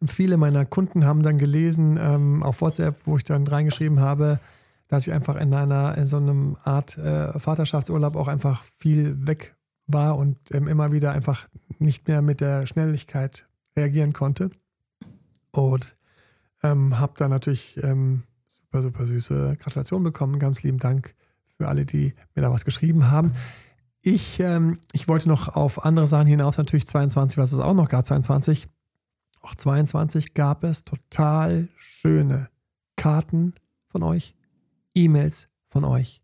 Viele 0.04 0.36
meiner 0.36 0.64
Kunden 0.64 1.04
haben 1.04 1.22
dann 1.22 1.38
gelesen 1.38 1.96
ähm, 2.00 2.42
auf 2.42 2.60
WhatsApp, 2.60 2.96
wo 3.06 3.16
ich 3.16 3.24
dann 3.24 3.46
reingeschrieben 3.46 4.00
habe, 4.00 4.40
dass 4.88 5.06
ich 5.06 5.12
einfach 5.12 5.36
in 5.36 5.54
einer 5.54 5.96
in 5.96 6.06
so 6.06 6.16
einem 6.16 6.56
Art 6.64 6.98
äh, 6.98 7.38
Vaterschaftsurlaub 7.38 8.16
auch 8.16 8.28
einfach 8.28 8.62
viel 8.62 9.26
weg 9.26 9.54
war 9.86 10.18
und 10.18 10.36
ähm, 10.52 10.66
immer 10.68 10.92
wieder 10.92 11.12
einfach 11.12 11.48
nicht 11.78 12.08
mehr 12.08 12.22
mit 12.22 12.40
der 12.40 12.66
Schnelligkeit 12.66 13.48
reagieren 13.76 14.12
konnte. 14.12 14.50
Und 15.52 15.96
ähm, 16.62 16.98
habe 16.98 17.14
dann 17.16 17.30
natürlich 17.30 17.82
ähm, 17.82 18.24
super, 18.48 18.82
super 18.82 19.06
süße 19.06 19.56
Gratulation 19.60 20.02
bekommen. 20.02 20.38
Ganz 20.38 20.62
lieben 20.62 20.78
Dank 20.78 21.14
für 21.56 21.68
alle, 21.68 21.86
die 21.86 22.14
mir 22.34 22.42
da 22.42 22.50
was 22.50 22.64
geschrieben 22.64 23.10
haben. 23.10 23.28
Ich, 24.02 24.38
ähm, 24.40 24.78
ich 24.92 25.08
wollte 25.08 25.28
noch 25.28 25.56
auf 25.56 25.84
andere 25.84 26.06
Sachen 26.06 26.26
hinaus, 26.26 26.58
natürlich 26.58 26.86
22, 26.86 27.38
was 27.38 27.52
es 27.52 27.60
auch 27.60 27.74
noch 27.74 27.88
gab, 27.88 28.06
22. 28.06 28.68
Auch 29.42 29.54
22 29.54 30.34
gab 30.34 30.64
es 30.64 30.84
total 30.84 31.68
schöne 31.76 32.48
Karten 32.96 33.54
von 33.88 34.02
euch, 34.02 34.34
E-Mails 34.94 35.48
von 35.68 35.84
euch, 35.84 36.22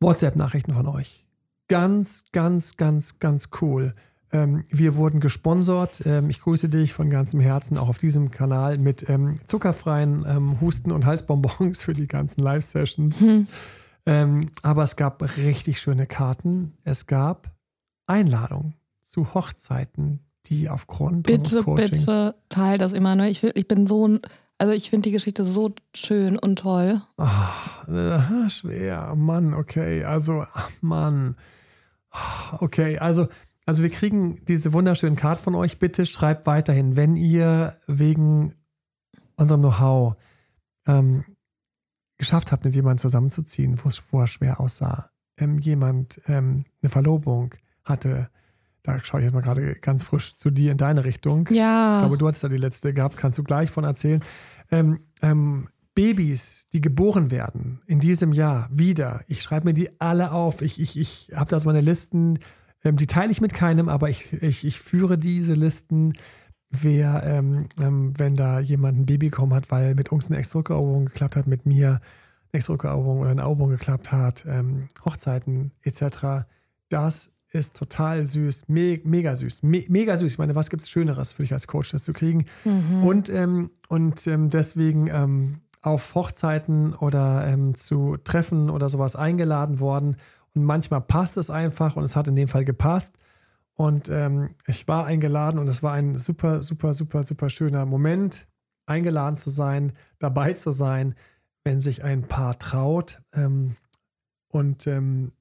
WhatsApp-Nachrichten 0.00 0.72
von 0.72 0.86
euch. 0.86 1.26
Ganz, 1.68 2.26
ganz, 2.32 2.76
ganz, 2.76 3.18
ganz 3.18 3.48
cool. 3.60 3.94
Ähm, 4.32 4.64
wir 4.68 4.96
wurden 4.96 5.20
gesponsert. 5.20 6.02
Ähm, 6.04 6.28
ich 6.28 6.40
grüße 6.40 6.68
dich 6.68 6.92
von 6.92 7.08
ganzem 7.08 7.40
Herzen 7.40 7.78
auch 7.78 7.88
auf 7.88 7.98
diesem 7.98 8.30
Kanal 8.30 8.78
mit 8.78 9.08
ähm, 9.08 9.38
zuckerfreien 9.46 10.60
Husten- 10.60 10.92
und 10.92 11.06
Halsbonbons 11.06 11.82
für 11.82 11.94
die 11.94 12.06
ganzen 12.06 12.42
Live-Sessions. 12.42 13.20
Hm. 13.20 13.46
Aber 14.06 14.82
es 14.82 14.96
gab 14.96 15.22
richtig 15.38 15.80
schöne 15.80 16.06
Karten. 16.06 16.76
Es 16.84 17.06
gab 17.06 17.54
Einladungen 18.06 18.74
zu 19.00 19.32
Hochzeiten, 19.34 20.20
die 20.46 20.68
aufgrund 20.68 21.26
bitte, 21.26 21.62
bitte 21.62 22.34
teil 22.50 22.76
das 22.78 22.92
immer. 22.92 23.16
Ne? 23.16 23.30
Ich, 23.30 23.42
ich 23.42 23.66
bin 23.66 23.86
so 23.86 24.06
ein 24.08 24.20
also 24.58 24.72
ich 24.72 24.90
finde 24.90 25.08
die 25.08 25.12
Geschichte 25.12 25.44
so 25.44 25.74
schön 25.94 26.38
und 26.38 26.60
toll. 26.60 27.02
Oh, 27.18 27.90
äh, 27.92 28.48
schwer, 28.48 29.14
Mann, 29.16 29.52
okay. 29.52 30.04
Also, 30.04 30.44
Mann. 30.80 31.36
Okay, 32.60 32.98
also, 32.98 33.26
also 33.66 33.82
wir 33.82 33.90
kriegen 33.90 34.40
diese 34.46 34.72
wunderschönen 34.72 35.16
Karten 35.16 35.42
von 35.42 35.54
euch. 35.56 35.80
Bitte 35.80 36.06
schreibt 36.06 36.46
weiterhin, 36.46 36.96
wenn 36.96 37.16
ihr 37.16 37.76
wegen 37.88 38.54
unserem 39.36 39.62
Know-how 39.62 40.14
ähm, 40.86 41.24
geschafft 42.24 42.52
habt, 42.52 42.64
mit 42.64 42.74
jemandem 42.74 42.98
zusammenzuziehen, 42.98 43.78
wo 43.82 43.88
es 43.88 43.98
vorher 43.98 44.26
schwer 44.26 44.60
aussah, 44.60 45.10
ähm, 45.38 45.58
jemand 45.58 46.20
ähm, 46.26 46.64
eine 46.82 46.90
Verlobung 46.90 47.54
hatte, 47.84 48.28
da 48.82 49.02
schaue 49.02 49.20
ich 49.20 49.24
jetzt 49.24 49.34
mal 49.34 49.40
gerade 49.40 49.74
ganz 49.76 50.04
frisch 50.04 50.36
zu 50.36 50.50
dir 50.50 50.70
in 50.70 50.76
deine 50.76 51.04
Richtung. 51.04 51.48
Ja. 51.50 51.96
Ich 51.96 52.02
glaube, 52.02 52.18
du 52.18 52.26
hattest 52.26 52.44
da 52.44 52.48
die 52.48 52.58
letzte 52.58 52.92
gehabt, 52.92 53.16
kannst 53.16 53.38
du 53.38 53.42
gleich 53.42 53.70
von 53.70 53.84
erzählen. 53.84 54.22
Ähm, 54.70 55.00
ähm, 55.22 55.68
Babys, 55.94 56.68
die 56.72 56.80
geboren 56.80 57.30
werden 57.30 57.80
in 57.86 58.00
diesem 58.00 58.32
Jahr 58.32 58.68
wieder. 58.70 59.22
Ich 59.28 59.42
schreibe 59.42 59.66
mir 59.66 59.72
die 59.72 60.00
alle 60.00 60.32
auf. 60.32 60.60
Ich, 60.60 60.80
ich, 60.80 60.98
ich 60.98 61.30
habe 61.34 61.48
da 61.48 61.60
so 61.60 61.68
meine 61.68 61.80
Listen, 61.80 62.38
ähm, 62.84 62.96
die 62.96 63.06
teile 63.06 63.32
ich 63.32 63.40
mit 63.40 63.54
keinem, 63.54 63.88
aber 63.88 64.10
ich, 64.10 64.32
ich, 64.34 64.66
ich 64.66 64.80
führe 64.80 65.16
diese 65.16 65.54
Listen, 65.54 66.12
wer, 66.82 67.22
ähm, 67.24 67.66
ähm, 67.80 68.12
wenn 68.18 68.36
da 68.36 68.60
jemand 68.60 68.98
ein 68.98 69.06
Baby 69.06 69.30
bekommen 69.30 69.54
hat, 69.54 69.70
weil 69.70 69.94
mit 69.94 70.10
uns 70.12 70.30
eine 70.30 70.38
Extra-Rückeroberung 70.38 71.06
geklappt 71.06 71.36
hat, 71.36 71.46
mit 71.46 71.66
mir 71.66 71.88
eine 71.88 72.00
Extra-Rückeroberung 72.52 73.20
oder 73.20 73.30
eine 73.30 73.42
Eroberung 73.42 73.70
geklappt 73.70 74.12
hat, 74.12 74.44
ähm, 74.46 74.88
Hochzeiten 75.04 75.72
etc. 75.82 76.46
Das 76.88 77.32
ist 77.50 77.76
total 77.76 78.24
süß, 78.24 78.68
me 78.68 79.00
mega 79.04 79.34
süß, 79.34 79.62
me 79.62 79.84
mega 79.88 80.16
süß. 80.16 80.32
Ich 80.32 80.38
meine, 80.38 80.54
was 80.54 80.70
gibt 80.70 80.82
es 80.82 80.90
Schöneres 80.90 81.32
für 81.32 81.42
dich 81.42 81.52
als 81.52 81.66
Coach, 81.66 81.92
das 81.92 82.04
zu 82.04 82.12
kriegen? 82.12 82.44
Mhm. 82.64 83.04
Und, 83.04 83.28
ähm, 83.30 83.70
und 83.88 84.26
ähm, 84.26 84.50
deswegen 84.50 85.06
ähm, 85.08 85.60
auf 85.82 86.14
Hochzeiten 86.14 86.94
oder 86.94 87.56
zu 87.74 88.16
Treffen 88.24 88.70
oder 88.70 88.88
sowas 88.88 89.16
eingeladen 89.16 89.80
worden. 89.80 90.16
Und 90.54 90.64
manchmal 90.64 91.02
passt 91.02 91.36
es 91.36 91.50
einfach 91.50 91.96
und 91.96 92.04
es 92.04 92.16
hat 92.16 92.26
in 92.26 92.36
dem 92.36 92.48
Fall 92.48 92.64
gepasst. 92.64 93.18
Und 93.74 94.08
ähm, 94.08 94.54
ich 94.66 94.86
war 94.86 95.06
eingeladen 95.06 95.58
und 95.58 95.68
es 95.68 95.82
war 95.82 95.92
ein 95.94 96.16
super, 96.16 96.62
super, 96.62 96.94
super, 96.94 97.22
super 97.22 97.50
schöner 97.50 97.86
Moment, 97.86 98.48
eingeladen 98.86 99.36
zu 99.36 99.50
sein, 99.50 99.92
dabei 100.18 100.52
zu 100.52 100.70
sein, 100.70 101.14
wenn 101.64 101.80
sich 101.80 102.04
ein 102.04 102.28
Paar 102.28 102.58
traut. 102.58 103.20
Ähm, 103.32 103.76
und 104.48 104.86
ähm, 104.86 105.32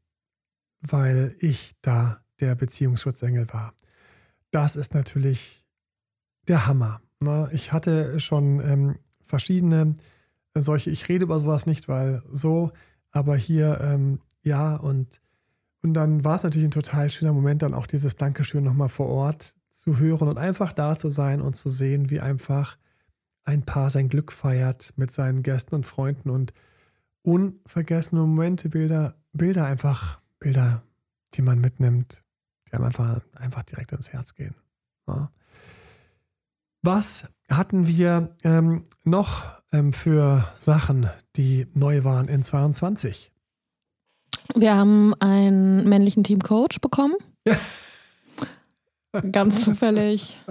weil 0.81 1.35
ich 1.39 1.75
da 1.81 2.23
der 2.39 2.55
Beziehungsschutzengel 2.55 3.51
war. 3.53 3.73
Das 4.51 4.75
ist 4.75 4.93
natürlich 4.93 5.65
der 6.47 6.67
Hammer. 6.67 7.01
Ne? 7.19 7.49
Ich 7.53 7.71
hatte 7.71 8.19
schon 8.19 8.59
ähm, 8.59 8.99
verschiedene 9.21 9.95
solche, 10.55 10.91
ich 10.91 11.09
rede 11.09 11.23
über 11.23 11.39
sowas 11.39 11.65
nicht, 11.65 11.87
weil 11.87 12.21
so, 12.29 12.71
aber 13.11 13.35
hier 13.35 13.79
ähm, 13.81 14.19
ja 14.43 14.75
und, 14.75 15.21
und 15.83 15.93
dann 15.93 16.23
war 16.23 16.35
es 16.35 16.43
natürlich 16.43 16.67
ein 16.67 16.71
total 16.71 17.09
schöner 17.09 17.33
Moment, 17.33 17.61
dann 17.61 17.73
auch 17.73 17.87
dieses 17.87 18.15
Dankeschön 18.15 18.63
nochmal 18.63 18.89
vor 18.89 19.07
Ort 19.07 19.55
zu 19.69 19.99
hören 19.99 20.29
und 20.29 20.37
einfach 20.37 20.71
da 20.71 20.97
zu 20.97 21.09
sein 21.09 21.41
und 21.41 21.55
zu 21.55 21.69
sehen, 21.69 22.09
wie 22.09 22.21
einfach 22.21 22.77
ein 23.43 23.63
Paar 23.63 23.89
sein 23.89 24.07
Glück 24.07 24.31
feiert 24.31 24.93
mit 24.95 25.11
seinen 25.11 25.43
Gästen 25.43 25.75
und 25.75 25.85
Freunden 25.85 26.29
und 26.29 26.53
unvergessene 27.21 28.21
Momente, 28.21 28.69
Bilder, 28.69 29.15
Bilder 29.33 29.65
einfach 29.65 30.21
Bilder, 30.39 30.83
die 31.33 31.41
man 31.41 31.59
mitnimmt, 31.59 32.23
die 32.67 32.73
einem 32.73 32.85
einfach, 32.85 33.19
einfach 33.35 33.63
direkt 33.63 33.91
ins 33.91 34.13
Herz 34.13 34.35
gehen. 34.35 34.55
Ja. 35.07 35.31
Was 36.81 37.27
hatten 37.49 37.87
wir 37.87 38.35
ähm, 38.43 38.85
noch 39.03 39.61
ähm, 39.73 39.91
für 39.91 40.47
Sachen, 40.55 41.09
die 41.35 41.67
neu 41.73 42.05
waren 42.05 42.29
in 42.29 42.41
22? 42.41 43.32
Wir 44.55 44.75
haben 44.75 45.13
einen 45.19 45.87
männlichen 45.87 46.23
Teamcoach 46.23 46.79
bekommen. 46.81 47.15
Ganz 49.31 49.63
zufällig. 49.63 50.43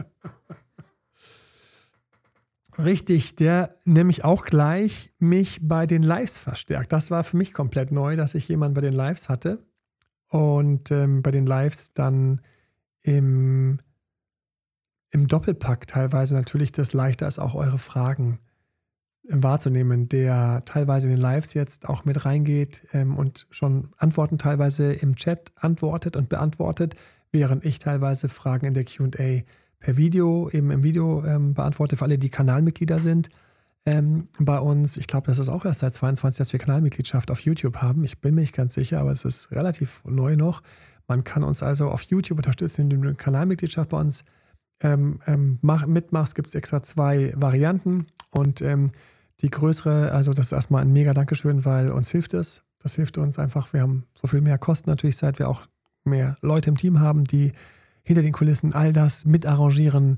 Richtig, 2.78 3.36
der 3.36 3.76
nämlich 3.84 4.24
auch 4.24 4.44
gleich 4.44 5.12
mich 5.18 5.60
bei 5.62 5.86
den 5.86 6.02
Lives 6.02 6.38
verstärkt. 6.38 6.92
Das 6.92 7.10
war 7.10 7.22
für 7.22 7.36
mich 7.36 7.52
komplett 7.52 7.92
neu, 7.92 8.16
dass 8.16 8.34
ich 8.34 8.48
jemanden 8.48 8.74
bei 8.74 8.80
den 8.80 8.94
Lives 8.94 9.28
hatte 9.28 9.64
und 10.28 10.90
ähm, 10.90 11.22
bei 11.22 11.30
den 11.30 11.46
Lives 11.46 11.92
dann 11.92 12.40
im, 13.02 13.78
im 15.10 15.28
Doppelpack 15.28 15.86
teilweise 15.86 16.34
natürlich 16.34 16.72
das 16.72 16.92
leichter 16.92 17.28
ist, 17.28 17.38
auch 17.38 17.54
eure 17.54 17.78
Fragen 17.78 18.38
wahrzunehmen, 19.28 20.08
der 20.08 20.62
teilweise 20.64 21.06
in 21.06 21.14
den 21.14 21.20
Lives 21.20 21.54
jetzt 21.54 21.88
auch 21.88 22.04
mit 22.04 22.24
reingeht 22.24 22.84
ähm, 22.92 23.16
und 23.16 23.46
schon 23.50 23.90
Antworten 23.98 24.38
teilweise 24.38 24.92
im 24.92 25.14
Chat 25.14 25.52
antwortet 25.56 26.16
und 26.16 26.28
beantwortet, 26.28 26.96
während 27.30 27.64
ich 27.64 27.78
teilweise 27.78 28.28
Fragen 28.28 28.66
in 28.66 28.74
der 28.74 28.84
QA 28.84 29.42
per 29.78 29.96
Video, 29.96 30.50
eben 30.50 30.70
im 30.70 30.82
Video 30.82 31.24
ähm, 31.24 31.54
beantworte 31.54 31.96
für 31.96 32.04
alle, 32.04 32.18
die 32.18 32.30
Kanalmitglieder 32.30 33.00
sind 33.00 33.28
ähm, 33.86 34.28
bei 34.38 34.58
uns. 34.58 34.96
Ich 34.96 35.06
glaube, 35.06 35.26
das 35.26 35.38
ist 35.38 35.48
auch 35.48 35.64
erst 35.64 35.80
seit 35.80 35.94
22, 35.94 36.38
dass 36.38 36.52
wir 36.52 36.60
Kanalmitgliedschaft 36.60 37.30
auf 37.30 37.40
YouTube 37.40 37.76
haben. 37.76 38.04
Ich 38.04 38.20
bin 38.20 38.34
mir 38.34 38.42
nicht 38.42 38.54
ganz 38.54 38.74
sicher, 38.74 39.00
aber 39.00 39.12
es 39.12 39.24
ist 39.24 39.50
relativ 39.52 40.02
neu 40.04 40.36
noch. 40.36 40.62
Man 41.08 41.24
kann 41.24 41.42
uns 41.42 41.62
also 41.62 41.90
auf 41.90 42.02
YouTube 42.02 42.38
unterstützen, 42.38 42.82
indem 42.82 43.02
du 43.02 43.14
Kanalmitgliedschaft 43.14 43.90
bei 43.90 43.98
uns 43.98 44.24
ähm, 44.80 45.20
ähm, 45.26 45.58
mach, 45.62 45.86
mitmachst. 45.86 46.34
Gibt 46.34 46.48
es 46.48 46.54
extra 46.54 46.82
zwei 46.82 47.32
Varianten 47.36 48.06
und 48.30 48.62
ähm, 48.62 48.90
die 49.42 49.50
größere, 49.50 50.12
also 50.12 50.32
das 50.32 50.46
ist 50.46 50.52
erstmal 50.52 50.82
ein 50.82 50.92
mega 50.92 51.12
Dankeschön, 51.12 51.64
weil 51.64 51.90
uns 51.90 52.10
hilft 52.10 52.32
es. 52.32 52.64
Das 52.78 52.94
hilft 52.94 53.18
uns 53.18 53.38
einfach. 53.38 53.72
Wir 53.72 53.82
haben 53.82 54.04
so 54.14 54.26
viel 54.28 54.40
mehr 54.40 54.58
Kosten 54.58 54.88
natürlich, 54.88 55.16
seit 55.16 55.38
wir 55.38 55.48
auch 55.48 55.64
mehr 56.04 56.36
Leute 56.40 56.70
im 56.70 56.76
Team 56.76 57.00
haben, 57.00 57.24
die 57.24 57.52
hinter 58.02 58.22
den 58.22 58.32
Kulissen 58.32 58.72
all 58.72 58.92
das 58.92 59.24
mitarrangieren, 59.24 60.16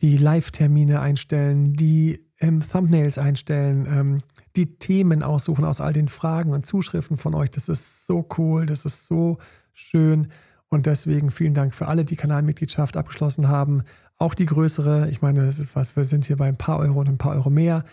die 0.00 0.16
Live-Termine 0.16 1.00
einstellen, 1.00 1.74
die 1.74 2.20
ähm, 2.40 2.60
Thumbnails 2.60 3.18
einstellen, 3.18 3.86
ähm, 3.88 4.18
die 4.56 4.78
Themen 4.78 5.22
aussuchen 5.22 5.64
aus 5.64 5.80
all 5.80 5.92
den 5.92 6.08
Fragen 6.08 6.52
und 6.52 6.66
Zuschriften 6.66 7.16
von 7.16 7.34
euch. 7.34 7.50
Das 7.50 7.68
ist 7.68 8.06
so 8.06 8.28
cool, 8.38 8.66
das 8.66 8.84
ist 8.84 9.06
so 9.06 9.38
schön. 9.72 10.28
Und 10.68 10.86
deswegen 10.86 11.30
vielen 11.30 11.54
Dank 11.54 11.74
für 11.74 11.86
alle, 11.88 12.04
die 12.04 12.16
Kanalmitgliedschaft 12.16 12.96
abgeschlossen 12.96 13.48
haben. 13.48 13.82
Auch 14.18 14.34
die 14.34 14.46
größere, 14.46 15.08
ich 15.10 15.22
meine, 15.22 15.52
was, 15.74 15.96
wir 15.96 16.04
sind 16.04 16.24
hier 16.24 16.36
bei 16.36 16.48
ein 16.48 16.56
paar 16.56 16.78
Euro 16.78 17.00
und 17.00 17.08
ein 17.08 17.18
paar 17.18 17.32
Euro 17.32 17.50
mehr 17.50 17.84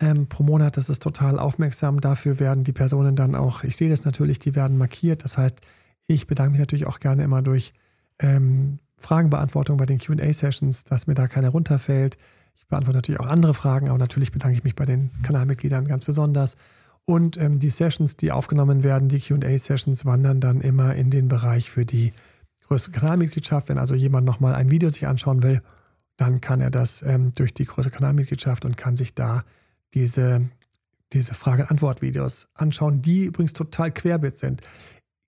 ähm, 0.00 0.26
pro 0.26 0.42
Monat. 0.42 0.76
Das 0.76 0.88
ist 0.88 1.02
total 1.02 1.38
aufmerksam. 1.38 2.00
Dafür 2.00 2.38
werden 2.40 2.64
die 2.64 2.72
Personen 2.72 3.16
dann 3.16 3.34
auch, 3.34 3.64
ich 3.64 3.76
sehe 3.76 3.90
das 3.90 4.04
natürlich, 4.04 4.38
die 4.38 4.54
werden 4.54 4.78
markiert. 4.78 5.24
Das 5.24 5.38
heißt, 5.38 5.60
ich 6.06 6.26
bedanke 6.26 6.52
mich 6.52 6.60
natürlich 6.60 6.86
auch 6.86 7.00
gerne 7.00 7.24
immer 7.24 7.42
durch 7.42 7.72
ähm, 8.18 8.78
Fragenbeantwortung 8.98 9.76
bei 9.76 9.86
den 9.86 9.98
QA-Sessions, 9.98 10.84
dass 10.84 11.06
mir 11.06 11.14
da 11.14 11.28
keiner 11.28 11.50
runterfällt. 11.50 12.16
Ich 12.56 12.66
beantworte 12.66 12.98
natürlich 12.98 13.20
auch 13.20 13.26
andere 13.26 13.54
Fragen, 13.54 13.88
aber 13.88 13.98
natürlich 13.98 14.32
bedanke 14.32 14.56
ich 14.56 14.64
mich 14.64 14.74
bei 14.74 14.84
den 14.84 15.10
Kanalmitgliedern 15.22 15.86
ganz 15.86 16.04
besonders. 16.04 16.56
Und 17.04 17.36
ähm, 17.36 17.58
die 17.58 17.70
Sessions, 17.70 18.16
die 18.16 18.32
aufgenommen 18.32 18.82
werden, 18.82 19.08
die 19.08 19.20
QA-Sessions, 19.20 20.06
wandern 20.06 20.40
dann 20.40 20.60
immer 20.60 20.94
in 20.94 21.10
den 21.10 21.28
Bereich 21.28 21.70
für 21.70 21.84
die 21.84 22.12
größte 22.66 22.90
Kanalmitgliedschaft. 22.90 23.68
Wenn 23.68 23.78
also 23.78 23.94
jemand 23.94 24.26
nochmal 24.26 24.54
ein 24.54 24.70
Video 24.70 24.90
sich 24.90 25.06
anschauen 25.06 25.42
will, 25.42 25.62
dann 26.16 26.40
kann 26.40 26.60
er 26.60 26.70
das 26.70 27.02
ähm, 27.02 27.32
durch 27.36 27.54
die 27.54 27.66
größere 27.66 27.92
Kanalmitgliedschaft 27.92 28.64
und 28.64 28.76
kann 28.76 28.96
sich 28.96 29.14
da 29.14 29.44
diese, 29.94 30.48
diese 31.12 31.34
Frage-Antwort-Videos 31.34 32.48
anschauen, 32.54 33.02
die 33.02 33.24
übrigens 33.24 33.52
total 33.52 33.92
querbeet 33.92 34.38
sind 34.38 34.62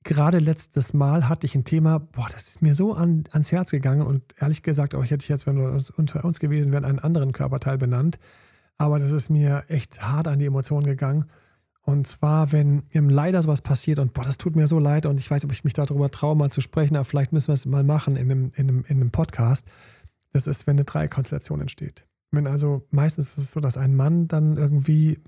gerade 0.09 0.39
letztes 0.39 0.95
Mal 0.95 1.29
hatte 1.29 1.47
ich 1.47 1.55
ein 1.55 1.65
Thema, 1.65 1.99
boah, 1.99 2.29
das 2.33 2.49
ist 2.49 2.63
mir 2.63 2.75
so 2.75 2.95
an, 2.95 3.25
ans 3.31 3.53
Herz 3.53 3.71
gegangen 3.71 4.01
und 4.01 4.23
ehrlich 4.39 4.63
gesagt, 4.63 4.95
auch 4.95 5.05
hätte 5.05 5.23
ich 5.23 5.29
jetzt, 5.29 5.47
wenn 5.47 5.59
wir 5.59 5.71
uns 5.71 5.91
unter 5.91 6.25
uns 6.25 6.41
gewesen 6.41 6.73
wären, 6.73 6.87
einen 6.87 6.99
anderen 6.99 7.33
Körperteil 7.33 7.77
benannt. 7.77 8.19
Aber 8.79 8.99
das 8.99 9.13
ist 9.13 9.29
mir 9.29 9.65
echt 9.69 10.03
hart 10.03 10.27
an 10.27 10.39
die 10.39 10.47
Emotionen 10.47 10.87
gegangen. 10.87 11.27
Und 11.83 12.07
zwar, 12.07 12.53
wenn 12.53 12.85
im 12.93 13.11
leider 13.11 13.43
sowas 13.43 13.61
passiert 13.61 13.99
und 13.99 14.15
boah, 14.15 14.25
das 14.25 14.39
tut 14.39 14.57
mir 14.57 14.67
so 14.67 14.79
leid 14.79 15.05
und 15.05 15.19
ich 15.19 15.31
weiß, 15.31 15.45
ob 15.45 15.53
ich 15.53 15.65
mich 15.65 15.75
darüber 15.75 16.11
traue, 16.11 16.37
mal 16.37 16.51
zu 16.51 16.61
sprechen, 16.63 16.97
aber 16.97 17.05
vielleicht 17.05 17.33
müssen 17.33 17.49
wir 17.49 17.55
es 17.55 17.67
mal 17.67 17.85
machen 17.85 18.17
in 18.17 18.31
einem, 18.31 18.51
in 18.57 18.69
einem, 18.69 18.85
in 18.89 19.01
einem 19.01 19.11
Podcast. 19.11 19.67
Das 20.33 20.47
ist, 20.47 20.67
wenn 20.67 20.77
eine 20.77 20.85
Dreiekonstellation 20.85 21.61
entsteht. 21.61 22.07
Wenn 22.31 22.47
also 22.47 22.87
meistens 22.91 23.31
ist 23.31 23.39
es 23.39 23.53
so, 23.53 23.61
dass 23.61 23.77
ein 23.77 23.97
Mann 23.97 24.29
dann 24.29 24.57
irgendwie 24.57 25.19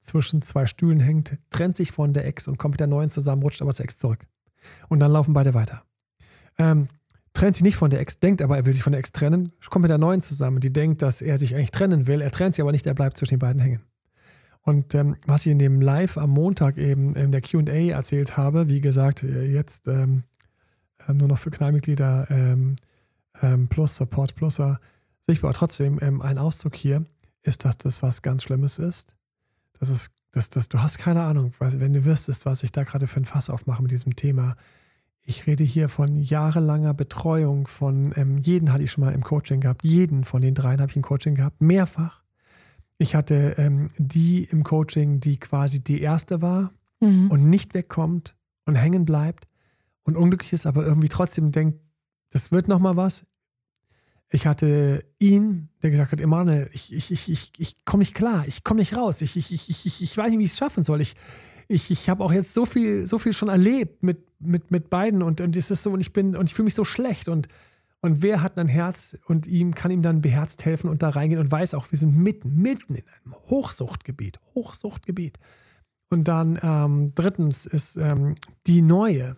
zwischen 0.00 0.42
zwei 0.42 0.66
Stühlen 0.66 1.00
hängt, 1.00 1.38
trennt 1.50 1.76
sich 1.76 1.92
von 1.92 2.12
der 2.12 2.26
Ex 2.26 2.48
und 2.48 2.58
kommt 2.58 2.74
mit 2.74 2.80
der 2.80 2.86
neuen 2.86 3.10
zusammen, 3.10 3.42
rutscht 3.42 3.62
aber 3.62 3.74
zur 3.74 3.84
Ex 3.84 3.98
zurück. 3.98 4.20
Und 4.88 5.00
dann 5.00 5.12
laufen 5.12 5.34
beide 5.34 5.54
weiter. 5.54 5.82
Ähm, 6.58 6.88
trennt 7.32 7.54
sich 7.54 7.62
nicht 7.62 7.76
von 7.76 7.90
der 7.90 8.00
Ex, 8.00 8.20
denkt 8.20 8.42
aber, 8.42 8.56
er 8.56 8.66
will 8.66 8.74
sich 8.74 8.82
von 8.82 8.92
der 8.92 9.00
Ex 9.00 9.12
trennen, 9.12 9.52
kommt 9.70 9.82
mit 9.82 9.90
der 9.90 9.98
neuen 9.98 10.22
zusammen, 10.22 10.60
die 10.60 10.72
denkt, 10.72 11.02
dass 11.02 11.22
er 11.22 11.38
sich 11.38 11.54
eigentlich 11.54 11.70
trennen 11.70 12.06
will. 12.06 12.20
Er 12.20 12.30
trennt 12.30 12.54
sich 12.54 12.62
aber 12.62 12.72
nicht, 12.72 12.86
er 12.86 12.94
bleibt 12.94 13.16
zwischen 13.16 13.34
den 13.34 13.40
beiden 13.40 13.60
hängen. 13.60 13.80
Und 14.62 14.94
ähm, 14.94 15.16
was 15.26 15.46
ich 15.46 15.52
in 15.52 15.58
dem 15.58 15.80
Live 15.80 16.18
am 16.18 16.30
Montag 16.30 16.76
eben 16.78 17.14
in 17.14 17.32
der 17.32 17.40
QA 17.40 17.90
erzählt 17.90 18.36
habe, 18.36 18.68
wie 18.68 18.80
gesagt, 18.80 19.22
äh, 19.22 19.44
jetzt 19.44 19.88
ähm, 19.88 20.24
äh, 21.06 21.14
nur 21.14 21.28
noch 21.28 21.38
für 21.38 21.50
Knallmitglieder 21.50 22.26
ähm, 22.30 22.76
ähm, 23.40 23.68
plus 23.68 23.96
Support 23.96 24.34
Pluser 24.34 24.80
sichtbar, 25.28 25.52
trotzdem 25.52 25.98
ähm, 26.00 26.22
ein 26.22 26.38
Auszug 26.38 26.74
hier 26.74 27.04
ist, 27.42 27.64
dass 27.64 27.78
das 27.78 28.02
was 28.02 28.22
ganz 28.22 28.42
Schlimmes 28.42 28.78
ist. 28.78 29.14
Das 29.78 29.90
ist, 29.90 30.10
das, 30.32 30.48
das, 30.48 30.68
du 30.68 30.80
hast 30.82 30.98
keine 30.98 31.22
Ahnung, 31.22 31.52
was, 31.58 31.80
wenn 31.80 31.92
du 31.92 32.04
wüsstest, 32.04 32.46
was 32.46 32.62
ich 32.62 32.72
da 32.72 32.82
gerade 32.82 33.06
für 33.06 33.20
ein 33.20 33.24
Fass 33.24 33.50
aufmache 33.50 33.82
mit 33.82 33.90
diesem 33.90 34.16
Thema. 34.16 34.56
Ich 35.22 35.46
rede 35.46 35.64
hier 35.64 35.88
von 35.88 36.16
jahrelanger 36.16 36.94
Betreuung 36.94 37.66
von, 37.66 38.12
ähm, 38.16 38.38
jeden 38.38 38.72
hatte 38.72 38.82
ich 38.84 38.90
schon 38.90 39.04
mal 39.04 39.12
im 39.12 39.22
Coaching 39.22 39.60
gehabt, 39.60 39.84
jeden 39.84 40.24
von 40.24 40.40
den 40.40 40.54
dreien 40.54 40.80
habe 40.80 40.90
ich 40.90 40.96
im 40.96 41.02
Coaching 41.02 41.34
gehabt, 41.34 41.60
mehrfach. 41.60 42.22
Ich 42.96 43.14
hatte 43.14 43.54
ähm, 43.58 43.88
die 43.98 44.44
im 44.44 44.64
Coaching, 44.64 45.20
die 45.20 45.38
quasi 45.38 45.80
die 45.84 46.00
erste 46.00 46.42
war 46.42 46.72
mhm. 47.00 47.30
und 47.30 47.48
nicht 47.48 47.74
wegkommt 47.74 48.36
und 48.64 48.74
hängen 48.74 49.04
bleibt 49.04 49.46
und 50.02 50.16
unglücklich 50.16 50.54
ist, 50.54 50.66
aber 50.66 50.84
irgendwie 50.84 51.08
trotzdem 51.08 51.52
denkt, 51.52 51.80
das 52.30 52.50
wird 52.50 52.66
nochmal 52.66 52.96
was. 52.96 53.24
Ich 54.30 54.46
hatte 54.46 55.04
ihn, 55.18 55.70
der 55.82 55.90
gesagt 55.90 56.12
hat, 56.12 56.20
Emanuel, 56.20 56.68
ich, 56.72 56.92
ich, 56.92 57.10
ich, 57.10 57.30
ich, 57.30 57.52
ich 57.56 57.84
komme 57.84 58.02
nicht 58.02 58.14
klar, 58.14 58.44
ich 58.46 58.62
komme 58.62 58.80
nicht 58.80 58.96
raus, 58.96 59.22
ich, 59.22 59.36
ich, 59.36 59.52
ich, 59.52 59.86
ich, 59.86 60.02
ich 60.02 60.16
weiß 60.16 60.30
nicht, 60.30 60.38
wie 60.38 60.44
ich 60.44 60.52
es 60.52 60.58
schaffen 60.58 60.84
soll. 60.84 61.00
Ich, 61.00 61.14
ich, 61.68 61.90
ich 61.90 62.08
habe 62.10 62.22
auch 62.22 62.32
jetzt 62.32 62.52
so 62.52 62.66
viel, 62.66 63.06
so 63.06 63.18
viel 63.18 63.32
schon 63.32 63.48
erlebt 63.48 64.02
mit, 64.02 64.18
mit, 64.40 64.70
mit 64.70 64.90
beiden 64.90 65.22
und, 65.22 65.40
und 65.40 65.56
es 65.56 65.70
ist 65.70 65.82
so, 65.82 65.92
und 65.92 66.00
ich 66.00 66.12
bin, 66.12 66.36
und 66.36 66.46
ich 66.46 66.54
fühle 66.54 66.64
mich 66.64 66.74
so 66.74 66.84
schlecht 66.84 67.28
und, 67.28 67.48
und 68.00 68.22
wer 68.22 68.42
hat 68.42 68.58
ein 68.58 68.68
Herz 68.68 69.18
und 69.26 69.46
ihm 69.46 69.74
kann 69.74 69.90
ihm 69.90 70.02
dann 70.02 70.20
beherzt 70.20 70.64
helfen 70.64 70.88
und 70.88 71.02
da 71.02 71.08
reingehen 71.08 71.40
und 71.40 71.50
weiß 71.50 71.74
auch, 71.74 71.90
wir 71.90 71.98
sind 71.98 72.16
mitten, 72.16 72.54
mitten 72.54 72.94
in 72.94 73.04
einem 73.24 73.34
Hochsuchtgebiet, 73.34 74.38
Hochsuchtgebiet. 74.54 75.38
Und 76.10 76.28
dann 76.28 76.58
ähm, 76.62 77.12
drittens 77.14 77.66
ist 77.66 77.96
ähm, 77.96 78.34
die 78.66 78.82
neue. 78.82 79.36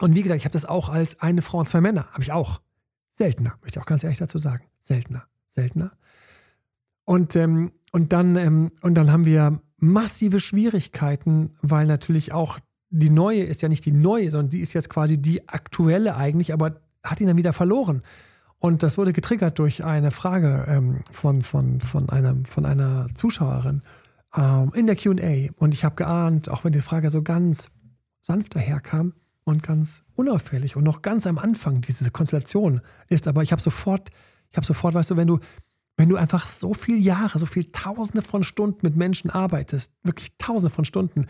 Und 0.00 0.14
wie 0.14 0.22
gesagt, 0.22 0.38
ich 0.38 0.44
habe 0.44 0.52
das 0.52 0.64
auch 0.64 0.88
als 0.88 1.20
eine 1.20 1.42
Frau 1.42 1.58
und 1.58 1.68
zwei 1.68 1.80
Männer, 1.80 2.08
habe 2.12 2.22
ich 2.22 2.32
auch. 2.32 2.60
Seltener, 3.18 3.56
möchte 3.62 3.78
ich 3.78 3.82
auch 3.82 3.86
ganz 3.86 4.04
ehrlich 4.04 4.18
dazu 4.18 4.38
sagen. 4.38 4.64
Seltener, 4.78 5.24
seltener. 5.44 5.90
Und, 7.04 7.34
ähm, 7.34 7.72
und, 7.90 8.12
dann, 8.12 8.36
ähm, 8.36 8.70
und 8.82 8.94
dann 8.94 9.10
haben 9.10 9.26
wir 9.26 9.60
massive 9.76 10.38
Schwierigkeiten, 10.38 11.50
weil 11.60 11.86
natürlich 11.86 12.32
auch 12.32 12.60
die 12.90 13.10
neue 13.10 13.42
ist 13.42 13.60
ja 13.60 13.68
nicht 13.68 13.84
die 13.86 13.92
neue, 13.92 14.30
sondern 14.30 14.50
die 14.50 14.60
ist 14.60 14.72
jetzt 14.72 14.88
quasi 14.88 15.20
die 15.20 15.48
aktuelle 15.48 16.16
eigentlich, 16.16 16.52
aber 16.52 16.80
hat 17.02 17.20
ihn 17.20 17.26
dann 17.26 17.36
wieder 17.36 17.52
verloren. 17.52 18.02
Und 18.58 18.84
das 18.84 18.98
wurde 18.98 19.12
getriggert 19.12 19.58
durch 19.58 19.84
eine 19.84 20.12
Frage 20.12 20.64
ähm, 20.68 21.00
von, 21.10 21.42
von, 21.42 21.80
von, 21.80 22.08
einem, 22.10 22.44
von 22.44 22.64
einer 22.64 23.08
Zuschauerin 23.16 23.82
ähm, 24.36 24.70
in 24.76 24.86
der 24.86 24.94
QA. 24.94 25.50
Und 25.56 25.74
ich 25.74 25.84
habe 25.84 25.96
geahnt, 25.96 26.48
auch 26.48 26.62
wenn 26.62 26.72
die 26.72 26.78
Frage 26.78 27.10
so 27.10 27.22
ganz 27.22 27.70
sanft 28.20 28.54
daherkam, 28.54 29.14
und 29.48 29.62
ganz 29.62 30.04
unauffällig 30.14 30.76
und 30.76 30.84
noch 30.84 31.02
ganz 31.02 31.26
am 31.26 31.38
Anfang 31.38 31.80
diese 31.80 32.10
Konstellation 32.10 32.80
ist. 33.08 33.26
Aber 33.26 33.42
ich 33.42 33.52
habe 33.52 33.62
sofort, 33.62 34.10
ich 34.50 34.56
habe 34.56 34.66
sofort, 34.66 34.94
weißt 34.94 35.10
du, 35.10 35.16
wenn 35.16 35.26
du, 35.26 35.38
wenn 35.96 36.08
du 36.08 36.16
einfach 36.16 36.46
so 36.46 36.74
viele 36.74 36.98
Jahre, 36.98 37.38
so 37.38 37.46
viele 37.46 37.72
Tausende 37.72 38.22
von 38.22 38.44
Stunden 38.44 38.80
mit 38.82 38.96
Menschen 38.96 39.30
arbeitest, 39.30 39.94
wirklich 40.04 40.28
Tausende 40.38 40.74
von 40.74 40.84
Stunden, 40.84 41.26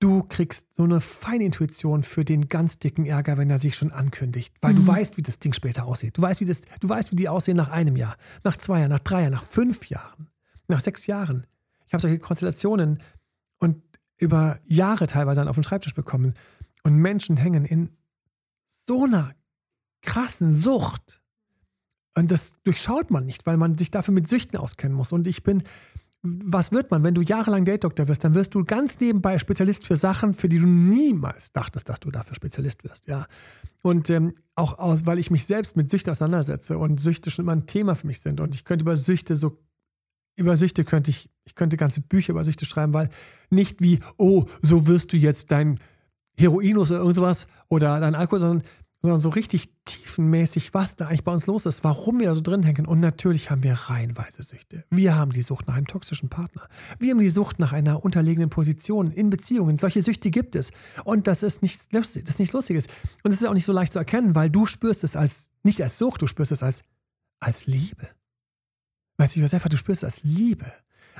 du 0.00 0.22
kriegst 0.24 0.74
so 0.74 0.82
eine 0.82 1.00
feine 1.00 1.44
Intuition 1.44 2.02
für 2.02 2.24
den 2.24 2.48
ganz 2.48 2.78
dicken 2.78 3.06
Ärger, 3.06 3.38
wenn 3.38 3.48
er 3.50 3.58
sich 3.58 3.76
schon 3.76 3.92
ankündigt, 3.92 4.54
weil 4.60 4.72
mhm. 4.72 4.78
du 4.78 4.86
weißt, 4.88 5.16
wie 5.16 5.22
das 5.22 5.38
Ding 5.38 5.54
später 5.54 5.86
aussieht. 5.86 6.18
Du 6.18 6.22
weißt, 6.22 6.40
wie 6.40 6.44
das, 6.44 6.62
du 6.80 6.88
weißt, 6.88 7.12
wie 7.12 7.16
die 7.16 7.28
aussehen 7.28 7.56
nach 7.56 7.70
einem 7.70 7.96
Jahr, 7.96 8.16
nach 8.42 8.56
zwei 8.56 8.80
Jahren, 8.80 8.90
nach 8.90 8.98
drei 8.98 9.22
Jahren, 9.22 9.32
nach 9.32 9.44
fünf 9.44 9.86
Jahren, 9.86 10.28
nach 10.68 10.80
sechs 10.80 11.06
Jahren. 11.06 11.46
Ich 11.86 11.94
habe 11.94 12.02
solche 12.02 12.18
Konstellationen 12.18 12.98
und 13.58 13.80
über 14.18 14.58
Jahre 14.66 15.06
teilweise 15.06 15.40
dann 15.40 15.48
auf 15.48 15.56
den 15.56 15.64
Schreibtisch 15.64 15.94
bekommen. 15.94 16.34
Und 16.84 16.96
Menschen 16.96 17.36
hängen 17.36 17.64
in 17.64 17.90
so 18.68 19.04
einer 19.04 19.34
krassen 20.02 20.54
Sucht. 20.54 21.20
Und 22.16 22.30
das 22.30 22.58
durchschaut 22.62 23.10
man 23.10 23.26
nicht, 23.26 23.46
weil 23.46 23.56
man 23.56 23.76
sich 23.76 23.90
dafür 23.90 24.14
mit 24.14 24.28
Süchten 24.28 24.58
auskennen 24.58 24.96
muss. 24.96 25.10
Und 25.10 25.26
ich 25.26 25.42
bin, 25.42 25.64
was 26.22 26.70
wird 26.70 26.90
man, 26.90 27.02
wenn 27.02 27.14
du 27.14 27.22
jahrelang 27.22 27.64
Date-Doktor 27.64 28.06
wirst, 28.06 28.22
dann 28.22 28.34
wirst 28.34 28.54
du 28.54 28.64
ganz 28.64 29.00
nebenbei 29.00 29.38
Spezialist 29.38 29.84
für 29.84 29.96
Sachen, 29.96 30.34
für 30.34 30.48
die 30.48 30.58
du 30.58 30.66
niemals 30.66 31.52
dachtest, 31.52 31.88
dass 31.88 32.00
du 32.00 32.10
dafür 32.10 32.36
Spezialist 32.36 32.84
wirst. 32.84 33.08
Ja. 33.08 33.26
Und 33.82 34.10
ähm, 34.10 34.34
auch 34.54 34.78
aus, 34.78 35.06
weil 35.06 35.18
ich 35.18 35.30
mich 35.30 35.44
selbst 35.44 35.76
mit 35.76 35.90
Süchten 35.90 36.12
auseinandersetze 36.12 36.78
und 36.78 37.00
Süchte 37.00 37.30
schon 37.30 37.46
immer 37.46 37.52
ein 37.52 37.66
Thema 37.66 37.96
für 37.96 38.06
mich 38.06 38.20
sind. 38.20 38.40
Und 38.40 38.54
ich 38.54 38.64
könnte 38.64 38.84
über 38.84 38.96
Süchte 38.96 39.34
so 39.34 39.58
über 40.36 40.56
Süchte 40.56 40.84
könnte 40.84 41.10
ich, 41.10 41.30
ich 41.44 41.54
könnte 41.54 41.76
ganze 41.76 42.00
Bücher 42.00 42.32
über 42.32 42.44
Süchte 42.44 42.64
schreiben, 42.64 42.92
weil 42.92 43.08
nicht 43.50 43.80
wie, 43.80 44.00
oh, 44.16 44.46
so 44.62 44.86
wirst 44.86 45.12
du 45.12 45.16
jetzt 45.16 45.52
dein 45.52 45.78
Heroinus 46.38 46.90
oder 46.90 47.00
irgendwas 47.00 47.46
oder 47.68 48.00
dein 48.00 48.14
Alkohol, 48.14 48.40
sondern, 48.40 48.62
sondern 49.00 49.20
so 49.20 49.28
richtig 49.28 49.70
tiefenmäßig, 49.84 50.74
was 50.74 50.96
da 50.96 51.06
eigentlich 51.06 51.24
bei 51.24 51.32
uns 51.32 51.46
los 51.46 51.66
ist, 51.66 51.84
warum 51.84 52.20
wir 52.20 52.28
da 52.28 52.34
so 52.34 52.40
drin 52.40 52.62
hängen. 52.62 52.86
Und 52.86 53.00
natürlich 53.00 53.50
haben 53.50 53.62
wir 53.62 53.74
reihenweise 53.74 54.42
Süchte. 54.42 54.84
Wir 54.90 55.16
haben 55.16 55.32
die 55.32 55.42
Sucht 55.42 55.68
nach 55.68 55.74
einem 55.74 55.86
toxischen 55.86 56.28
Partner. 56.28 56.66
Wir 56.98 57.12
haben 57.12 57.20
die 57.20 57.28
Sucht 57.28 57.58
nach 57.58 57.72
einer 57.72 58.04
unterlegenen 58.04 58.50
Position 58.50 59.10
in 59.10 59.30
Beziehungen. 59.30 59.78
Solche 59.78 60.02
Süchte 60.02 60.30
gibt 60.30 60.56
es. 60.56 60.70
Und 61.04 61.26
das 61.26 61.42
ist 61.42 61.62
nichts. 61.62 61.88
Das 61.90 62.16
ist 62.16 62.38
nichts 62.38 62.52
Lustiges. 62.52 62.86
Und 63.22 63.32
es 63.32 63.40
ist 63.40 63.46
auch 63.46 63.54
nicht 63.54 63.66
so 63.66 63.72
leicht 63.72 63.92
zu 63.92 63.98
erkennen, 63.98 64.34
weil 64.34 64.50
du 64.50 64.66
spürst 64.66 65.04
es 65.04 65.16
als, 65.16 65.52
nicht 65.62 65.82
als 65.82 65.98
Sucht, 65.98 66.22
du 66.22 66.26
spürst 66.26 66.52
es 66.52 66.62
als, 66.62 66.84
als 67.40 67.66
Liebe. 67.66 68.08
Weißt 69.18 69.36
du, 69.36 69.40
Josefa, 69.40 69.68
du 69.68 69.76
spürst 69.76 70.02
es 70.02 70.04
als 70.04 70.24
Liebe, 70.24 70.72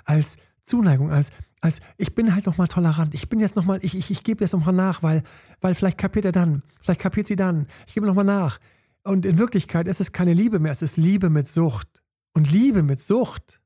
als 0.05 0.39
Zuneigung, 0.65 1.11
als, 1.11 1.31
als 1.61 1.81
ich 1.99 2.15
bin 2.15 2.35
halt 2.35 2.47
nochmal 2.47 2.69
tolerant. 2.69 3.15
Ich 3.15 3.29
bin 3.29 3.39
jetzt 3.39 3.55
nochmal, 3.55 3.79
ich, 3.83 3.97
ich, 3.97 4.11
ich 4.11 4.25
gebe 4.25 4.43
jetzt 4.43 4.53
nochmal 4.53 4.75
nach, 4.75 5.03
weil, 5.03 5.23
weil 5.61 5.75
vielleicht 5.75 5.99
kapiert 5.99 6.25
er 6.25 6.33
dann, 6.33 6.63
vielleicht 6.81 7.01
kapiert 7.01 7.27
sie 7.27 7.37
dann. 7.37 7.67
Ich 7.87 7.95
gebe 7.95 8.07
nochmal 8.07 8.25
nach. 8.25 8.59
Und 9.03 9.27
in 9.27 9.39
Wirklichkeit 9.39 9.87
ist 9.87 10.01
es 10.01 10.13
keine 10.13 10.33
Liebe 10.33 10.59
mehr, 10.59 10.73
es 10.73 10.83
ist 10.83 10.97
Liebe 10.97 11.29
mit 11.29 11.49
Sucht. 11.49 12.03
Und 12.33 12.51
Liebe 12.51 12.83
mit 12.83 13.03
Sucht, 13.03 13.61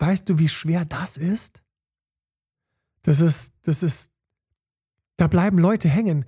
weißt 0.00 0.28
du, 0.28 0.38
wie 0.38 0.48
schwer 0.48 0.84
das 0.84 1.16
ist? 1.16 1.62
Das 3.02 3.20
ist, 3.20 3.52
das 3.62 3.82
ist, 3.84 4.10
da 5.16 5.28
bleiben 5.28 5.58
Leute 5.58 5.88
hängen. 5.88 6.24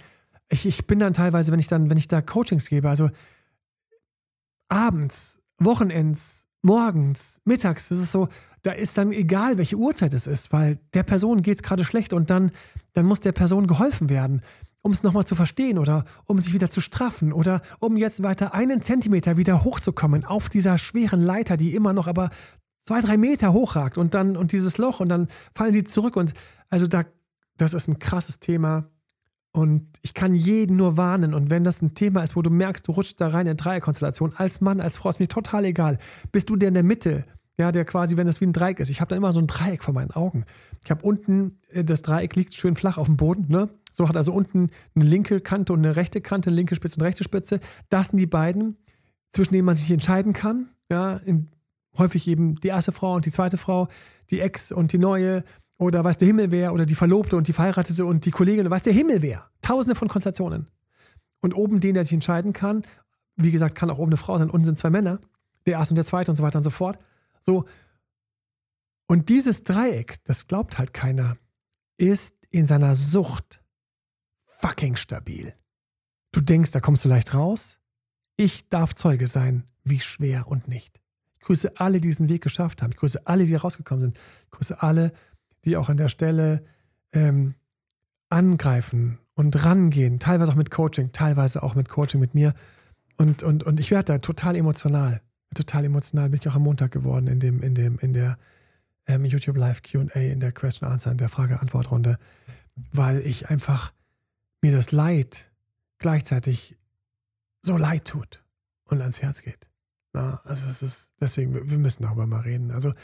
Ich, 0.49 0.65
ich 0.65 0.87
bin 0.87 1.01
dann 1.01 1.13
teilweise, 1.13 1.51
wenn 1.51 1.61
ich 1.61 1.67
dann, 1.67 1.91
wenn 1.91 1.99
ich 1.99 2.09
da 2.09 2.23
Coachings 2.23 2.69
gebe, 2.69 2.89
also 2.89 3.11
abends, 4.69 5.41
Wochenends, 5.59 6.47
morgens, 6.63 7.41
mittags, 7.45 7.89
das 7.89 7.99
ist 7.99 8.13
so, 8.13 8.29
da 8.63 8.73
ist 8.73 8.99
dann 8.99 9.13
egal, 9.13 9.59
welche 9.59 9.77
Uhrzeit 9.77 10.13
es 10.13 10.27
ist, 10.27 10.53
weil 10.53 10.79
der 10.95 11.03
Person 11.03 11.43
geht 11.43 11.57
es 11.57 11.63
gerade 11.63 11.85
schlecht 11.85 12.13
und 12.13 12.31
dann, 12.31 12.51
dann 12.93 13.07
muss 13.07 13.21
der 13.21 13.33
Person 13.33 13.67
geholfen 13.67 14.11
werden, 14.11 14.43
um 14.83 14.93
es 14.93 15.03
nochmal 15.03 15.27
zu 15.27 15.35
verstehen 15.35 15.79
oder 15.79 16.05
um 16.27 16.39
sich 16.39 16.53
wieder 16.53 16.71
zu 16.71 16.81
straffen 16.81 17.33
oder 17.33 17.63
um 17.81 17.97
jetzt 17.97 18.23
weiter 18.23 18.55
einen 18.55 18.83
Zentimeter 18.83 19.37
wieder 19.37 19.65
hochzukommen 19.65 20.25
auf 20.25 20.49
dieser 20.49 20.79
schweren 20.79 21.23
Leiter, 21.23 21.57
die 21.57 21.75
immer 21.75 21.93
noch 21.93 22.07
aber 22.07 22.31
zwei, 22.81 23.01
drei 23.01 23.17
Meter 23.17 23.53
hochragt 23.53 23.99
und 23.99 24.15
dann 24.15 24.37
und 24.37 24.53
dieses 24.53 24.79
Loch 24.79 25.01
und 25.01 25.09
dann 25.09 25.29
fallen 25.55 25.73
sie 25.73 25.85
zurück 25.85 26.17
und 26.17 26.33
also 26.69 26.87
da, 26.87 27.05
das 27.57 27.75
ist 27.75 27.89
ein 27.89 27.99
krasses 27.99 28.41
Thema. 28.41 28.85
Und 29.53 29.85
ich 30.03 30.15
kann 30.15 30.35
jeden 30.35 30.77
nur 30.77 30.97
warnen. 30.97 31.35
Und 31.35 31.51
wenn 31.51 31.65
das 31.65 31.83
ein 31.83 31.95
Thema 31.95 32.23
ist, 32.23 32.37
wo 32.37 32.43
du 32.43 32.51
merkst, 32.51 32.87
du 32.87 32.93
rutschst 32.93 33.21
da 33.21 33.29
rein 33.29 33.47
in 33.47 33.57
Dreierkonstellation, 33.57 34.33
als 34.37 34.61
Mann, 34.61 34.81
als 34.81 34.97
Frau, 34.97 35.09
ist 35.09 35.19
mir 35.19 35.29
total 35.29 35.65
egal. 35.65 35.99
Bist 36.31 36.51
du 36.51 36.57
der 36.57 36.69
in 36.69 36.75
der 36.75 36.85
Mitte? 36.85 37.25
Ja, 37.59 37.73
der 37.73 37.85
quasi, 37.85 38.17
wenn 38.17 38.27
das 38.27 38.41
wie 38.41 38.47
ein 38.47 38.55
Dreieck 38.55 38.81
ist. 38.81 38.89
Ich 38.89 39.01
habe 39.01 39.11
da 39.11 39.17
immer 39.17 39.33
so 39.33 39.41
ein 39.41 39.47
Dreieck 39.47 39.83
vor 39.83 39.93
meinen 39.93 40.13
Augen. 40.13 40.45
Ich 40.83 40.91
habe 40.91 41.05
unten, 41.05 41.59
äh, 41.71 41.85
das 41.85 42.01
Dreieck 42.03 42.35
liegt 42.37 42.55
schön 42.55 42.75
flach 42.75 42.97
auf 42.97 43.07
dem 43.07 43.17
Boden, 43.17 43.47
ne? 43.49 43.69
So 43.93 44.09
hat 44.09 44.17
also 44.17 44.33
unten 44.33 44.71
eine 44.95 45.05
linke 45.05 45.41
Kante 45.41 45.73
und 45.73 45.81
eine 45.81 45.97
rechte 45.97 46.21
Kante, 46.21 46.49
eine 46.49 46.57
linke 46.57 46.77
Spitze 46.77 46.97
und 46.97 47.03
eine 47.03 47.09
rechte 47.09 47.25
Spitze. 47.25 47.61
Das 47.89 48.09
sind 48.09 48.19
die 48.19 48.27
beiden, 48.27 48.79
zwischen 49.31 49.53
denen 49.53 49.67
man 49.67 49.77
sich 49.77 49.91
entscheiden 49.91 50.33
kann. 50.33 50.69
Ja, 50.91 51.17
in, 51.17 51.49
häufig 51.99 52.29
eben 52.29 52.55
die 52.57 52.69
erste 52.69 52.93
Frau 52.93 53.15
und 53.15 53.27
die 53.27 53.33
zweite 53.33 53.59
Frau, 53.59 53.89
die 54.31 54.41
Ex 54.41 54.73
und 54.73 54.93
die 54.93 54.99
neue 54.99 55.45
oder 55.81 56.05
weiß 56.05 56.19
der 56.19 56.29
Himmel 56.29 56.51
wer 56.51 56.75
oder 56.75 56.85
die 56.85 56.95
Verlobte 56.95 57.37
und 57.37 57.49
die 57.49 57.55
Verheiratete 57.55 58.05
und 58.05 58.27
die 58.27 58.31
Kollegin, 58.31 58.69
weiß 58.69 58.83
der 58.83 58.93
Himmel 58.93 59.23
wer. 59.23 59.49
Tausende 59.63 59.95
von 59.95 60.09
Konstellationen. 60.09 60.69
Und 61.41 61.55
oben 61.55 61.81
den, 61.81 61.95
der 61.95 62.05
sich 62.05 62.13
entscheiden 62.13 62.53
kann, 62.53 62.83
wie 63.37 63.51
gesagt, 63.51 63.75
kann 63.77 63.89
auch 63.89 63.97
oben 63.97 64.11
eine 64.11 64.19
Frau 64.19 64.37
sein, 64.37 64.51
unten 64.51 64.67
sind 64.67 64.79
zwei 64.79 64.91
Männer, 64.91 65.19
der 65.65 65.79
erste 65.79 65.93
und 65.93 65.97
der 65.97 66.05
zweite 66.05 66.31
und 66.31 66.37
so 66.37 66.43
weiter 66.43 66.59
und 66.59 66.65
so 66.65 66.71
fort. 66.71 66.99
So. 67.41 67.65
Und 69.07 69.31
dieses 69.31 69.65
Dreieck, 69.65 70.23
das 70.25 70.49
glaubt 70.49 70.77
halt 70.77 70.93
keiner, 70.93 71.39
ist 71.97 72.37
in 72.51 72.67
seiner 72.67 72.95
Sucht 72.95 73.65
fucking 74.45 74.97
stabil. 74.97 75.55
Du 76.33 76.43
denkst, 76.43 76.73
da 76.73 76.81
kommst 76.81 77.07
du 77.07 77.09
leicht 77.09 77.33
raus? 77.33 77.81
Ich 78.37 78.69
darf 78.69 78.95
Zeuge 78.95 79.27
sein, 79.27 79.65
wie 79.85 80.01
schwer 80.01 80.47
und 80.47 80.69
nicht. 80.69 81.01
Ich 81.33 81.41
grüße 81.41 81.79
alle, 81.79 82.03
die 82.03 82.09
diesen 82.09 82.29
Weg 82.29 82.43
geschafft 82.43 82.83
haben. 82.83 82.91
Ich 82.91 82.99
grüße 82.99 83.27
alle, 83.27 83.47
die 83.47 83.55
rausgekommen 83.55 84.03
sind. 84.03 84.19
Ich 84.45 84.51
grüße 84.51 84.83
alle, 84.83 85.13
die 85.65 85.77
auch 85.77 85.89
an 85.89 85.97
der 85.97 86.09
Stelle 86.09 86.63
ähm, 87.13 87.55
angreifen 88.29 89.19
und 89.35 89.65
rangehen. 89.65 90.19
Teilweise 90.19 90.53
auch 90.53 90.57
mit 90.57 90.71
Coaching, 90.71 91.13
teilweise 91.13 91.63
auch 91.63 91.75
mit 91.75 91.89
Coaching 91.89 92.21
mit 92.21 92.35
mir. 92.35 92.55
Und, 93.17 93.43
und, 93.43 93.65
und 93.65 93.81
ich 93.81 93.91
werde 93.91 94.13
da 94.13 94.19
total 94.19 94.57
emotional 94.57 95.21
total 95.55 95.85
emotional, 95.85 96.31
bin 96.31 96.41
ich 96.41 96.49
auch 96.49 96.55
am 96.55 96.63
Montag 96.63 96.93
geworden 96.93 97.27
in 97.27 97.41
dem, 97.41 97.63
in 97.63 97.75
dem, 97.75 97.99
in 97.99 98.13
der 98.13 98.39
ähm, 99.07 99.25
YouTube 99.25 99.57
Live 99.57 99.83
QA, 99.83 100.15
in 100.15 100.41
der 100.41 100.53
Question 100.53 100.89
Answer, 100.89 101.11
in 101.11 101.19
der 101.19 101.29
Frage-Antwort-Runde, 101.29 102.19
weil 102.93 103.21
ich 103.21 103.49
einfach 103.51 103.93
mir 104.63 104.73
das 104.73 104.93
Leid 104.93 105.51
gleichzeitig 105.99 106.79
so 107.63 107.77
leid 107.77 108.07
tut 108.07 108.45
und 108.85 109.01
ans 109.01 109.21
Herz 109.23 109.43
geht. 109.43 109.69
Na, 110.13 110.41
also 110.45 110.69
es 110.69 110.83
ist, 110.83 111.13
deswegen, 111.21 111.71
wir 111.71 111.79
müssen 111.79 112.05
darüber 112.05 112.27
mal 112.27 112.41
reden. 112.41 112.71
Also 112.71 112.95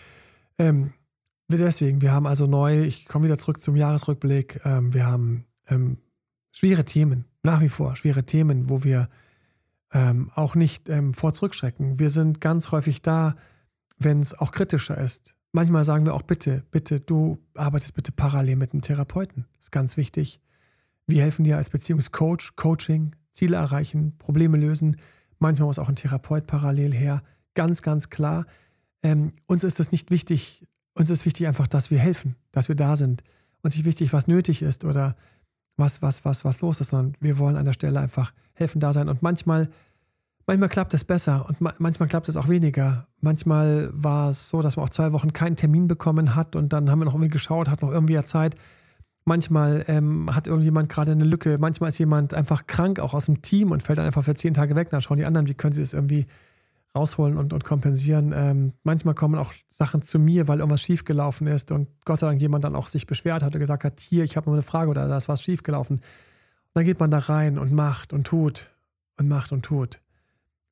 ähm, 0.59 0.93
deswegen, 1.49 2.03
wir 2.03 2.13
haben 2.13 2.27
also 2.27 2.47
neu, 2.47 2.83
ich 2.83 3.07
komme 3.07 3.27
wieder 3.27 3.39
zurück 3.39 3.61
zum 3.61 3.77
Jahresrückblick, 3.77 4.61
ähm, 4.65 4.93
wir 4.93 5.07
haben 5.07 5.45
ähm, 5.69 5.99
schwere 6.53 6.85
Themen, 6.85 7.25
nach 7.43 7.61
wie 7.61 7.69
vor 7.69 7.97
schwere 7.97 8.25
Themen, 8.25 8.71
wo 8.71 8.85
wir 8.85 9.09
ähm, 9.93 10.31
auch 10.35 10.55
nicht 10.55 10.89
ähm, 10.89 11.15
vor 11.15 11.33
zurückschrecken. 11.33 11.99
Wir 11.99 12.11
sind 12.11 12.41
ganz 12.41 12.71
häufig 12.73 13.03
da, 13.03 13.37
wenn 13.99 14.21
es 14.21 14.35
auch 14.35 14.53
kritischer 14.53 14.99
ist. 14.99 15.37
Manchmal 15.53 15.85
sagen 15.85 16.05
wir 16.05 16.15
auch 16.15 16.23
bitte, 16.23 16.65
bitte, 16.71 17.01
du 17.01 17.39
arbeitest 17.55 17.95
bitte 17.95 18.13
parallel 18.13 18.57
mit 18.57 18.73
einem 18.73 18.83
Therapeuten. 18.83 19.47
Das 19.57 19.67
ist 19.67 19.73
ganz 19.73 19.97
wichtig. 19.97 20.41
Wir 21.07 21.23
helfen 21.23 21.45
dir 21.45 21.57
als 21.57 21.71
Beziehungscoach, 21.71 22.57
Coaching, 22.57 23.15
Ziele 23.31 23.57
erreichen, 23.57 24.19
Probleme 24.19 24.59
lösen. 24.59 24.97
Manchmal 25.39 25.69
muss 25.69 25.79
auch 25.79 25.89
ein 25.89 25.97
Therapeut 25.97 26.47
parallel 26.47 26.93
her. 26.93 27.23
Ganz, 27.55 27.83
ganz 27.83 28.11
klar. 28.11 28.45
Ähm, 29.03 29.33
uns 29.47 29.65
ist 29.65 29.79
es 29.79 29.93
nicht 29.93 30.11
wichtig, 30.11 30.67
uns 30.97 31.11
ist 31.11 31.27
wichtig 31.27 31.47
einfach, 31.47 31.69
dass 31.69 31.91
wir 31.91 31.99
helfen, 31.99 32.37
dass 32.53 32.69
wir 32.69 32.75
da 32.75 32.97
sind. 32.97 33.23
Uns 33.63 33.77
ist 33.77 33.85
wichtig, 33.85 34.13
was 34.13 34.27
nötig 34.27 34.63
ist 34.63 34.85
oder 34.85 35.17
was, 35.77 36.01
was, 36.03 36.25
was, 36.25 36.45
was 36.45 36.63
los 36.63 36.81
ist, 36.81 36.91
sondern 36.91 37.17
wir 37.21 37.39
wollen 37.39 37.57
an 37.57 37.67
der 37.67 37.75
Stelle 37.75 38.01
einfach 38.01 38.33
helfen, 38.55 38.81
da 38.81 38.93
sein. 38.93 39.09
Und 39.09 39.23
manchmal, 39.23 39.69
manchmal 40.47 40.71
klappt 40.71 40.95
es 40.95 41.05
besser 41.05 41.47
und 41.49 41.61
ma 41.61 41.75
manchmal 41.79 42.09
klappt 42.09 42.29
es 42.29 42.37
auch 42.37 42.49
weniger. 42.49 43.07
Manchmal 43.21 43.91
war 43.93 44.31
es 44.31 44.49
so, 44.49 44.63
dass 44.63 44.77
man 44.77 44.87
auch 44.87 44.91
zwei 44.91 45.13
Wochen 45.13 45.33
keinen 45.33 45.57
Termin 45.57 45.87
bekommen 45.87 46.35
hat 46.35 46.57
und 46.57 46.73
dann 46.73 46.91
haben 46.91 47.01
wir 47.01 47.05
noch 47.05 47.15
irgendwie 47.15 47.31
geschaut, 47.31 47.69
hat 47.69 47.83
noch 47.83 47.91
irgendwie 47.91 48.15
ja 48.15 48.25
Zeit. 48.25 48.55
Manchmal 49.27 49.85
ähm, 49.89 50.35
hat 50.35 50.47
irgendjemand 50.47 50.89
gerade 50.89 51.13
eine 51.13 51.25
Lücke. 51.25 51.59
Manchmal 51.59 51.89
ist 51.89 51.99
jemand 51.99 52.33
einfach 52.33 52.67
krank, 52.67 53.01
auch 53.01 53.13
aus 53.13 53.27
dem 53.27 53.43
Team 53.43 53.73
und 53.73 53.83
fällt 53.83 53.99
dann 53.99 54.07
einfach 54.07 54.23
für 54.23 54.35
zehn 54.35 54.55
Tage 54.55 54.77
weg. 54.77 54.89
Dann 54.91 55.03
schauen 55.03 55.19
die 55.19 55.25
anderen, 55.25 55.49
wie 55.49 55.55
können 55.55 55.73
sie 55.73 55.83
es 55.83 55.93
irgendwie 55.93 56.27
rausholen 56.97 57.37
und, 57.37 57.53
und 57.53 57.65
kompensieren. 57.65 58.33
Ähm, 58.35 58.73
manchmal 58.83 59.15
kommen 59.15 59.37
auch 59.37 59.53
Sachen 59.69 60.03
zu 60.03 60.19
mir, 60.19 60.49
weil 60.49 60.59
irgendwas 60.59 60.83
schiefgelaufen 60.83 61.47
ist 61.47 61.71
und 61.71 61.89
Gott 62.05 62.19
sei 62.19 62.29
Dank 62.29 62.41
jemand 62.41 62.65
dann 62.65 62.75
auch 62.75 62.89
sich 62.89 63.07
beschwert 63.07 63.43
hat 63.43 63.55
und 63.55 63.61
gesagt 63.61 63.85
hat, 63.85 64.01
hier, 64.01 64.25
ich 64.25 64.37
habe 64.37 64.49
mal 64.49 64.55
eine 64.55 64.63
Frage 64.63 64.91
oder 64.91 65.07
da 65.07 65.17
ist 65.17 65.29
was 65.29 65.43
schiefgelaufen. 65.43 65.97
Und 65.97 66.03
dann 66.75 66.85
geht 66.85 66.99
man 66.99 67.11
da 67.11 67.19
rein 67.19 67.59
und 67.59 67.73
macht 67.73 68.13
und 68.13 68.27
tut 68.27 68.73
und 69.19 69.29
macht 69.29 69.53
und 69.53 69.65
tut. 69.65 70.01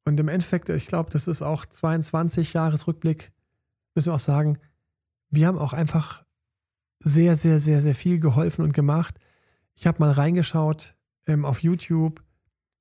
Und 0.05 0.18
im 0.20 0.29
Endeffekt, 0.29 0.68
ich 0.68 0.87
glaube, 0.87 1.11
das 1.11 1.29
ist 1.29 1.43
auch 1.43 1.64
22 1.64 2.53
Jahresrückblick, 2.53 3.33
müssen 3.95 4.11
wir 4.11 4.14
auch 4.14 4.18
sagen, 4.18 4.59
wir 5.31 5.47
haben 5.47 5.59
auch 5.59 5.72
einfach 5.72 6.25
sehr, 7.01 7.37
sehr, 7.37 7.61
sehr, 7.61 7.81
sehr 7.81 7.95
viel 7.95 8.18
geholfen 8.20 8.64
und 8.64 8.72
gemacht. 8.72 9.18
Ich 9.75 9.87
habe 9.87 10.01
mal 10.01 10.11
reingeschaut 10.11 10.95
ähm, 11.27 11.45
auf 11.45 11.62
YouTube. 11.62 12.22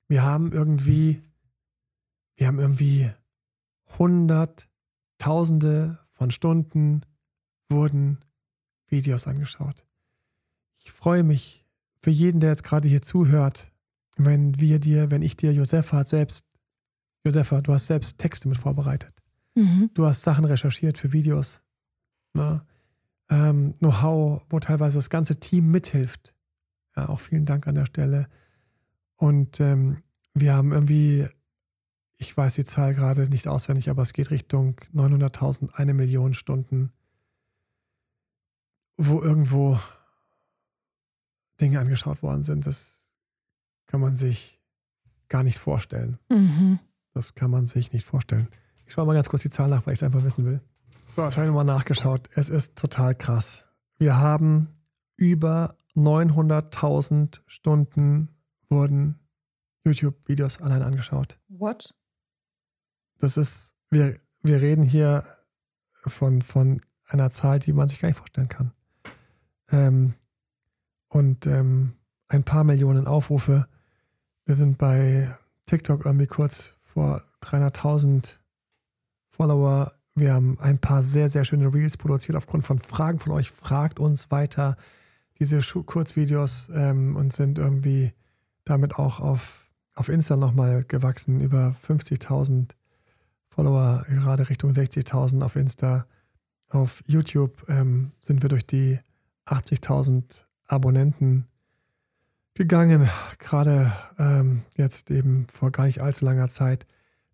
Wir 0.07 0.23
haben 0.23 0.51
irgendwie, 0.51 1.21
wir 2.35 2.47
haben 2.47 2.59
irgendwie 2.59 3.11
Hunderttausende 3.97 5.99
von 6.11 6.31
Stunden 6.31 7.01
wurden 7.69 8.19
Videos 8.87 9.27
angeschaut. 9.27 9.85
Ich 10.75 10.91
freue 10.91 11.23
mich 11.23 11.65
für 11.99 12.11
jeden, 12.11 12.39
der 12.39 12.51
jetzt 12.51 12.63
gerade 12.63 12.87
hier 12.87 13.01
zuhört, 13.01 13.73
wenn 14.17 14.59
wir 14.59 14.79
dir, 14.79 15.11
wenn 15.11 15.21
ich 15.21 15.35
dir, 15.35 15.53
Josefa 15.53 16.03
selbst, 16.03 16.45
Josefa, 17.23 17.61
du 17.61 17.73
hast 17.73 17.87
selbst 17.87 18.17
Texte 18.17 18.47
mit 18.47 18.57
vorbereitet. 18.57 19.13
Mhm. 19.55 19.89
Du 19.93 20.05
hast 20.05 20.21
Sachen 20.21 20.45
recherchiert 20.45 20.97
für 20.97 21.13
Videos. 21.13 21.63
Ne? 22.33 22.65
Ähm, 23.29 23.73
Know-how, 23.79 24.43
wo 24.49 24.59
teilweise 24.59 24.97
das 24.97 25.09
ganze 25.09 25.39
Team 25.39 25.71
mithilft. 25.71 26.35
Ja, 26.95 27.09
auch 27.09 27.19
vielen 27.19 27.45
Dank 27.45 27.67
an 27.67 27.75
der 27.75 27.85
Stelle. 27.85 28.27
Und 29.15 29.59
ähm, 29.59 30.03
wir 30.33 30.53
haben 30.53 30.71
irgendwie 30.71 31.27
ich 32.23 32.37
weiß 32.37 32.55
die 32.55 32.63
Zahl 32.63 32.93
gerade 32.93 33.23
nicht 33.29 33.49
auswendig, 33.49 33.89
aber 33.89 34.01
es 34.01 34.13
geht 34.13 34.31
Richtung 34.31 34.79
900.000, 34.93 35.73
eine 35.73 35.93
Million 35.93 36.33
Stunden, 36.33 36.93
wo 38.95 39.21
irgendwo 39.21 39.77
Dinge 41.59 41.79
angeschaut 41.79 42.23
worden 42.23 42.43
sind. 42.43 42.65
Das 42.65 43.11
kann 43.87 43.99
man 43.99 44.15
sich 44.15 44.61
gar 45.27 45.43
nicht 45.43 45.59
vorstellen. 45.59 46.17
Mhm. 46.29 46.79
Das 47.13 47.35
kann 47.35 47.51
man 47.51 47.65
sich 47.65 47.91
nicht 47.91 48.05
vorstellen. 48.05 48.47
Ich 48.85 48.93
schaue 48.93 49.05
mal 49.05 49.13
ganz 49.13 49.27
kurz 49.27 49.41
die 49.41 49.49
Zahl 49.49 49.69
nach, 49.69 49.85
weil 49.85 49.93
ich 49.93 49.99
es 49.99 50.03
einfach 50.03 50.23
wissen 50.23 50.45
will. 50.45 50.61
So, 51.05 51.23
jetzt 51.23 51.35
habe 51.35 51.45
ich 51.45 51.51
nochmal 51.51 51.65
nachgeschaut. 51.65 52.29
Es 52.35 52.49
ist 52.49 52.77
total 52.77 53.15
krass. 53.15 53.67
Wir 53.97 54.17
haben 54.17 54.69
über 55.17 55.77
900.000 55.95 57.41
Stunden 57.47 58.29
wurden 58.69 59.19
YouTube-Videos 59.85 60.61
allein 60.61 60.81
angeschaut. 60.81 61.37
What? 61.49 61.93
Das 63.23 63.37
ist, 63.37 63.75
wir, 63.89 64.19
wir 64.41 64.61
reden 64.61 64.83
hier 64.83 65.25
von, 66.05 66.41
von 66.41 66.81
einer 67.07 67.29
Zahl, 67.29 67.59
die 67.59 67.71
man 67.71 67.87
sich 67.87 67.99
gar 67.99 68.09
nicht 68.09 68.17
vorstellen 68.17 68.49
kann. 68.49 68.73
Ähm, 69.71 70.13
und 71.07 71.47
ähm, 71.47 71.93
ein 72.27 72.43
paar 72.43 72.65
Millionen 72.65 73.07
Aufrufe. 73.07 73.65
Wir 74.43 74.57
sind 74.57 74.77
bei 74.77 75.33
TikTok 75.67 76.05
irgendwie 76.05 76.27
kurz 76.27 76.73
vor 76.81 77.23
300.000 77.43 78.39
Follower. 79.29 79.93
Wir 80.15 80.33
haben 80.33 80.59
ein 80.59 80.79
paar 80.79 81.01
sehr, 81.01 81.29
sehr 81.29 81.45
schöne 81.45 81.73
Reels 81.73 81.95
produziert 81.95 82.35
aufgrund 82.35 82.65
von 82.65 82.77
Fragen 82.77 83.19
von 83.19 83.31
euch. 83.31 83.51
Fragt 83.51 84.01
uns 84.01 84.31
weiter 84.31 84.75
diese 85.39 85.61
Kurzvideos 85.61 86.69
ähm, 86.75 87.15
und 87.15 87.31
sind 87.31 87.57
irgendwie 87.57 88.11
damit 88.65 88.95
auch 88.95 89.21
auf, 89.21 89.69
auf 89.95 90.09
Insta 90.09 90.35
nochmal 90.35 90.83
gewachsen. 90.83 91.39
Über 91.39 91.73
50.000 91.87 92.71
Follower 93.53 94.03
gerade 94.09 94.49
Richtung 94.49 94.71
60.000 94.71 95.43
auf 95.43 95.55
Insta. 95.55 96.05
Auf 96.69 97.03
YouTube 97.05 97.63
ähm, 97.69 98.11
sind 98.19 98.41
wir 98.41 98.49
durch 98.49 98.65
die 98.65 98.99
80.000 99.45 100.45
Abonnenten 100.65 101.45
gegangen, 102.55 103.07
gerade 103.37 103.91
ähm, 104.17 104.63
jetzt 104.75 105.11
eben 105.11 105.45
vor 105.53 105.71
gar 105.71 105.85
nicht 105.85 106.01
allzu 106.01 106.25
langer 106.25 106.47
Zeit. 106.47 106.87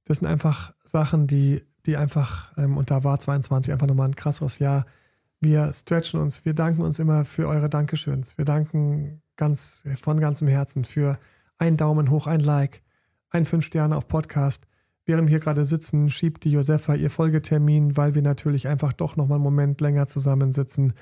Das 0.04 0.18
sind 0.18 0.28
einfach 0.28 0.74
Sachen, 0.80 1.28
die, 1.28 1.64
die 1.86 1.96
einfach, 1.96 2.52
ähm, 2.58 2.76
und 2.76 2.92
da 2.92 3.06
war 3.06 3.20
22 3.20 3.72
einfach 3.72 3.88
nochmal 3.88 4.10
ein 4.10 4.16
krasseres 4.16 4.60
Jahr. 4.60 4.86
Wir 5.40 5.72
stretchen 5.72 6.20
uns, 6.20 6.44
wir 6.44 6.54
danken 6.54 6.82
uns 6.82 7.00
immer 7.00 7.24
für 7.24 7.48
eure 7.48 7.70
Dankeschöns. 7.70 8.38
Wir 8.38 8.46
danken 8.46 9.22
ganz 9.38 9.86
von 10.02 10.20
ganzem 10.20 10.50
Herzen 10.50 10.84
für 10.84 11.18
einen 11.58 11.78
Daumen 11.78 12.10
hoch, 12.10 12.28
ein 12.28 12.42
Like, 12.42 12.82
ein 13.30 13.46
Fünf 13.46 13.66
Sterne 13.66 13.96
auf 13.96 14.10
Podcast 14.10 14.66
während 15.10 15.28
wir 15.28 15.32
hier 15.32 15.40
gerade 15.40 15.66
sitzen, 15.66 16.12
schiebt 16.12 16.44
die 16.44 16.52
Josefa 16.52 16.94
ihr 16.94 17.10
Folgetermin, 17.10 17.98
weil 17.98 18.14
wir 18.14 18.22
natürlich 18.22 18.68
einfach 18.68 18.94
doch 18.94 19.18
nochmal 19.18 19.38
einen 19.38 19.44
Moment 19.44 19.82
länger 19.82 20.06
zusammensitzen 20.06 20.94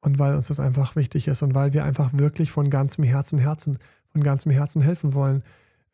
und 0.00 0.18
weil 0.18 0.34
uns 0.34 0.48
das 0.48 0.58
einfach 0.58 0.96
wichtig 0.96 1.28
ist 1.28 1.40
und 1.42 1.54
weil 1.54 1.72
wir 1.72 1.84
einfach 1.84 2.10
wirklich 2.14 2.50
von 2.50 2.68
ganzem 2.68 3.04
Herzen, 3.04 3.38
Herzen, 3.38 3.78
von 4.10 4.24
ganzem 4.24 4.50
Herzen 4.50 4.82
helfen 4.82 5.14
wollen. 5.14 5.44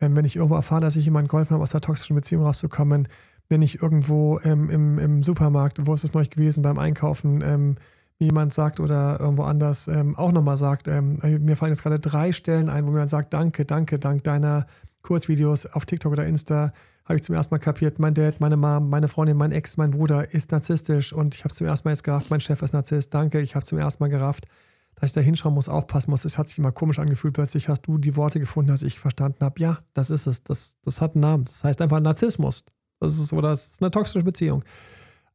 Ähm, 0.01 0.17
wenn 0.17 0.25
ich 0.25 0.37
irgendwo 0.37 0.55
erfahre, 0.55 0.81
dass 0.81 0.97
ich 0.97 1.05
jemandem 1.05 1.29
geholfen 1.29 1.53
habe, 1.53 1.63
aus 1.63 1.73
der 1.73 1.83
toxischen 1.83 2.17
Beziehung 2.17 2.45
rauszukommen, 2.45 3.09
wenn 3.51 3.61
ich 3.61 3.83
irgendwo 3.83 4.41
ähm, 4.43 4.71
im, 4.71 4.99
im 4.99 5.23
Supermarkt, 5.23 5.87
wo 5.87 5.93
ist 5.93 6.05
es 6.05 6.15
neulich 6.15 6.31
gewesen, 6.31 6.63
beim 6.63 6.79
Einkaufen, 6.79 7.43
ähm, 7.43 7.75
jemand 8.19 8.55
sagt 8.55 8.81
oder 8.81 9.21
irgendwo 9.21 9.43
anders 9.43 9.87
ähm, 9.87 10.17
auch 10.17 10.33
nochmal 10.33 10.57
sagt, 10.57 10.89
ähm, 10.89 11.19
mir 11.41 11.57
fallen 11.57 11.73
jetzt 11.73 11.83
gerade 11.83 11.99
drei 11.99 12.33
Stellen 12.33 12.71
ein, 12.71 12.87
wo 12.87 12.91
mir 12.91 13.07
sagt, 13.07 13.35
danke, 13.35 13.67
danke, 13.67 13.99
dank 13.99 14.25
deiner 14.25 14.67
Kurzvideos 15.03 15.67
auf 15.67 15.85
TikTok 15.85 16.13
oder 16.13 16.25
Insta 16.25 16.73
habe 17.11 17.17
ich 17.17 17.25
zum 17.25 17.35
ersten 17.35 17.53
Mal 17.53 17.59
kapiert, 17.59 17.99
mein 17.99 18.15
Dad, 18.15 18.39
meine 18.39 18.57
Mom, 18.57 18.89
meine 18.89 19.09
Freundin, 19.09 19.37
mein 19.37 19.51
Ex, 19.51 19.77
mein 19.77 19.91
Bruder 19.91 20.33
ist 20.33 20.53
narzisstisch 20.53 21.13
und 21.13 21.35
ich 21.35 21.43
habe 21.43 21.53
zum 21.53 21.67
ersten 21.67 21.89
Mal 21.89 21.91
jetzt 21.91 22.05
gerafft, 22.05 22.31
mein 22.31 22.41
Chef 22.41 22.63
ist 22.63 22.73
Narzisst, 22.73 23.13
danke, 23.13 23.41
ich 23.41 23.57
habe 23.57 23.67
zum 23.67 23.79
ersten 23.79 24.01
Mal 24.01 24.11
gerafft, 24.11 24.47
dass 24.95 25.11
ich 25.11 25.15
da 25.15 25.21
hinschauen 25.21 25.53
muss, 25.53 25.69
aufpassen 25.69 26.13
muss. 26.13 26.25
Es 26.25 26.39
hat 26.39 26.47
sich 26.47 26.59
immer 26.59 26.71
komisch 26.71 27.01
angefühlt, 27.01 27.35
plötzlich 27.35 27.69
hast 27.69 27.83
du 27.83 27.99
die 27.99 28.17
Worte 28.17 28.39
gefunden, 28.39 28.71
dass 28.71 28.85
ich 28.85 29.01
verstanden 29.01 29.45
habe, 29.45 29.61
ja, 29.61 29.79
das 29.93 30.11
ist 30.11 30.29
es, 30.29 30.45
das, 30.45 30.79
das 30.85 31.01
hat 31.01 31.17
einen 31.17 31.23
Namen, 31.23 31.47
das 31.47 31.65
heißt 31.65 31.83
einfach 31.83 31.99
Narzissmus. 31.99 32.65
Das 33.01 33.19
ist, 33.19 33.33
oder 33.33 33.51
das 33.51 33.73
ist 33.73 33.83
eine 33.83 33.91
toxische 33.91 34.23
Beziehung. 34.23 34.63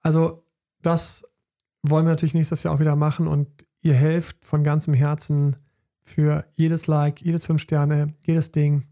Also 0.01 0.45
das 0.81 1.25
wollen 1.83 2.05
wir 2.05 2.11
natürlich 2.11 2.35
nächstes 2.35 2.63
Jahr 2.63 2.73
auch 2.73 2.79
wieder 2.79 2.95
machen 2.95 3.27
und 3.27 3.49
ihr 3.81 3.95
helft 3.95 4.45
von 4.45 4.63
ganzem 4.63 4.93
Herzen 4.93 5.57
für 6.03 6.45
jedes 6.53 6.87
Like, 6.87 7.21
jedes 7.21 7.47
fünf 7.47 7.61
Sterne, 7.61 8.07
jedes 8.25 8.53
Ding. 8.53 8.85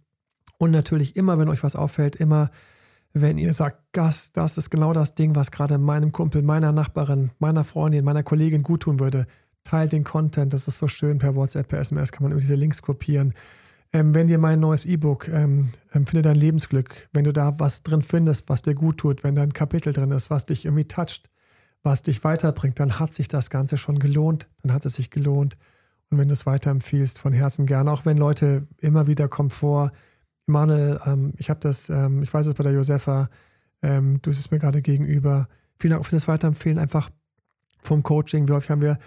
Und 0.58 0.72
natürlich 0.72 1.16
immer, 1.16 1.38
wenn 1.38 1.48
euch 1.48 1.64
was 1.64 1.78
auffällt, 1.78 2.18
immer 2.18 2.50
wenn 3.14 3.38
ihr 3.38 3.54
sagt, 3.54 3.94
Gas, 3.94 4.32
das 4.32 4.58
ist 4.58 4.72
genau 4.72 4.92
das 4.92 5.14
Ding, 5.16 5.36
was 5.36 5.52
gerade 5.52 5.78
meinem 5.78 6.12
Kumpel, 6.12 6.42
meiner 6.42 6.72
Nachbarin, 6.72 7.32
meiner 7.40 7.64
Freundin, 7.64 8.04
meiner 8.04 8.24
Kollegin 8.24 8.64
gut 8.64 8.82
tun 8.82 9.00
würde, 9.00 9.28
teilt 9.64 9.92
den 9.92 10.04
Content. 10.04 10.52
Das 10.52 10.68
ist 10.68 10.80
so 10.80 10.88
schön 10.88 11.20
per 11.20 11.36
WhatsApp, 11.36 11.68
per 11.68 11.80
SMS 11.80 12.12
kann 12.12 12.24
man 12.24 12.32
immer 12.32 12.42
diese 12.42 12.56
Links 12.56 12.82
kopieren. 12.82 13.34
Ähm, 13.94 14.16
wenn 14.16 14.28
dir 14.28 14.40
mein 14.40 14.60
neues 14.60 14.86
E-Book 14.86 15.28
ähm, 15.28 15.70
ähm, 15.94 16.08
Finde 16.08 16.24
dein 16.24 16.36
Lebensglück, 16.36 17.10
wenn 17.14 17.26
du 17.26 17.32
da 17.32 17.60
was 17.60 17.84
drin 17.84 18.02
findest, 18.02 18.50
was 18.50 18.64
dir 18.64 18.74
gut 18.74 18.98
tut, 18.98 19.24
wenn 19.24 19.36
da 19.36 19.44
ein 19.44 19.54
Kapitel 19.54 19.94
drin 19.94 20.10
ist, 20.10 20.32
was 20.32 20.48
dich 20.48 20.66
irgendwie 20.66 20.86
toucht, 20.88 21.30
was 21.84 22.02
dich 22.02 22.24
weiterbringt, 22.24 22.80
dann 22.80 22.98
hat 23.00 23.14
sich 23.14 23.28
das 23.28 23.52
Ganze 23.52 23.78
schon 23.78 24.00
gelohnt. 24.00 24.48
Dann 24.64 24.74
hat 24.74 24.86
es 24.86 24.96
sich 24.96 25.12
gelohnt. 25.12 25.58
Und 26.10 26.18
wenn 26.18 26.28
du 26.28 26.34
es 26.34 26.48
weiterempfiehlst, 26.48 27.20
von 27.20 27.34
Herzen 27.34 27.68
gern, 27.68 27.88
auch 27.88 28.06
wenn 28.06 28.18
Leute 28.18 28.68
immer 28.80 29.06
wieder 29.06 29.28
Komfort, 29.28 29.92
Manuel, 30.46 31.00
ähm, 31.06 31.34
ich 31.38 31.50
habe 31.50 31.60
das, 31.60 31.90
ähm, 31.90 32.24
ich 32.24 32.34
weiß 32.34 32.48
es 32.48 32.54
bei 32.54 32.64
der 32.64 32.74
Josefa, 32.74 33.30
Ähm, 33.82 34.22
du 34.22 34.32
sitzt 34.32 34.52
mir 34.52 34.60
gerade 34.60 34.82
gegenüber. 34.82 35.48
Vielen 35.78 35.92
Dank 35.92 36.06
für 36.06 36.16
das 36.16 36.30
Weiterempfehlen 36.30 36.80
einfach 36.80 37.10
vom 37.82 38.02
Coaching. 38.02 38.48
Wie 38.48 38.54
häufig 38.54 38.70
haben 38.70 38.82
wir 38.82 38.98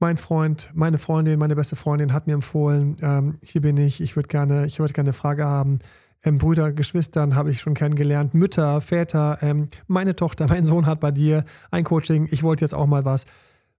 mein 0.00 0.16
Freund, 0.16 0.70
meine 0.74 0.98
Freundin, 0.98 1.38
meine 1.38 1.54
beste 1.54 1.76
Freundin 1.76 2.12
hat 2.12 2.26
mir 2.26 2.32
empfohlen, 2.32 2.96
ähm, 3.02 3.38
hier 3.42 3.60
bin 3.60 3.76
ich, 3.76 4.00
ich 4.00 4.16
würde 4.16 4.28
gerne, 4.28 4.66
ich 4.66 4.80
würde 4.80 4.94
gerne 4.94 5.10
eine 5.10 5.12
Frage 5.12 5.44
haben. 5.44 5.78
Ähm, 6.24 6.38
Brüder, 6.38 6.72
Geschwistern 6.72 7.34
habe 7.34 7.50
ich 7.50 7.60
schon 7.60 7.74
kennengelernt, 7.74 8.34
Mütter, 8.34 8.80
Väter, 8.80 9.38
ähm, 9.42 9.68
meine 9.86 10.16
Tochter, 10.16 10.46
mein 10.48 10.64
Sohn 10.64 10.86
hat 10.86 11.00
bei 11.00 11.10
dir 11.10 11.44
ein 11.70 11.84
Coaching, 11.84 12.28
ich 12.30 12.42
wollte 12.42 12.64
jetzt 12.64 12.74
auch 12.74 12.86
mal 12.86 13.04
was. 13.04 13.26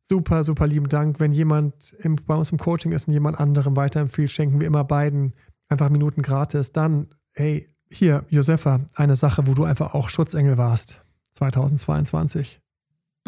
Super, 0.04 0.44
super 0.44 0.66
lieben 0.66 0.90
Dank. 0.90 1.20
Wenn 1.20 1.32
jemand 1.32 1.94
im, 2.00 2.16
bei 2.16 2.36
uns 2.36 2.52
im 2.52 2.58
Coaching 2.58 2.92
ist 2.92 3.08
und 3.08 3.14
jemand 3.14 3.40
anderem 3.40 3.76
weiterempfiehlt, 3.76 4.32
schenken 4.32 4.60
wir 4.60 4.68
immer 4.68 4.84
beiden 4.84 5.34
einfach 5.72 5.90
Minuten 5.90 6.22
gratis. 6.22 6.72
Dann, 6.72 7.08
hey, 7.34 7.68
hier, 7.90 8.26
Josefa, 8.30 8.82
eine 8.96 9.16
Sache, 9.16 9.48
wo 9.48 9.54
du 9.54 9.64
einfach 9.64 9.94
auch 9.94 10.10
Schutzengel 10.10 10.58
warst, 10.58 11.02
2022. 11.32 12.60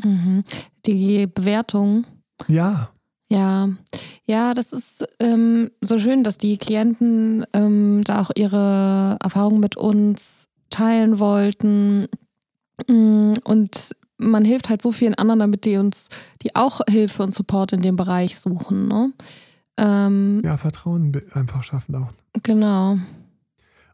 Mhm. 0.03 0.43
Die 0.85 1.27
Bewertung. 1.27 2.05
Ja. 2.47 2.89
Ja, 3.29 3.69
ja, 4.25 4.53
das 4.53 4.73
ist 4.73 5.05
ähm, 5.19 5.71
so 5.81 5.97
schön, 5.97 6.23
dass 6.23 6.37
die 6.37 6.57
Klienten 6.57 7.45
ähm, 7.53 8.03
da 8.03 8.21
auch 8.21 8.29
ihre 8.35 9.17
Erfahrungen 9.23 9.59
mit 9.59 9.75
uns 9.75 10.47
teilen 10.69 11.17
wollten. 11.17 12.07
Mm, 12.87 13.33
und 13.43 13.95
man 14.17 14.45
hilft 14.45 14.69
halt 14.69 14.81
so 14.81 14.91
vielen 14.91 15.15
anderen, 15.15 15.39
damit 15.39 15.65
die 15.65 15.77
uns, 15.77 16.09
die 16.43 16.55
auch 16.55 16.81
Hilfe 16.87 17.23
und 17.23 17.33
Support 17.33 17.73
in 17.73 17.81
dem 17.81 17.95
Bereich 17.95 18.37
suchen. 18.37 18.87
Ne? 18.87 19.11
Ähm, 19.78 20.41
ja, 20.43 20.57
Vertrauen 20.57 21.11
einfach 21.34 21.63
schaffen 21.63 21.95
auch. 21.95 22.11
Genau. 22.43 22.97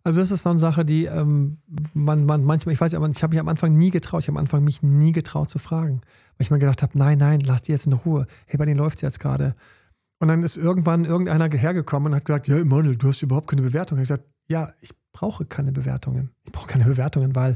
Also 0.03 0.21
das 0.21 0.32
ist 0.32 0.43
so 0.43 0.49
eine 0.49 0.59
Sache, 0.59 0.86
die 0.86 1.05
ähm, 1.05 1.57
man, 1.93 2.25
man 2.25 2.43
manchmal, 2.43 2.73
ich 2.73 2.82
weiß 2.82 2.93
ja, 2.93 3.05
ich 3.05 3.23
habe 3.23 3.32
mich 3.32 3.39
am 3.39 3.49
Anfang 3.49 3.77
nie 3.77 3.91
getraut, 3.91 4.23
ich 4.23 4.27
habe 4.27 4.38
am 4.38 4.43
Anfang 4.43 4.63
mich 4.63 4.82
nie 4.82 5.11
getraut 5.11 5.49
zu 5.49 5.59
fragen, 5.59 6.01
weil 6.38 6.45
ich 6.45 6.51
mir 6.51 6.59
gedacht 6.59 6.82
habe, 6.82 6.97
nein, 6.97 7.17
nein, 7.17 7.41
lass 7.41 7.61
die 7.61 7.73
jetzt 7.73 7.86
in 7.86 7.93
Ruhe. 7.93 8.25
Hey, 8.45 8.57
bei 8.57 8.65
denen 8.65 8.80
läuft 8.80 8.97
es 8.97 9.01
jetzt 9.01 9.19
gerade. 9.19 9.55
Und 10.19 10.27
dann 10.27 10.43
ist 10.43 10.57
irgendwann 10.57 11.05
irgendeiner 11.05 11.49
hergekommen 11.49 12.11
und 12.11 12.15
hat 12.15 12.25
gesagt, 12.25 12.47
ja, 12.47 12.57
Emanuel, 12.57 12.97
du 12.97 13.07
hast 13.07 13.21
überhaupt 13.21 13.47
keine 13.47 13.61
Bewertung. 13.61 13.97
Ich 13.99 14.09
habe 14.09 14.19
gesagt, 14.19 14.36
ja, 14.47 14.73
ich 14.82 14.91
brauche 15.13 15.45
keine 15.45 15.71
Bewertungen. 15.71 16.32
Ich 16.43 16.51
brauche 16.51 16.67
keine 16.67 16.86
Bewertungen, 16.86 17.36
weil 17.36 17.55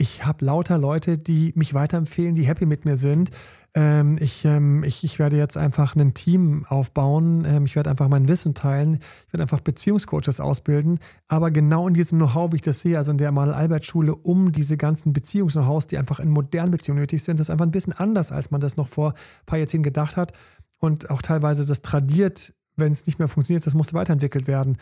ich 0.00 0.24
habe 0.24 0.46
lauter 0.46 0.78
Leute, 0.78 1.18
die 1.18 1.52
mich 1.56 1.74
weiterempfehlen, 1.74 2.34
die 2.34 2.44
happy 2.44 2.64
mit 2.64 2.86
mir 2.86 2.96
sind. 2.96 3.30
Ähm, 3.74 4.16
ich, 4.18 4.46
ähm, 4.46 4.82
ich, 4.82 5.04
ich 5.04 5.18
werde 5.18 5.36
jetzt 5.36 5.58
einfach 5.58 5.94
ein 5.94 6.14
Team 6.14 6.64
aufbauen. 6.66 7.44
Ähm, 7.44 7.66
ich 7.66 7.76
werde 7.76 7.90
einfach 7.90 8.08
mein 8.08 8.26
Wissen 8.26 8.54
teilen. 8.54 8.94
Ich 9.26 9.32
werde 9.34 9.42
einfach 9.42 9.60
Beziehungscoaches 9.60 10.40
ausbilden. 10.40 11.00
Aber 11.28 11.50
genau 11.50 11.86
in 11.86 11.92
diesem 11.92 12.16
Know-how, 12.16 12.50
wie 12.52 12.56
ich 12.56 12.62
das 12.62 12.80
sehe, 12.80 12.96
also 12.96 13.10
in 13.10 13.18
der 13.18 13.30
Mal-Albert-Schule, 13.30 14.16
um 14.16 14.52
diese 14.52 14.78
ganzen 14.78 15.12
Beziehungs-Know-hows, 15.12 15.86
die 15.86 15.98
einfach 15.98 16.18
in 16.18 16.30
modernen 16.30 16.70
Beziehungen 16.70 17.00
nötig 17.00 17.22
sind, 17.22 17.38
das 17.38 17.48
ist 17.48 17.50
einfach 17.50 17.66
ein 17.66 17.70
bisschen 17.70 17.92
anders, 17.92 18.32
als 18.32 18.50
man 18.50 18.62
das 18.62 18.78
noch 18.78 18.88
vor 18.88 19.10
ein 19.10 19.44
paar 19.44 19.58
Jahrzehnten 19.58 19.84
gedacht 19.84 20.16
hat. 20.16 20.32
Und 20.78 21.10
auch 21.10 21.20
teilweise 21.20 21.66
das 21.66 21.82
tradiert, 21.82 22.54
wenn 22.76 22.90
es 22.90 23.04
nicht 23.04 23.18
mehr 23.18 23.28
funktioniert, 23.28 23.66
das 23.66 23.74
musste 23.74 23.92
weiterentwickelt 23.92 24.46
werden. 24.46 24.78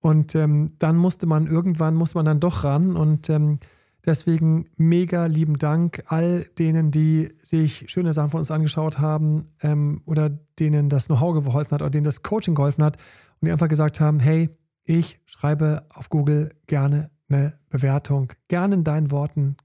Und 0.00 0.36
ähm, 0.36 0.74
dann 0.78 0.96
musste 0.96 1.26
man 1.26 1.48
irgendwann, 1.48 1.96
muss 1.96 2.14
man 2.14 2.24
dann 2.24 2.38
doch 2.38 2.62
ran 2.62 2.94
und 2.94 3.28
ähm, 3.30 3.58
Deswegen 4.06 4.66
mega 4.76 5.26
lieben 5.26 5.58
Dank 5.58 6.04
all 6.06 6.44
denen, 6.58 6.90
die 6.90 7.28
sich 7.42 7.84
schöne 7.88 8.14
Sachen 8.14 8.30
von 8.30 8.40
uns 8.40 8.50
angeschaut 8.50 8.98
haben 8.98 9.48
ähm, 9.60 10.00
oder 10.06 10.30
denen 10.58 10.88
das 10.88 11.06
Know-how 11.06 11.44
geholfen 11.44 11.72
hat 11.72 11.82
oder 11.82 11.90
denen 11.90 12.04
das 12.04 12.22
Coaching 12.22 12.54
geholfen 12.54 12.82
hat 12.82 12.96
und 13.40 13.46
die 13.46 13.52
einfach 13.52 13.68
gesagt 13.68 14.00
haben, 14.00 14.18
hey, 14.18 14.48
ich 14.84 15.20
schreibe 15.26 15.84
auf 15.90 16.08
Google 16.08 16.50
gerne 16.66 17.10
eine 17.28 17.58
Bewertung, 17.68 18.32
gerne 18.48 18.76
in 18.76 18.84
deinen 18.84 19.10
Worten 19.10 19.56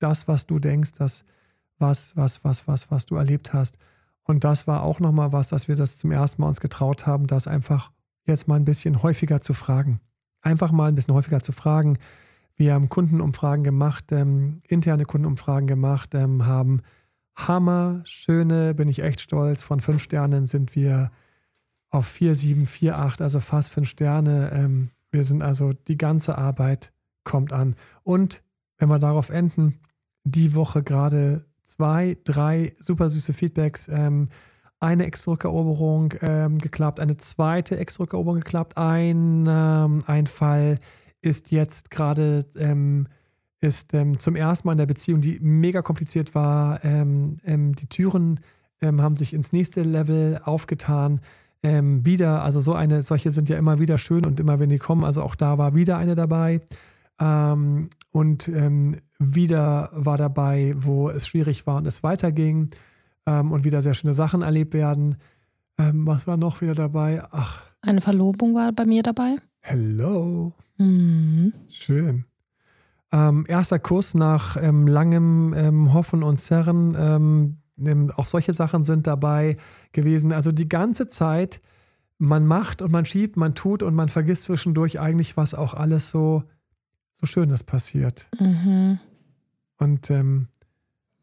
das, 0.00 0.26
was 0.26 0.46
du 0.46 0.58
denkst, 0.58 0.94
das, 0.94 1.24
was, 1.78 2.16
was, 2.16 2.44
was, 2.44 2.66
was, 2.66 2.90
was 2.90 3.06
du 3.06 3.16
erlebt 3.16 3.52
hast. 3.52 3.78
Und 4.24 4.44
das 4.44 4.66
war 4.66 4.82
auch 4.82 5.00
nochmal 5.00 5.32
was, 5.32 5.48
dass 5.48 5.68
wir 5.68 5.76
das 5.76 5.98
zum 5.98 6.10
ersten 6.10 6.42
Mal 6.42 6.48
uns 6.48 6.60
getraut 6.60 7.06
haben, 7.06 7.26
das 7.26 7.46
einfach 7.46 7.92
jetzt 8.24 8.48
mal 8.48 8.56
ein 8.56 8.64
bisschen 8.64 9.02
häufiger 9.02 9.40
zu 9.40 9.54
fragen. 9.54 10.00
Einfach 10.40 10.72
mal 10.72 10.88
ein 10.88 10.94
bisschen 10.94 11.14
häufiger 11.14 11.40
zu 11.40 11.52
fragen 11.52 11.98
wir 12.56 12.74
haben 12.74 12.88
Kundenumfragen 12.88 13.64
gemacht, 13.64 14.12
ähm, 14.12 14.58
interne 14.68 15.04
Kundenumfragen 15.04 15.66
gemacht, 15.66 16.14
ähm, 16.14 16.46
haben 16.46 16.80
Hammer, 17.34 18.02
schöne, 18.04 18.74
bin 18.74 18.88
ich 18.88 19.02
echt 19.02 19.20
stolz. 19.20 19.62
Von 19.62 19.80
fünf 19.80 20.02
Sternen 20.02 20.46
sind 20.46 20.76
wir 20.76 21.10
auf 21.90 22.06
vier, 22.06 22.34
sieben, 22.34 22.66
vier, 22.66 22.98
acht, 22.98 23.20
also 23.20 23.40
fast 23.40 23.70
fünf 23.70 23.88
Sterne. 23.88 24.50
Ähm, 24.52 24.88
wir 25.10 25.24
sind 25.24 25.42
also, 25.42 25.72
die 25.72 25.98
ganze 25.98 26.38
Arbeit 26.38 26.92
kommt 27.24 27.52
an. 27.52 27.74
Und 28.02 28.42
wenn 28.78 28.88
wir 28.88 28.98
darauf 28.98 29.30
enden, 29.30 29.80
die 30.24 30.54
Woche 30.54 30.82
gerade 30.82 31.44
zwei, 31.62 32.16
drei 32.24 32.72
super 32.78 33.08
süße 33.08 33.32
Feedbacks. 33.32 33.88
Ähm, 33.88 34.28
eine 34.80 35.06
Ex-Rückeroberung 35.06 36.14
ähm, 36.20 36.58
geklappt, 36.58 37.00
eine 37.00 37.16
zweite 37.16 37.78
Ex-Rückeroberung 37.78 38.40
geklappt, 38.40 38.76
ein, 38.76 39.46
ähm, 39.48 40.02
ein 40.06 40.26
Fall 40.26 40.78
ist 41.24 41.50
jetzt 41.50 41.90
gerade 41.90 42.44
ähm, 42.56 43.06
ist 43.60 43.94
ähm, 43.94 44.18
zum 44.18 44.36
ersten 44.36 44.68
Mal 44.68 44.72
in 44.72 44.78
der 44.78 44.86
Beziehung, 44.86 45.22
die 45.22 45.38
mega 45.40 45.80
kompliziert 45.80 46.34
war. 46.34 46.84
Ähm, 46.84 47.36
ähm 47.44 47.74
die 47.74 47.88
Türen 47.88 48.40
ähm, 48.82 49.00
haben 49.00 49.16
sich 49.16 49.32
ins 49.32 49.52
nächste 49.52 49.82
Level 49.82 50.40
aufgetan. 50.44 51.20
Wieder, 51.66 52.42
also 52.42 52.60
so 52.60 52.74
eine, 52.74 53.00
solche 53.00 53.30
sind 53.30 53.48
ja 53.48 53.56
immer 53.56 53.78
wieder 53.78 53.96
schön 53.96 54.26
und 54.26 54.38
immer 54.38 54.58
wenn 54.58 54.68
die 54.68 54.76
kommen, 54.76 55.02
also 55.02 55.22
auch 55.22 55.34
da 55.34 55.56
war 55.56 55.74
wieder 55.74 55.96
eine 55.96 56.14
dabei. 56.14 56.60
und 57.18 58.52
wieder 59.18 59.88
war 59.94 60.18
dabei, 60.18 60.74
wo 60.76 61.08
es 61.08 61.26
schwierig 61.26 61.66
war 61.66 61.76
und 61.76 61.86
es 61.86 62.02
weiterging 62.02 62.68
und 63.24 63.64
wieder 63.64 63.80
sehr 63.80 63.94
schöne 63.94 64.12
Sachen 64.12 64.42
erlebt 64.42 64.74
werden. 64.74 65.16
was 65.78 66.26
war 66.26 66.36
noch 66.36 66.60
wieder 66.60 66.74
dabei? 66.74 67.22
Ach. 67.30 67.62
Eine 67.80 68.02
Verlobung 68.02 68.54
war 68.54 68.70
bei 68.72 68.84
mir 68.84 69.02
dabei. 69.02 69.36
Hello. 69.62 70.52
Mhm. 70.78 71.52
Schön. 71.68 72.24
Ähm, 73.12 73.44
erster 73.48 73.78
Kurs 73.78 74.14
nach 74.14 74.56
ähm, 74.60 74.86
langem 74.86 75.54
ähm, 75.56 75.94
Hoffen 75.94 76.22
und 76.22 76.38
Zerren. 76.38 76.96
Ähm, 76.98 78.10
auch 78.16 78.26
solche 78.26 78.52
Sachen 78.52 78.84
sind 78.84 79.06
dabei 79.06 79.56
gewesen. 79.92 80.32
Also 80.32 80.52
die 80.52 80.68
ganze 80.68 81.06
Zeit, 81.06 81.60
man 82.18 82.46
macht 82.46 82.82
und 82.82 82.92
man 82.92 83.06
schiebt, 83.06 83.36
man 83.36 83.54
tut 83.54 83.82
und 83.82 83.94
man 83.94 84.08
vergisst 84.08 84.44
zwischendurch 84.44 85.00
eigentlich, 85.00 85.36
was 85.36 85.54
auch 85.54 85.74
alles 85.74 86.10
so, 86.10 86.44
so 87.12 87.26
Schönes 87.26 87.64
passiert. 87.64 88.28
Mhm. 88.38 88.98
Und, 89.78 90.10
ähm, 90.10 90.48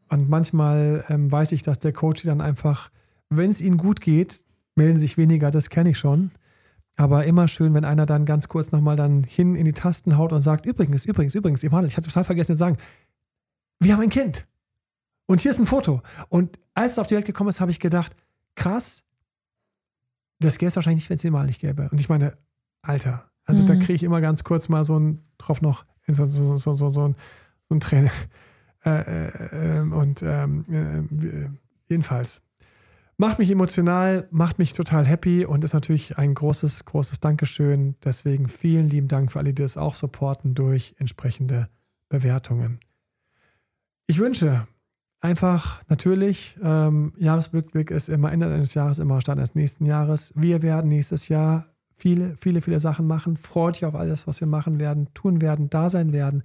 und 0.08 0.28
manchmal 0.28 1.04
ähm, 1.08 1.30
weiß 1.32 1.52
ich, 1.52 1.62
dass 1.62 1.78
der 1.78 1.92
Coach 1.92 2.22
dann 2.22 2.40
einfach, 2.40 2.90
wenn 3.30 3.50
es 3.50 3.60
ihnen 3.60 3.78
gut 3.78 4.00
geht, 4.00 4.44
melden 4.74 4.98
sich 4.98 5.16
weniger, 5.16 5.50
das 5.50 5.70
kenne 5.70 5.90
ich 5.90 5.98
schon. 5.98 6.30
Aber 6.96 7.24
immer 7.24 7.48
schön, 7.48 7.74
wenn 7.74 7.84
einer 7.84 8.06
dann 8.06 8.26
ganz 8.26 8.48
kurz 8.48 8.70
nochmal 8.70 8.96
dann 8.96 9.22
hin 9.24 9.54
in 9.54 9.64
die 9.64 9.72
Tasten 9.72 10.18
haut 10.18 10.32
und 10.32 10.42
sagt, 10.42 10.66
übrigens, 10.66 11.04
übrigens, 11.06 11.34
übrigens, 11.34 11.64
Emanuel, 11.64 11.88
ich 11.88 11.96
hatte 11.96 12.08
total 12.08 12.24
vergessen 12.24 12.54
zu 12.54 12.58
sagen, 12.58 12.76
wir 13.80 13.94
haben 13.94 14.02
ein 14.02 14.10
Kind. 14.10 14.46
Und 15.26 15.40
hier 15.40 15.50
ist 15.50 15.58
ein 15.58 15.66
Foto. 15.66 16.02
Und 16.28 16.58
als 16.74 16.92
es 16.92 16.98
auf 16.98 17.06
die 17.06 17.14
Welt 17.14 17.24
gekommen 17.24 17.48
ist, 17.48 17.60
habe 17.60 17.70
ich 17.70 17.80
gedacht, 17.80 18.14
krass, 18.54 19.04
das 20.40 20.58
gäbe 20.58 20.68
es 20.68 20.76
wahrscheinlich 20.76 21.04
nicht, 21.04 21.10
wenn 21.10 21.16
es 21.16 21.22
den 21.22 21.32
mal 21.32 21.46
nicht 21.46 21.60
gäbe. 21.60 21.88
Und 21.90 22.00
ich 22.00 22.08
meine, 22.08 22.36
Alter, 22.82 23.24
also 23.44 23.62
mhm. 23.62 23.66
da 23.66 23.74
kriege 23.76 23.94
ich 23.94 24.02
immer 24.02 24.20
ganz 24.20 24.44
kurz 24.44 24.68
mal 24.68 24.84
so 24.84 24.98
ein, 24.98 25.24
drauf 25.38 25.62
noch, 25.62 25.84
so, 26.06 26.26
so, 26.26 26.58
so, 26.58 26.72
so, 26.74 26.88
so, 26.88 27.08
ein, 27.08 27.16
so 27.68 27.74
ein 27.74 27.80
Träne. 27.80 28.10
Äh, 28.84 29.28
äh, 29.28 29.76
ähm, 29.76 29.92
und 29.92 30.22
ähm, 30.24 30.64
äh, 30.68 31.48
jedenfalls, 31.88 32.42
macht 33.16 33.38
mich 33.38 33.50
emotional, 33.50 34.26
macht 34.30 34.58
mich 34.58 34.72
total 34.72 35.06
happy 35.06 35.44
und 35.44 35.64
ist 35.64 35.74
natürlich 35.74 36.18
ein 36.18 36.34
großes, 36.34 36.84
großes 36.84 37.20
Dankeschön. 37.20 37.96
Deswegen 38.04 38.48
vielen 38.48 38.88
lieben 38.88 39.08
Dank 39.08 39.32
für 39.32 39.38
alle, 39.38 39.54
die 39.54 39.62
das 39.62 39.76
auch 39.76 39.94
supporten 39.94 40.54
durch 40.54 40.94
entsprechende 40.98 41.68
Bewertungen. 42.08 42.80
Ich 44.06 44.18
wünsche 44.18 44.66
einfach 45.20 45.82
natürlich, 45.88 46.56
ähm, 46.62 47.12
Jahresrückblick 47.16 47.90
ist 47.90 48.08
immer 48.08 48.32
Ende 48.32 48.52
eines 48.52 48.74
Jahres, 48.74 48.98
immer 48.98 49.20
Start 49.20 49.38
eines 49.38 49.54
nächsten 49.54 49.84
Jahres. 49.84 50.32
Wir 50.36 50.62
werden 50.62 50.88
nächstes 50.88 51.28
Jahr 51.28 51.66
viele, 51.94 52.36
viele, 52.36 52.60
viele 52.60 52.80
Sachen 52.80 53.06
machen. 53.06 53.36
Freut 53.36 53.76
euch 53.76 53.84
auf 53.84 53.94
alles, 53.94 54.26
was 54.26 54.40
wir 54.40 54.48
machen 54.48 54.80
werden, 54.80 55.08
tun 55.14 55.40
werden, 55.40 55.70
da 55.70 55.88
sein 55.88 56.12
werden. 56.12 56.42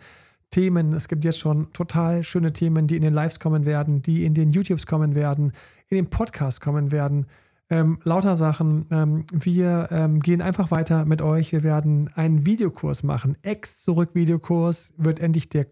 Themen. 0.49 0.93
Es 0.93 1.07
gibt 1.07 1.25
jetzt 1.25 1.39
schon 1.39 1.73
total 1.73 2.23
schöne 2.23 2.53
Themen, 2.53 2.87
die 2.87 2.95
in 2.95 3.01
den 3.01 3.13
Lives 3.13 3.39
kommen 3.39 3.65
werden, 3.65 4.01
die 4.01 4.23
in 4.23 4.33
den 4.33 4.51
YouTubes 4.51 4.87
kommen 4.87 5.13
werden, 5.13 5.51
in 5.89 5.97
den 5.97 6.09
Podcasts 6.09 6.61
kommen 6.61 6.91
werden. 6.91 7.25
Ähm, 7.69 7.99
lauter 8.03 8.35
Sachen. 8.35 8.85
Ähm, 8.91 9.25
wir 9.33 9.89
ähm, 9.91 10.19
gehen 10.21 10.41
einfach 10.41 10.71
weiter 10.71 11.05
mit 11.05 11.21
euch. 11.21 11.51
Wir 11.51 11.63
werden 11.63 12.09
einen 12.15 12.45
Videokurs 12.45 13.03
machen. 13.03 13.35
Ex-Zurück-Videokurs 13.41 14.93
wird 14.97 15.19
endlich 15.19 15.49
der 15.49 15.67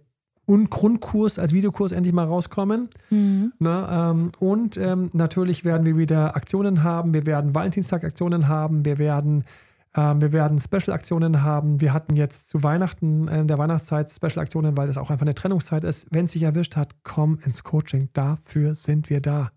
und 0.47 0.70
Grundkurs 0.70 1.39
als 1.39 1.53
Videokurs 1.53 1.91
endlich 1.91 2.13
mal 2.13 2.26
rauskommen. 2.26 2.89
Mhm. 3.09 3.53
Na, 3.57 4.11
ähm, 4.11 4.32
und 4.39 4.78
ähm, 4.78 5.09
natürlich 5.13 5.66
werden 5.66 5.86
wir 5.86 5.95
wieder 5.95 6.36
Aktionen 6.36 6.84
haben. 6.84 7.13
Wir 7.13 7.26
werden 7.26 7.55
Valentinstag-Aktionen 7.55 8.47
haben. 8.47 8.86
Wir 8.86 8.99
werden 8.99 9.43
Ähm, 9.97 10.20
wir 10.22 10.34
werden 10.34 10.59
Special-Aktionen 10.59 11.41
haben. 11.41 11.80
Wir 11.80 11.93
hatten 11.93 12.16
jetzt 12.18 12.49
zu 12.49 12.63
Weihnachten, 12.63 13.30
äh, 13.30 13.45
der 13.45 13.57
Weihnachtszeit 13.57 14.11
Special-Aktionen, 14.11 14.76
weil 14.76 14.88
das 14.88 14.97
auch 14.97 15.09
einfach 15.09 15.26
eine 15.26 15.36
Trennungszeit 15.36 15.86
ist. 15.86 16.07
Wenn 16.11 16.26
es 16.26 16.34
sich 16.34 16.43
erwischt 16.43 16.76
hat, 16.76 16.95
komm 17.03 17.39
ins 17.45 17.63
Coaching. 17.63 18.09
Dafür 18.11 18.76
sind 18.76 19.09
wir 19.09 19.22
da. 19.22 19.51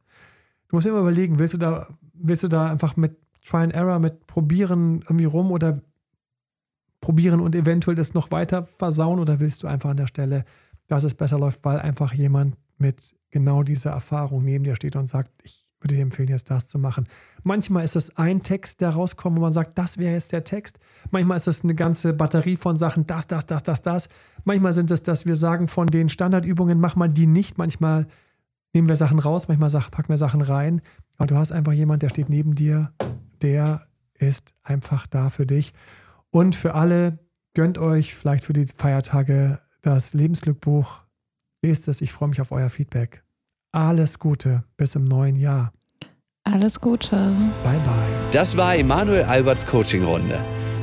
Du 0.68 0.76
musst 0.76 0.86
immer 0.86 1.00
überlegen, 1.00 1.38
willst 1.38 1.54
du 1.54 1.58
da, 1.58 1.88
willst 2.14 2.42
du 2.42 2.48
da 2.48 2.70
einfach 2.70 2.96
mit 2.96 3.16
Try 3.44 3.58
and 3.58 3.74
Error, 3.74 3.98
mit 3.98 4.26
probieren 4.26 5.00
irgendwie 5.00 5.24
rum 5.24 5.50
oder 5.50 5.80
probieren 7.00 7.40
und 7.40 7.54
eventuell 7.54 7.94
das 7.94 8.14
noch 8.14 8.30
weiter 8.30 8.62
versauen 8.62 9.20
oder 9.20 9.40
willst 9.40 9.62
du 9.62 9.66
einfach 9.66 9.90
an 9.90 9.96
der 9.96 10.08
Stelle, 10.08 10.44
dass 10.88 11.04
es 11.04 11.14
besser 11.14 11.38
läuft, 11.38 11.64
weil 11.64 11.78
einfach 11.78 12.12
jemand 12.12 12.56
mit 12.78 13.16
genau 13.30 13.62
dieser 13.62 13.90
Erfahrung 13.90 14.44
neben 14.44 14.64
dir 14.64 14.76
steht 14.76 14.96
und 14.96 15.06
sagt, 15.06 15.30
ich 15.42 15.68
würde 15.80 15.94
dir 15.94 16.02
empfehlen, 16.02 16.28
jetzt 16.28 16.50
das 16.50 16.66
zu 16.66 16.78
machen. 16.78 17.04
Manchmal 17.44 17.84
ist 17.84 17.94
es 17.94 18.16
ein 18.16 18.42
Text, 18.42 18.80
der 18.80 18.90
rauskommt, 18.90 19.36
wo 19.36 19.40
man 19.40 19.52
sagt, 19.52 19.78
das 19.78 19.96
wäre 19.98 20.12
jetzt 20.12 20.32
der 20.32 20.42
Text. 20.42 20.80
Manchmal 21.10 21.36
ist 21.36 21.46
es 21.46 21.62
eine 21.62 21.74
ganze 21.74 22.12
Batterie 22.14 22.56
von 22.56 22.76
Sachen, 22.76 23.06
das, 23.06 23.28
das, 23.28 23.46
das, 23.46 23.62
das, 23.62 23.82
das. 23.82 24.08
Manchmal 24.44 24.72
sind 24.72 24.90
es, 24.90 25.04
dass 25.04 25.24
wir 25.24 25.36
sagen, 25.36 25.68
von 25.68 25.88
den 25.88 26.08
Standardübungen, 26.08 26.80
mach 26.80 26.96
mal 26.96 27.08
die 27.08 27.26
nicht. 27.26 27.58
Manchmal 27.58 28.08
nehmen 28.74 28.88
wir 28.88 28.96
Sachen 28.96 29.18
raus, 29.18 29.48
manchmal 29.48 29.70
packen 29.70 30.08
wir 30.08 30.18
Sachen 30.18 30.42
rein. 30.42 30.80
Aber 31.16 31.26
du 31.26 31.36
hast 31.36 31.52
einfach 31.52 31.72
jemand, 31.72 32.02
der 32.02 32.10
steht 32.10 32.28
neben 32.28 32.54
dir, 32.54 32.92
der 33.42 33.82
ist 34.14 34.54
einfach 34.62 35.06
da 35.06 35.30
für 35.30 35.46
dich. 35.46 35.72
Und 36.30 36.54
für 36.54 36.74
alle, 36.74 37.18
gönnt 37.54 37.78
euch 37.78 38.14
vielleicht 38.14 38.44
für 38.44 38.52
die 38.52 38.66
Feiertage 38.66 39.58
das 39.82 40.14
Lebensglückbuch. 40.14 41.02
Lest 41.62 41.88
es, 41.88 42.00
ich 42.00 42.12
freue 42.12 42.28
mich 42.28 42.40
auf 42.40 42.52
euer 42.52 42.68
Feedback. 42.68 43.24
Alles 43.72 44.18
Gute 44.18 44.64
bis 44.76 44.94
im 44.94 45.06
neuen 45.06 45.36
Jahr. 45.36 45.72
Alles 46.44 46.80
Gute. 46.80 47.34
Bye 47.62 47.80
bye. 47.80 48.30
Das 48.30 48.56
war 48.56 48.76
Emanuel 48.76 49.24
Alberts 49.24 49.66
Coaching-Runde. 49.66 50.38